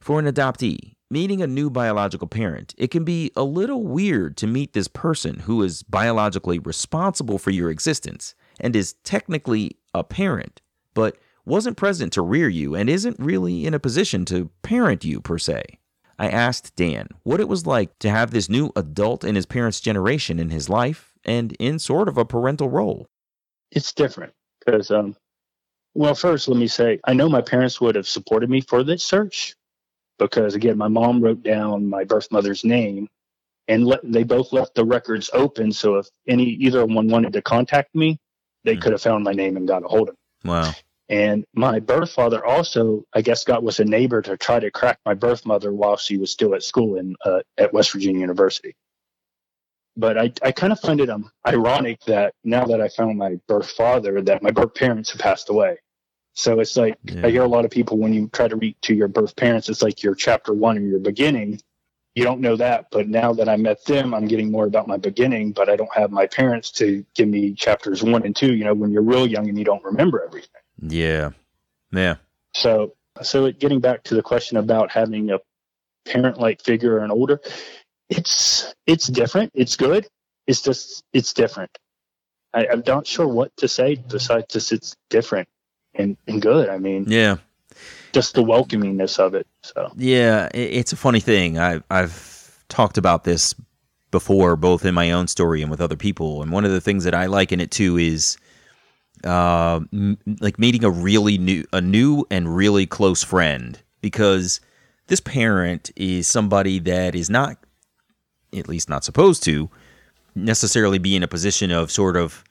For 0.00 0.18
an 0.18 0.26
adoptee, 0.26 0.94
meeting 1.10 1.42
a 1.42 1.46
new 1.46 1.68
biological 1.68 2.26
parent, 2.26 2.74
it 2.78 2.90
can 2.90 3.04
be 3.04 3.30
a 3.36 3.44
little 3.44 3.82
weird 3.82 4.36
to 4.38 4.46
meet 4.46 4.72
this 4.72 4.88
person 4.88 5.40
who 5.40 5.62
is 5.62 5.82
biologically 5.82 6.58
responsible 6.58 7.38
for 7.38 7.50
your 7.50 7.70
existence 7.70 8.34
and 8.58 8.74
is 8.74 8.94
technically 9.04 9.76
a 9.92 10.02
parent, 10.02 10.62
but 10.94 11.18
wasn't 11.44 11.76
present 11.76 12.12
to 12.14 12.22
rear 12.22 12.48
you 12.48 12.74
and 12.74 12.88
isn't 12.88 13.18
really 13.18 13.66
in 13.66 13.74
a 13.74 13.78
position 13.78 14.24
to 14.26 14.50
parent 14.62 15.04
you 15.04 15.20
per 15.20 15.38
se. 15.38 15.62
I 16.18 16.28
asked 16.28 16.76
Dan 16.76 17.08
what 17.22 17.40
it 17.40 17.48
was 17.48 17.66
like 17.66 17.98
to 18.00 18.10
have 18.10 18.30
this 18.30 18.48
new 18.48 18.70
adult 18.74 19.22
in 19.22 19.34
his 19.34 19.46
parents' 19.46 19.80
generation 19.80 20.38
in 20.38 20.50
his 20.50 20.68
life 20.68 21.12
and 21.24 21.52
in 21.58 21.78
sort 21.78 22.08
of 22.08 22.16
a 22.18 22.24
parental 22.24 22.68
role. 22.70 23.06
it's 23.70 23.92
different 23.92 24.32
because 24.64 24.90
um 24.90 25.14
well 25.94 26.14
first 26.14 26.48
let 26.48 26.58
me 26.58 26.66
say 26.68 26.98
i 27.04 27.12
know 27.12 27.28
my 27.28 27.40
parents 27.42 27.80
would 27.80 27.94
have 27.94 28.08
supported 28.08 28.50
me 28.50 28.60
for 28.60 28.84
this 28.84 29.04
search 29.04 29.54
because 30.18 30.54
again 30.54 30.78
my 30.78 30.88
mom 30.88 31.20
wrote 31.22 31.42
down 31.42 31.88
my 31.88 32.04
birth 32.04 32.30
mother's 32.32 32.64
name 32.64 33.08
and 33.68 33.86
let, 33.86 34.00
they 34.04 34.22
both 34.24 34.52
left 34.52 34.74
the 34.74 34.84
records 34.84 35.30
open 35.32 35.72
so 35.72 35.96
if 35.96 36.08
any 36.26 36.44
either 36.44 36.84
one 36.86 37.08
wanted 37.08 37.32
to 37.32 37.42
contact 37.42 37.94
me 37.94 38.18
they 38.64 38.74
Hmm. 38.74 38.80
could 38.80 38.92
have 38.92 39.02
found 39.02 39.24
my 39.24 39.32
name 39.32 39.56
and 39.56 39.68
got 39.68 39.84
a 39.84 39.88
hold 39.88 40.08
of 40.08 40.14
me 40.14 40.50
Wow. 40.50 40.74
and 41.08 41.44
my 41.54 41.80
birth 41.80 42.12
father 42.12 42.44
also 42.44 43.04
i 43.14 43.22
guess 43.22 43.44
got 43.44 43.62
with 43.62 43.78
a 43.80 43.84
neighbor 43.84 44.22
to 44.22 44.36
try 44.36 44.60
to 44.60 44.70
crack 44.70 44.98
my 45.06 45.14
birth 45.14 45.46
mother 45.46 45.72
while 45.72 45.96
she 45.96 46.16
was 46.18 46.30
still 46.32 46.54
at 46.54 46.62
school 46.62 46.96
in 46.96 47.16
uh, 47.24 47.40
at 47.58 47.72
west 47.72 47.92
virginia 47.92 48.20
university 48.20 48.74
but 49.98 50.16
I, 50.16 50.32
I 50.42 50.52
kind 50.52 50.72
of 50.72 50.78
find 50.78 51.00
it 51.00 51.10
um, 51.10 51.30
ironic 51.44 52.00
that 52.06 52.32
now 52.44 52.64
that 52.66 52.80
I 52.80 52.88
found 52.88 53.18
my 53.18 53.34
birth 53.48 53.70
father, 53.72 54.22
that 54.22 54.42
my 54.42 54.52
birth 54.52 54.74
parents 54.74 55.10
have 55.10 55.20
passed 55.20 55.50
away. 55.50 55.78
So 56.34 56.60
it's 56.60 56.76
like 56.76 56.96
Yeah. 57.02 57.26
I 57.26 57.30
hear 57.30 57.42
a 57.42 57.48
lot 57.48 57.64
of 57.64 57.72
people 57.72 57.98
when 57.98 58.14
you 58.14 58.28
try 58.32 58.46
to 58.46 58.54
reach 58.54 58.76
to 58.82 58.94
your 58.94 59.08
birth 59.08 59.34
parents, 59.34 59.68
it's 59.68 59.82
like 59.82 60.04
your 60.04 60.14
chapter 60.14 60.54
one 60.54 60.78
or 60.78 60.82
your 60.82 61.00
beginning. 61.00 61.60
You 62.14 62.22
don't 62.22 62.40
know 62.40 62.54
that, 62.56 62.86
but 62.92 63.08
now 63.08 63.32
that 63.32 63.48
I 63.48 63.56
met 63.56 63.84
them, 63.86 64.14
I'm 64.14 64.26
getting 64.28 64.50
more 64.50 64.66
about 64.66 64.86
my 64.86 64.96
beginning. 64.96 65.50
But 65.52 65.68
I 65.68 65.74
don't 65.74 65.92
have 65.94 66.12
my 66.12 66.26
parents 66.26 66.70
to 66.72 67.04
give 67.16 67.28
me 67.28 67.54
chapters 67.54 68.02
one 68.02 68.24
and 68.24 68.34
two. 68.36 68.54
You 68.54 68.64
know, 68.64 68.74
when 68.74 68.92
you're 68.92 69.02
real 69.02 69.26
young 69.26 69.48
and 69.48 69.58
you 69.58 69.64
don't 69.64 69.84
remember 69.84 70.24
everything. 70.24 70.62
Yeah. 70.80 71.30
Yeah. 71.92 72.16
So, 72.54 72.94
so 73.20 73.50
getting 73.50 73.80
back 73.80 74.04
to 74.04 74.14
the 74.14 74.22
question 74.22 74.58
about 74.58 74.92
having 74.92 75.30
a 75.30 75.40
parent-like 76.06 76.62
figure 76.62 76.94
or 76.94 77.04
an 77.04 77.10
older, 77.10 77.40
it's 78.10 78.74
it's 78.86 79.06
different. 79.08 79.52
It's 79.54 79.76
good. 79.76 80.06
It's 80.46 80.62
just 80.62 81.04
it's 81.12 81.32
different. 81.32 81.76
I, 82.54 82.66
I'm 82.68 82.82
not 82.86 83.06
sure 83.06 83.26
what 83.28 83.54
to 83.58 83.68
say 83.68 83.96
besides 84.08 84.46
just 84.50 84.72
it's 84.72 84.96
different 85.10 85.48
and, 85.94 86.16
and 86.26 86.40
good. 86.40 86.70
I 86.70 86.78
mean, 86.78 87.04
Yeah. 87.06 87.36
just 88.12 88.34
the 88.34 88.42
welcomingness 88.42 89.18
of 89.18 89.34
it. 89.34 89.46
So 89.62 89.92
Yeah, 89.96 90.48
it's 90.54 90.92
a 90.92 90.96
funny 90.96 91.20
thing. 91.20 91.58
I, 91.58 91.82
I've 91.90 92.64
talked 92.68 92.96
about 92.96 93.24
this 93.24 93.54
before, 94.10 94.56
both 94.56 94.86
in 94.86 94.94
my 94.94 95.10
own 95.10 95.28
story 95.28 95.60
and 95.60 95.70
with 95.70 95.80
other 95.82 95.96
people. 95.96 96.42
And 96.42 96.50
one 96.50 96.64
of 96.64 96.70
the 96.70 96.80
things 96.80 97.04
that 97.04 97.14
I 97.14 97.26
like 97.26 97.52
in 97.52 97.60
it 97.60 97.70
too 97.70 97.98
is, 97.98 98.38
uh, 99.24 99.80
m- 99.92 100.16
like 100.40 100.58
meeting 100.58 100.84
a 100.84 100.90
really 100.90 101.36
new, 101.36 101.64
a 101.74 101.82
new 101.82 102.24
and 102.30 102.56
really 102.56 102.86
close 102.86 103.22
friend, 103.22 103.78
because 104.00 104.60
this 105.08 105.20
parent 105.20 105.90
is 105.96 106.26
somebody 106.26 106.78
that 106.78 107.14
is 107.14 107.28
not, 107.28 107.58
at 108.56 108.68
least 108.68 108.88
not 108.88 109.04
supposed 109.04 109.42
to, 109.44 109.68
necessarily 110.34 110.98
be 110.98 111.16
in 111.16 111.22
a 111.22 111.28
position 111.28 111.70
of 111.70 111.90
sort 111.90 112.16
of 112.16 112.44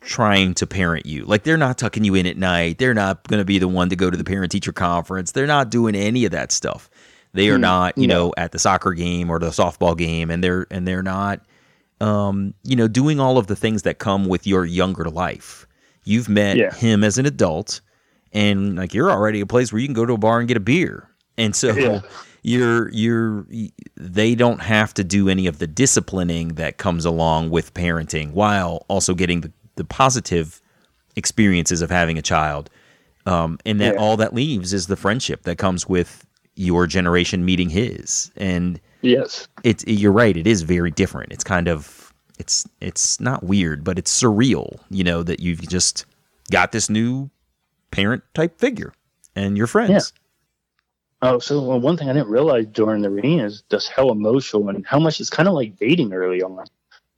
trying 0.00 0.54
to 0.54 0.66
parent 0.66 1.06
you. 1.06 1.24
Like 1.24 1.44
they're 1.44 1.56
not 1.56 1.78
tucking 1.78 2.04
you 2.04 2.14
in 2.14 2.26
at 2.26 2.36
night. 2.36 2.78
They're 2.78 2.94
not 2.94 3.26
going 3.26 3.40
to 3.40 3.44
be 3.44 3.58
the 3.58 3.68
one 3.68 3.88
to 3.88 3.96
go 3.96 4.10
to 4.10 4.16
the 4.16 4.24
parent 4.24 4.52
teacher 4.52 4.72
conference. 4.72 5.32
They're 5.32 5.46
not 5.46 5.70
doing 5.70 5.94
any 5.94 6.24
of 6.24 6.32
that 6.32 6.52
stuff. 6.52 6.90
They 7.32 7.48
are 7.48 7.56
Mm, 7.56 7.62
not, 7.62 7.98
you 7.98 8.06
no. 8.06 8.14
know, 8.26 8.34
at 8.36 8.52
the 8.52 8.58
soccer 8.58 8.92
game 8.92 9.30
or 9.30 9.38
the 9.38 9.48
softball 9.48 9.96
game 9.96 10.30
and 10.30 10.44
they're 10.44 10.66
and 10.70 10.86
they're 10.86 11.02
not 11.02 11.40
um, 12.00 12.52
you 12.64 12.76
know, 12.76 12.88
doing 12.88 13.18
all 13.20 13.38
of 13.38 13.46
the 13.46 13.56
things 13.56 13.82
that 13.82 13.98
come 13.98 14.26
with 14.26 14.46
your 14.46 14.66
younger 14.66 15.04
life. 15.04 15.66
You've 16.04 16.28
met 16.28 16.56
Yeah. 16.58 16.74
him 16.74 17.02
as 17.02 17.16
an 17.18 17.24
adult 17.24 17.80
and 18.32 18.76
like 18.76 18.92
you're 18.92 19.10
already 19.10 19.40
a 19.40 19.46
place 19.46 19.72
where 19.72 19.80
you 19.80 19.86
can 19.86 19.94
go 19.94 20.04
to 20.04 20.12
a 20.12 20.18
bar 20.18 20.38
and 20.38 20.46
get 20.48 20.56
a 20.56 20.60
beer. 20.60 21.08
And 21.38 21.56
so 21.56 21.72
Yeah. 21.74 22.00
You're 22.44 22.90
you're 22.90 23.46
they 23.96 24.34
don't 24.34 24.60
have 24.62 24.94
to 24.94 25.02
do 25.02 25.28
any 25.28 25.46
of 25.46 25.58
the 25.58 25.66
disciplining 25.66 26.48
that 26.54 26.76
comes 26.76 27.04
along 27.04 27.50
with 27.50 27.74
parenting 27.74 28.32
while 28.32 28.84
also 28.88 29.14
getting 29.14 29.40
the, 29.40 29.52
the 29.76 29.84
positive 29.84 30.60
experiences 31.16 31.80
of 31.82 31.90
having 31.90 32.18
a 32.18 32.22
child. 32.22 32.70
Um, 33.26 33.58
and 33.64 33.80
that 33.80 33.94
Yeah. 33.94 34.00
all 34.00 34.16
that 34.18 34.34
leaves 34.34 34.72
is 34.74 34.86
the 34.86 34.96
friendship 34.96 35.44
that 35.44 35.56
comes 35.56 35.88
with 35.88 36.26
your 36.56 36.86
generation 36.86 37.44
meeting 37.44 37.70
his. 37.70 38.30
And 38.36 38.78
yes, 39.00 39.48
it's 39.64 39.82
you're 39.86 40.12
right 40.12 40.36
it 40.36 40.46
is 40.46 40.62
very 40.62 40.90
different. 40.90 41.32
It's 41.32 41.44
kind 41.44 41.66
of 41.66 42.12
it's 42.38 42.66
it's 42.80 43.20
not 43.20 43.44
weird 43.44 43.84
but 43.84 43.96
it's 43.96 44.22
surreal 44.22 44.80
you 44.90 45.04
know 45.04 45.22
that 45.22 45.38
you've 45.38 45.60
just 45.68 46.04
got 46.50 46.72
this 46.72 46.90
new 46.90 47.30
parent 47.92 48.24
type 48.34 48.58
figure 48.58 48.92
and 49.36 49.56
your 49.56 49.68
friends 49.68 50.12
Oh, 51.24 51.38
so 51.38 51.62
well, 51.62 51.80
one 51.80 51.96
thing 51.96 52.10
I 52.10 52.12
didn't 52.12 52.28
realize 52.28 52.66
during 52.66 53.00
the 53.00 53.08
reading 53.08 53.40
is 53.40 53.64
just 53.70 53.88
how 53.88 54.10
emotional 54.10 54.68
and 54.68 54.86
how 54.86 54.98
much 54.98 55.20
it's 55.20 55.30
kind 55.30 55.48
of 55.48 55.54
like 55.54 55.78
dating 55.78 56.12
early 56.12 56.42
on. 56.42 56.66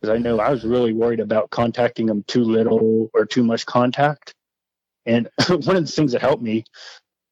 Because 0.01 0.15
I 0.15 0.19
know 0.19 0.39
I 0.39 0.51
was 0.51 0.65
really 0.65 0.93
worried 0.93 1.19
about 1.19 1.51
contacting 1.51 2.07
them 2.07 2.23
too 2.29 2.45
little 2.45 3.11
or 3.13 3.27
too 3.27 3.43
much 3.43 3.67
contact. 3.67 4.33
And 5.07 5.29
one 5.49 5.75
of 5.75 5.85
the 5.85 5.91
things 5.93 6.13
that 6.13 6.21
helped 6.21 6.43
me 6.43 6.65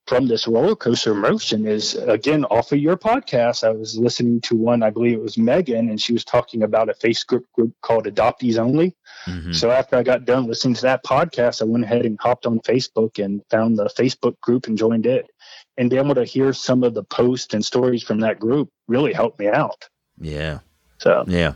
from 0.09 0.27
this 0.27 0.49
roller 0.49 0.75
coaster 0.75 1.13
emotion 1.13 1.65
is 1.65 1.95
again 1.95 2.45
off 2.47 2.73
of 2.73 2.79
your 2.79 2.97
podcast. 2.97 3.63
I 3.63 3.71
was 3.71 3.97
listening 3.97 4.41
to 4.43 4.57
one, 4.57 4.83
I 4.83 4.91
believe 4.91 5.15
it 5.15 5.23
was 5.23 5.39
Megan, 5.39 5.91
and 5.91 6.01
she 6.01 6.13
was 6.13 6.25
talking 6.25 6.65
about 6.65 6.89
a 6.91 6.95
Facebook 6.95 7.45
group 7.53 7.73
called 7.83 8.07
Adoptees 8.07 8.59
Only. 8.59 8.97
Mhm. 9.27 9.55
So 9.55 9.71
after 9.71 9.95
I 9.95 10.03
got 10.03 10.25
done 10.25 10.47
listening 10.47 10.75
to 10.75 10.83
that 10.83 11.05
podcast, 11.05 11.63
I 11.63 11.67
went 11.67 11.85
ahead 11.85 12.05
and 12.05 12.19
hopped 12.21 12.47
on 12.47 12.59
Facebook 12.61 13.25
and 13.25 13.43
found 13.49 13.79
the 13.79 13.85
Facebook 13.85 14.41
group 14.41 14.67
and 14.67 14.77
joined 14.77 15.07
it. 15.07 15.31
And 15.77 15.91
being 15.91 16.05
able 16.05 16.15
to 16.15 16.25
hear 16.25 16.53
some 16.53 16.85
of 16.85 16.95
the 16.95 17.03
posts 17.03 17.53
and 17.55 17.65
stories 17.65 18.03
from 18.03 18.21
that 18.21 18.39
group 18.39 18.69
really 18.87 19.13
helped 19.13 19.39
me 19.41 19.49
out. 19.49 19.89
yeah 20.21 20.61
So, 20.99 21.25
yeah 21.27 21.55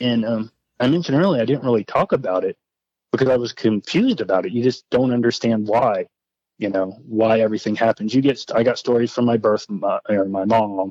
and 0.00 0.24
um, 0.24 0.50
I 0.80 0.88
mentioned 0.88 1.18
earlier, 1.18 1.42
I 1.42 1.44
didn't 1.44 1.64
really 1.64 1.84
talk 1.84 2.12
about 2.12 2.44
it 2.44 2.56
because 3.12 3.28
I 3.28 3.36
was 3.36 3.52
confused 3.52 4.20
about 4.20 4.46
it. 4.46 4.52
You 4.52 4.62
just 4.62 4.84
don't 4.90 5.12
understand 5.12 5.66
why, 5.66 6.06
you 6.58 6.70
know, 6.70 6.98
why 7.06 7.40
everything 7.40 7.76
happens. 7.76 8.14
You 8.14 8.22
get, 8.22 8.42
I 8.54 8.62
got 8.62 8.78
stories 8.78 9.12
from 9.12 9.26
my 9.26 9.36
birth 9.36 9.66
mo- 9.68 10.00
or 10.08 10.24
my 10.24 10.44
mom, 10.44 10.90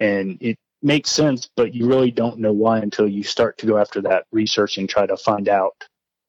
and 0.00 0.38
it 0.40 0.56
makes 0.82 1.10
sense, 1.10 1.50
but 1.56 1.74
you 1.74 1.86
really 1.86 2.10
don't 2.10 2.38
know 2.38 2.52
why 2.52 2.78
until 2.78 3.06
you 3.06 3.22
start 3.22 3.58
to 3.58 3.66
go 3.66 3.76
after 3.76 4.00
that 4.02 4.24
research 4.32 4.78
and 4.78 4.88
try 4.88 5.06
to 5.06 5.16
find 5.16 5.48
out 5.48 5.74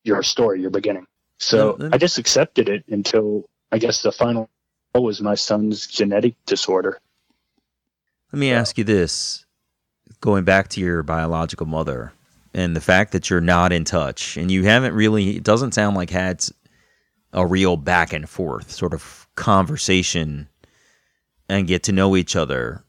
your 0.04 0.22
story, 0.24 0.62
your 0.62 0.72
beginning. 0.72 1.06
So 1.40 1.74
that- 1.74 1.94
I 1.94 1.98
just 1.98 2.18
accepted 2.18 2.68
it 2.68 2.84
until 2.90 3.46
I 3.72 3.78
guess 3.78 4.02
the 4.02 4.12
final 4.12 4.50
was 5.00 5.22
my 5.22 5.36
son's 5.36 5.88
genetic 5.88 6.36
disorder. 6.46 7.00
Let 8.32 8.40
me 8.40 8.52
ask 8.52 8.78
you 8.78 8.84
this 8.84 9.46
going 10.20 10.44
back 10.44 10.68
to 10.70 10.80
your 10.82 11.04
biological 11.04 11.66
mother 11.66 12.14
and 12.54 12.76
the 12.76 12.82
fact 12.82 13.12
that 13.12 13.30
you're 13.30 13.42
not 13.42 13.72
in 13.72 13.86
touch 13.86 14.38
and 14.38 14.52
you 14.52 14.64
haven't 14.64 14.94
really, 14.94 15.38
it 15.38 15.44
doesn't 15.44 15.74
sound 15.74 15.96
like 15.96 16.10
had 16.10 16.44
a 17.34 17.46
real 17.46 17.78
back 17.78 18.14
and 18.14 18.30
forth 18.30 18.72
sort 18.72 18.94
of 18.94 19.28
conversation 19.36 20.48
and 21.48 21.68
get 21.68 21.84
to 21.84 21.92
know 21.92 22.16
each 22.16 22.36
other. 22.36 22.84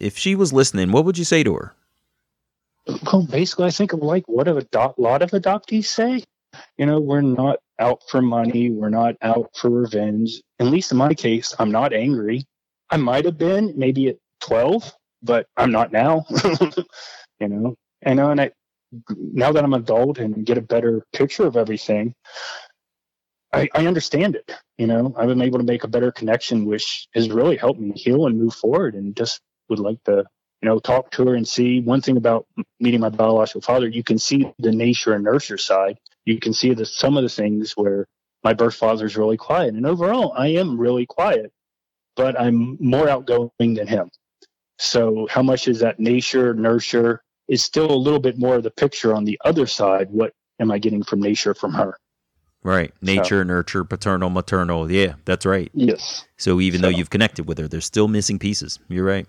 If 0.00 0.16
she 0.16 0.34
was 0.34 0.52
listening, 0.52 0.92
what 0.92 1.04
would 1.04 1.18
you 1.18 1.24
say 1.24 1.42
to 1.42 1.54
her? 1.54 1.74
Well, 3.12 3.26
basically, 3.26 3.66
I 3.66 3.70
think 3.70 3.92
of 3.92 4.00
like 4.00 4.26
what 4.26 4.48
a 4.48 4.66
lot 4.96 5.22
of 5.22 5.30
adoptees 5.30 5.86
say. 5.86 6.24
You 6.78 6.86
know, 6.86 7.00
we're 7.00 7.20
not 7.20 7.58
out 7.78 8.02
for 8.08 8.22
money. 8.22 8.70
We're 8.70 8.88
not 8.88 9.16
out 9.22 9.50
for 9.54 9.70
revenge. 9.70 10.40
At 10.58 10.66
least 10.66 10.92
in 10.92 10.98
my 10.98 11.14
case, 11.14 11.54
I'm 11.58 11.70
not 11.70 11.92
angry. 11.92 12.44
I 12.90 12.96
might 12.96 13.24
have 13.24 13.38
been 13.38 13.74
maybe 13.76 14.08
at 14.08 14.16
12, 14.40 14.92
but 15.22 15.46
I'm 15.56 15.70
not 15.70 15.92
now. 15.92 16.24
you 17.40 17.48
know, 17.48 17.74
and, 18.02 18.20
uh, 18.20 18.30
and 18.30 18.40
I, 18.40 18.50
now 19.08 19.52
that 19.52 19.64
I'm 19.64 19.74
adult 19.74 20.18
and 20.18 20.46
get 20.46 20.58
a 20.58 20.62
better 20.62 21.04
picture 21.12 21.46
of 21.46 21.56
everything, 21.56 22.14
I, 23.52 23.68
I 23.74 23.86
understand 23.86 24.36
it. 24.36 24.50
You 24.78 24.86
know, 24.86 25.14
I've 25.16 25.28
been 25.28 25.42
able 25.42 25.58
to 25.58 25.64
make 25.64 25.84
a 25.84 25.88
better 25.88 26.12
connection, 26.12 26.64
which 26.64 27.08
has 27.14 27.30
really 27.30 27.56
helped 27.56 27.80
me 27.80 27.92
heal 27.92 28.26
and 28.26 28.38
move 28.38 28.54
forward. 28.54 28.94
And 28.94 29.16
just 29.16 29.40
would 29.68 29.78
like 29.78 30.02
to 30.04 30.24
you 30.62 30.68
know, 30.68 30.78
talk 30.78 31.10
to 31.12 31.26
her 31.26 31.34
and 31.34 31.46
see 31.46 31.80
one 31.80 32.00
thing 32.00 32.16
about 32.16 32.46
meeting 32.80 33.00
my 33.00 33.08
biological 33.08 33.60
father, 33.60 33.88
you 33.88 34.02
can 34.02 34.18
see 34.18 34.52
the 34.58 34.72
nature 34.72 35.12
and 35.14 35.24
nurture 35.24 35.58
side. 35.58 35.98
You 36.28 36.38
can 36.38 36.52
see 36.52 36.74
the 36.74 36.84
some 36.84 37.16
of 37.16 37.22
the 37.22 37.28
things 37.28 37.72
where 37.72 38.06
my 38.44 38.52
birth 38.52 38.74
father 38.74 39.06
is 39.06 39.16
really 39.16 39.36
quiet. 39.36 39.74
And 39.74 39.86
overall, 39.86 40.34
I 40.36 40.48
am 40.48 40.78
really 40.78 41.06
quiet, 41.06 41.52
but 42.16 42.38
I'm 42.38 42.76
more 42.80 43.08
outgoing 43.08 43.50
than 43.58 43.86
him. 43.86 44.10
So 44.78 45.26
how 45.30 45.42
much 45.42 45.66
is 45.68 45.80
that 45.80 45.98
nature, 45.98 46.54
nurture 46.54 47.22
is 47.48 47.64
still 47.64 47.90
a 47.90 47.96
little 47.96 48.20
bit 48.20 48.38
more 48.38 48.56
of 48.56 48.62
the 48.62 48.70
picture 48.70 49.14
on 49.14 49.24
the 49.24 49.40
other 49.44 49.66
side. 49.66 50.08
What 50.10 50.34
am 50.60 50.70
I 50.70 50.78
getting 50.78 51.02
from 51.02 51.20
nature 51.20 51.54
from 51.54 51.72
her? 51.72 51.96
Right. 52.62 52.92
Nature, 53.00 53.44
nurture, 53.44 53.84
paternal, 53.84 54.28
maternal. 54.28 54.90
Yeah, 54.90 55.14
that's 55.24 55.46
right. 55.46 55.70
Yes. 55.72 56.26
So 56.36 56.60
even 56.60 56.82
though 56.82 56.88
you've 56.88 57.10
connected 57.10 57.46
with 57.46 57.56
her, 57.58 57.68
there's 57.68 57.86
still 57.86 58.08
missing 58.08 58.38
pieces. 58.38 58.78
You're 58.88 59.04
right. 59.04 59.26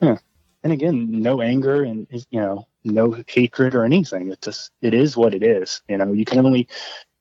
Yeah. 0.00 0.18
and 0.62 0.72
again, 0.72 1.22
no 1.22 1.40
anger 1.40 1.82
and 1.82 2.06
you 2.30 2.40
know, 2.40 2.66
no 2.84 3.16
hatred 3.28 3.74
or 3.74 3.84
anything. 3.84 4.30
It 4.30 4.40
just 4.42 4.70
it 4.80 4.94
is 4.94 5.16
what 5.16 5.34
it 5.34 5.42
is. 5.42 5.82
You 5.88 5.98
know, 5.98 6.12
you 6.12 6.24
can 6.24 6.38
only 6.44 6.68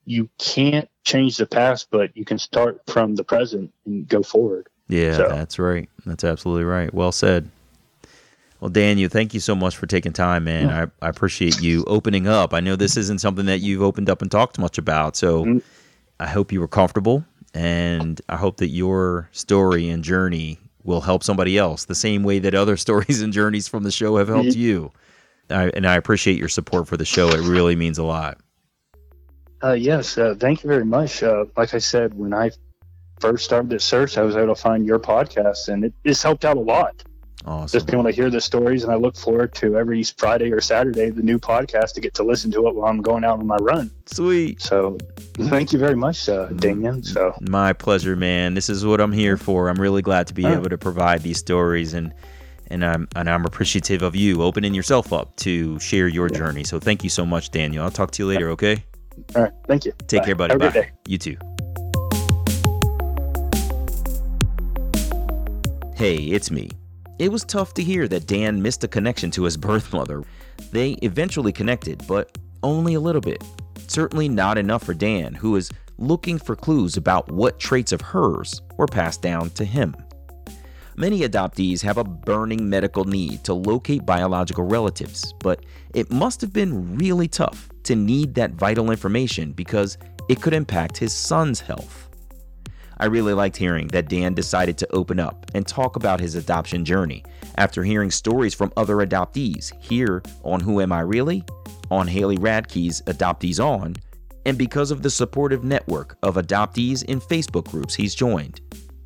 you 0.05 0.29
can't 0.39 0.89
change 1.03 1.37
the 1.37 1.45
past, 1.45 1.87
but 1.91 2.15
you 2.17 2.25
can 2.25 2.39
start 2.39 2.81
from 2.87 3.15
the 3.15 3.23
present 3.23 3.71
and 3.85 4.07
go 4.07 4.23
forward. 4.23 4.67
Yeah, 4.87 5.15
So- 5.17 5.27
that's 5.29 5.59
right. 5.59 5.87
That's 6.05 6.23
absolutely 6.23 6.63
right. 6.65 6.93
Well 6.93 7.11
said. 7.11 7.49
Well, 8.59 8.69
Daniel, 8.69 9.09
thank 9.09 9.33
you 9.33 9.39
so 9.39 9.55
much 9.55 9.75
for 9.75 9.87
taking 9.87 10.13
time, 10.13 10.43
man. 10.43 10.69
I, 10.69 10.83
I 11.03 11.09
appreciate 11.09 11.59
you 11.61 11.83
opening 11.87 12.27
up. 12.27 12.53
I 12.53 12.59
know 12.59 12.75
this 12.75 12.95
isn't 12.95 13.19
something 13.19 13.47
that 13.47 13.57
you've 13.59 13.81
opened 13.81 14.07
up 14.07 14.21
and 14.21 14.29
talked 14.29 14.59
much 14.59 14.77
about, 14.77 15.15
so 15.15 15.45
Mm. 15.45 15.61
I 16.19 16.27
hope 16.27 16.51
you 16.51 16.59
were 16.59 16.67
comfortable, 16.67 17.25
and 17.55 18.21
I 18.29 18.35
hope 18.37 18.57
that 18.57 18.67
your 18.67 19.27
story 19.31 19.89
and 19.89 20.03
journey 20.03 20.59
will 20.83 21.01
help 21.01 21.23
somebody 21.23 21.57
else 21.57 21.85
the 21.85 21.95
same 21.95 22.21
way 22.21 22.37
that 22.37 22.53
other 22.53 22.77
stories 22.85 23.21
and 23.23 23.33
journeys 23.33 23.67
from 23.67 23.81
the 23.81 23.91
show 23.91 24.17
have 24.17 24.27
helped 24.27 24.49
Mhm. 24.49 24.55
you. 24.57 24.91
I, 25.51 25.67
and 25.69 25.85
I 25.87 25.95
appreciate 25.95 26.37
your 26.37 26.49
support 26.49 26.87
for 26.87 26.97
the 26.97 27.05
show. 27.05 27.29
It 27.29 27.41
really 27.47 27.75
means 27.75 27.97
a 27.97 28.03
lot. 28.03 28.37
Uh, 29.63 29.73
yes, 29.73 30.17
uh, 30.17 30.35
thank 30.39 30.63
you 30.63 30.67
very 30.69 30.85
much. 30.85 31.21
Uh, 31.21 31.45
like 31.55 31.73
I 31.73 31.77
said, 31.77 32.13
when 32.15 32.33
I 32.33 32.49
first 33.19 33.45
started 33.45 33.69
this 33.69 33.83
search, 33.83 34.17
I 34.17 34.23
was 34.23 34.35
able 34.35 34.55
to 34.55 34.59
find 34.61 34.85
your 34.85 34.99
podcast, 34.99 35.67
and 35.69 35.83
it 35.85 35.93
just 36.05 36.23
helped 36.23 36.45
out 36.45 36.57
a 36.57 36.61
lot. 36.61 37.03
Awesome. 37.45 37.75
Just 37.75 37.87
being 37.87 37.99
able 37.99 38.09
to 38.09 38.15
hear 38.15 38.29
the 38.29 38.41
stories, 38.41 38.83
and 38.83 38.91
I 38.91 38.95
look 38.95 39.15
forward 39.15 39.53
to 39.55 39.75
every 39.77 40.03
Friday 40.03 40.51
or 40.51 40.61
Saturday 40.61 41.09
the 41.09 41.23
new 41.23 41.39
podcast 41.39 41.93
to 41.93 42.01
get 42.01 42.13
to 42.15 42.23
listen 42.23 42.51
to 42.51 42.67
it 42.67 42.75
while 42.75 42.87
I'm 42.87 43.01
going 43.01 43.23
out 43.23 43.39
on 43.39 43.47
my 43.47 43.57
run. 43.57 43.89
Sweet. 44.05 44.61
So, 44.61 44.97
thank 45.33 45.73
you 45.73 45.79
very 45.79 45.95
much, 45.95 46.29
uh, 46.29 46.47
Damien. 46.47 47.01
So, 47.03 47.33
My 47.41 47.73
pleasure, 47.73 48.15
man. 48.15 48.53
This 48.53 48.69
is 48.69 48.85
what 48.85 49.01
I'm 49.01 49.11
here 49.11 49.37
for. 49.37 49.69
I'm 49.69 49.81
really 49.81 50.03
glad 50.03 50.27
to 50.27 50.35
be 50.35 50.45
Oh. 50.45 50.53
able 50.53 50.69
to 50.69 50.77
provide 50.77 51.21
these 51.23 51.39
stories 51.39 51.95
and 51.95 52.13
and 52.71 52.85
I'm 52.85 53.07
and 53.15 53.29
I'm 53.29 53.45
appreciative 53.45 54.01
of 54.01 54.15
you 54.15 54.41
opening 54.41 54.73
yourself 54.73 55.13
up 55.13 55.35
to 55.37 55.77
share 55.79 56.07
your 56.07 56.29
journey. 56.29 56.63
So 56.63 56.79
thank 56.79 57.03
you 57.03 57.09
so 57.09 57.25
much, 57.25 57.51
Daniel. 57.51 57.83
I'll 57.83 57.91
talk 57.91 58.11
to 58.11 58.23
you 58.23 58.27
later, 58.27 58.49
okay? 58.51 58.83
all 59.35 59.43
right, 59.43 59.53
thank 59.67 59.85
you. 59.85 59.93
Take 60.07 60.21
Bye. 60.21 60.25
care, 60.27 60.35
buddy. 60.35 60.53
Have 60.53 60.61
a 60.61 60.65
Bye. 60.65 60.71
good 60.71 60.81
day. 60.81 60.91
You 61.07 61.17
too. 61.17 61.37
Hey, 65.95 66.15
it's 66.15 66.49
me. 66.49 66.71
It 67.19 67.31
was 67.31 67.43
tough 67.43 67.75
to 67.75 67.83
hear 67.83 68.07
that 68.07 68.25
Dan 68.25 68.61
missed 68.61 68.83
a 68.83 68.87
connection 68.87 69.29
to 69.31 69.43
his 69.43 69.55
birth 69.55 69.93
mother. 69.93 70.23
They 70.71 70.93
eventually 71.03 71.51
connected, 71.51 72.03
but 72.07 72.35
only 72.63 72.95
a 72.95 72.99
little 72.99 73.21
bit. 73.21 73.43
Certainly 73.87 74.29
not 74.29 74.57
enough 74.57 74.83
for 74.83 74.95
Dan, 74.95 75.35
who 75.35 75.55
is 75.55 75.69
looking 75.99 76.39
for 76.39 76.55
clues 76.55 76.97
about 76.97 77.31
what 77.31 77.59
traits 77.59 77.91
of 77.91 78.01
hers 78.01 78.61
were 78.77 78.87
passed 78.87 79.21
down 79.21 79.51
to 79.51 79.65
him. 79.65 79.95
Many 81.01 81.21
adoptees 81.21 81.81
have 81.81 81.97
a 81.97 82.03
burning 82.03 82.69
medical 82.69 83.05
need 83.05 83.43
to 83.45 83.55
locate 83.55 84.05
biological 84.05 84.65
relatives, 84.65 85.33
but 85.39 85.65
it 85.95 86.11
must 86.11 86.41
have 86.41 86.53
been 86.53 86.95
really 86.95 87.27
tough 87.27 87.71
to 87.85 87.95
need 87.95 88.35
that 88.35 88.51
vital 88.51 88.91
information 88.91 89.51
because 89.51 89.97
it 90.29 90.43
could 90.43 90.53
impact 90.53 90.95
his 90.95 91.11
son's 91.11 91.59
health. 91.59 92.07
I 92.99 93.07
really 93.07 93.33
liked 93.33 93.57
hearing 93.57 93.87
that 93.87 94.09
Dan 94.09 94.35
decided 94.35 94.77
to 94.77 94.93
open 94.93 95.19
up 95.19 95.49
and 95.55 95.65
talk 95.65 95.95
about 95.95 96.19
his 96.19 96.35
adoption 96.35 96.85
journey 96.85 97.23
after 97.57 97.83
hearing 97.83 98.11
stories 98.11 98.53
from 98.53 98.71
other 98.77 98.97
adoptees 98.97 99.73
here 99.81 100.21
on 100.43 100.59
Who 100.59 100.81
Am 100.81 100.91
I 100.91 100.99
Really, 100.99 101.43
on 101.89 102.05
Haley 102.05 102.37
Radke's 102.37 103.01
Adoptees 103.07 103.59
On, 103.59 103.95
and 104.45 104.55
because 104.55 104.91
of 104.91 105.01
the 105.01 105.09
supportive 105.09 105.63
network 105.63 106.15
of 106.21 106.35
adoptees 106.35 107.03
in 107.05 107.19
Facebook 107.19 107.71
groups 107.71 107.95
he's 107.95 108.13
joined. 108.13 108.61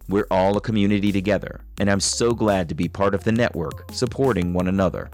We're 0.07 0.27
all 0.29 0.55
a 0.55 0.61
community 0.61 1.11
together, 1.11 1.61
and 1.79 1.89
I'm 1.89 1.99
so 1.99 2.33
glad 2.33 2.69
to 2.69 2.75
be 2.75 2.87
part 2.87 3.15
of 3.15 3.23
the 3.23 3.31
network 3.31 3.91
supporting 3.91 4.53
one 4.53 4.67
another. 4.67 5.09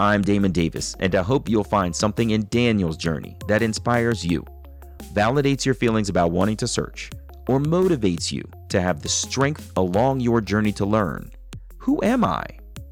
I'm 0.00 0.22
Damon 0.22 0.50
Davis, 0.50 0.96
and 0.98 1.14
I 1.14 1.22
hope 1.22 1.48
you'll 1.48 1.62
find 1.62 1.94
something 1.94 2.30
in 2.30 2.48
Daniel's 2.50 2.96
journey 2.96 3.36
that 3.46 3.62
inspires 3.62 4.26
you, 4.26 4.44
validates 5.14 5.64
your 5.64 5.76
feelings 5.76 6.08
about 6.08 6.32
wanting 6.32 6.56
to 6.56 6.66
search, 6.66 7.08
or 7.46 7.60
motivates 7.60 8.32
you 8.32 8.42
to 8.70 8.80
have 8.80 9.00
the 9.00 9.08
strength 9.08 9.70
along 9.76 10.20
your 10.20 10.40
journey 10.40 10.72
to 10.72 10.84
learn 10.84 11.30
who 11.78 11.98
am 12.02 12.24
I, 12.24 12.44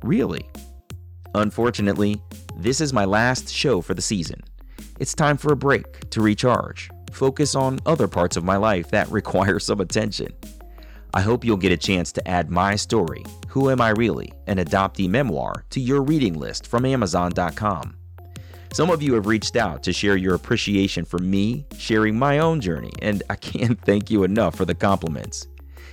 really? 0.03 0.49
Unfortunately, 1.35 2.23
this 2.57 2.81
is 2.81 2.93
my 2.93 3.05
last 3.05 3.53
show 3.53 3.83
for 3.83 3.93
the 3.93 4.01
season. 4.01 4.41
It's 4.99 5.15
time 5.15 5.37
for 5.37 5.53
a 5.53 5.57
break 5.57 6.09
to 6.11 6.23
recharge, 6.23 6.91
focus 7.13 7.55
on 7.55 7.81
other 7.85 8.09
parts 8.09 8.37
of 8.37 8.45
my 8.45 8.57
life 8.57 8.91
that 8.91 9.09
require 9.11 9.59
some 9.59 9.81
attention. 9.81 10.33
I 11.15 11.23
hope 11.23 11.45
you'll 11.45 11.57
get 11.57 11.73
a 11.73 11.77
chance 11.77 12.13
to 12.13 12.29
add 12.29 12.51
my 12.51 12.77
story, 12.77 13.25
Who 13.49 13.71
Am 13.71 13.81
I 13.81 13.91
Really, 13.91 14.33
an 14.47 14.59
adoptee 14.59 15.09
memoir, 15.09 15.65
to 15.71 15.81
your 15.81 16.03
reading 16.03 16.35
list 16.35 16.67
from 16.67 16.85
Amazon.com. 16.85 17.97
Some 18.73 18.91
of 18.91 19.03
you 19.03 19.15
have 19.15 19.27
reached 19.27 19.57
out 19.57 19.83
to 19.85 19.93
share 19.93 20.17
your 20.17 20.35
appreciation 20.35 21.05
for 21.05 21.19
me 21.19 21.67
sharing 21.79 22.19
my 22.19 22.41
own 22.41 22.61
journey, 22.61 22.93
and 23.01 23.23
I 23.31 23.37
can't 23.37 23.81
thank 23.85 24.11
you 24.11 24.25
enough 24.25 24.55
for 24.55 24.65
the 24.65 24.75
compliments. 24.75 25.49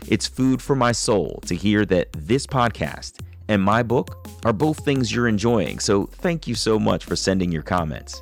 It's 0.07 0.27
food 0.27 0.61
for 0.61 0.75
my 0.75 0.91
soul 0.91 1.39
to 1.45 1.55
hear 1.55 1.85
that 1.85 2.11
this 2.13 2.45
podcast 2.45 3.21
and 3.47 3.61
my 3.61 3.83
book 3.83 4.27
are 4.43 4.53
both 4.53 4.83
things 4.83 5.13
you're 5.13 5.27
enjoying, 5.27 5.79
so 5.79 6.05
thank 6.05 6.47
you 6.47 6.55
so 6.55 6.77
much 6.77 7.05
for 7.05 7.15
sending 7.15 7.51
your 7.51 7.63
comments. 7.63 8.21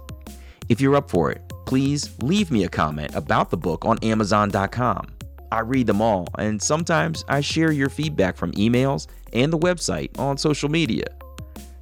If 0.70 0.80
you're 0.80 0.96
up 0.96 1.10
for 1.10 1.32
it, 1.32 1.42
please 1.66 2.16
leave 2.22 2.52
me 2.52 2.66
a 2.66 2.70
comment 2.70 3.16
about 3.16 3.50
the 3.50 3.58
book 3.58 3.86
on 3.86 3.98
Amazon.com. 4.04 5.08
I 5.54 5.60
read 5.60 5.86
them 5.86 6.02
all, 6.02 6.26
and 6.40 6.60
sometimes 6.60 7.24
I 7.28 7.40
share 7.42 7.72
your 7.72 7.90
feedback 7.90 8.38
from 8.38 8.54
emails 8.54 9.06
and 9.34 9.54
the 9.54 9.60
website 9.60 10.18
on 10.18 10.36
social 10.36 10.68
media. 10.68 11.06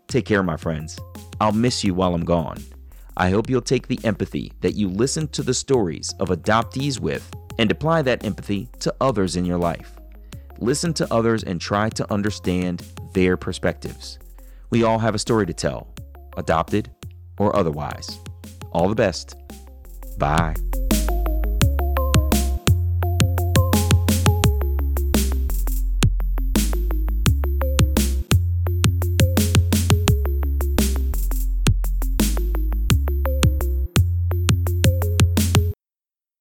Take 0.09 0.25
care, 0.25 0.43
my 0.43 0.57
friends. 0.57 0.99
I'll 1.39 1.53
miss 1.53 1.81
you 1.81 1.93
while 1.93 2.13
I'm 2.13 2.25
gone. 2.25 2.57
I 3.15 3.29
hope 3.29 3.49
you'll 3.49 3.61
take 3.61 3.87
the 3.87 3.99
empathy 4.03 4.51
that 4.59 4.75
you 4.75 4.89
listen 4.89 5.29
to 5.29 5.41
the 5.41 5.53
stories 5.53 6.13
of 6.19 6.27
adoptees 6.27 6.99
with 6.99 7.25
and 7.59 7.71
apply 7.71 8.01
that 8.01 8.25
empathy 8.25 8.67
to 8.81 8.93
others 8.99 9.37
in 9.37 9.45
your 9.45 9.57
life. 9.57 9.95
Listen 10.59 10.93
to 10.95 11.13
others 11.13 11.43
and 11.43 11.61
try 11.61 11.87
to 11.91 12.13
understand 12.13 12.83
their 13.13 13.37
perspectives. 13.37 14.19
We 14.69 14.83
all 14.83 14.99
have 14.99 15.15
a 15.15 15.19
story 15.19 15.45
to 15.45 15.53
tell, 15.53 15.87
adopted 16.35 16.91
or 17.37 17.55
otherwise. 17.55 18.19
All 18.73 18.89
the 18.89 18.95
best. 18.95 19.37
Bye. 20.17 20.55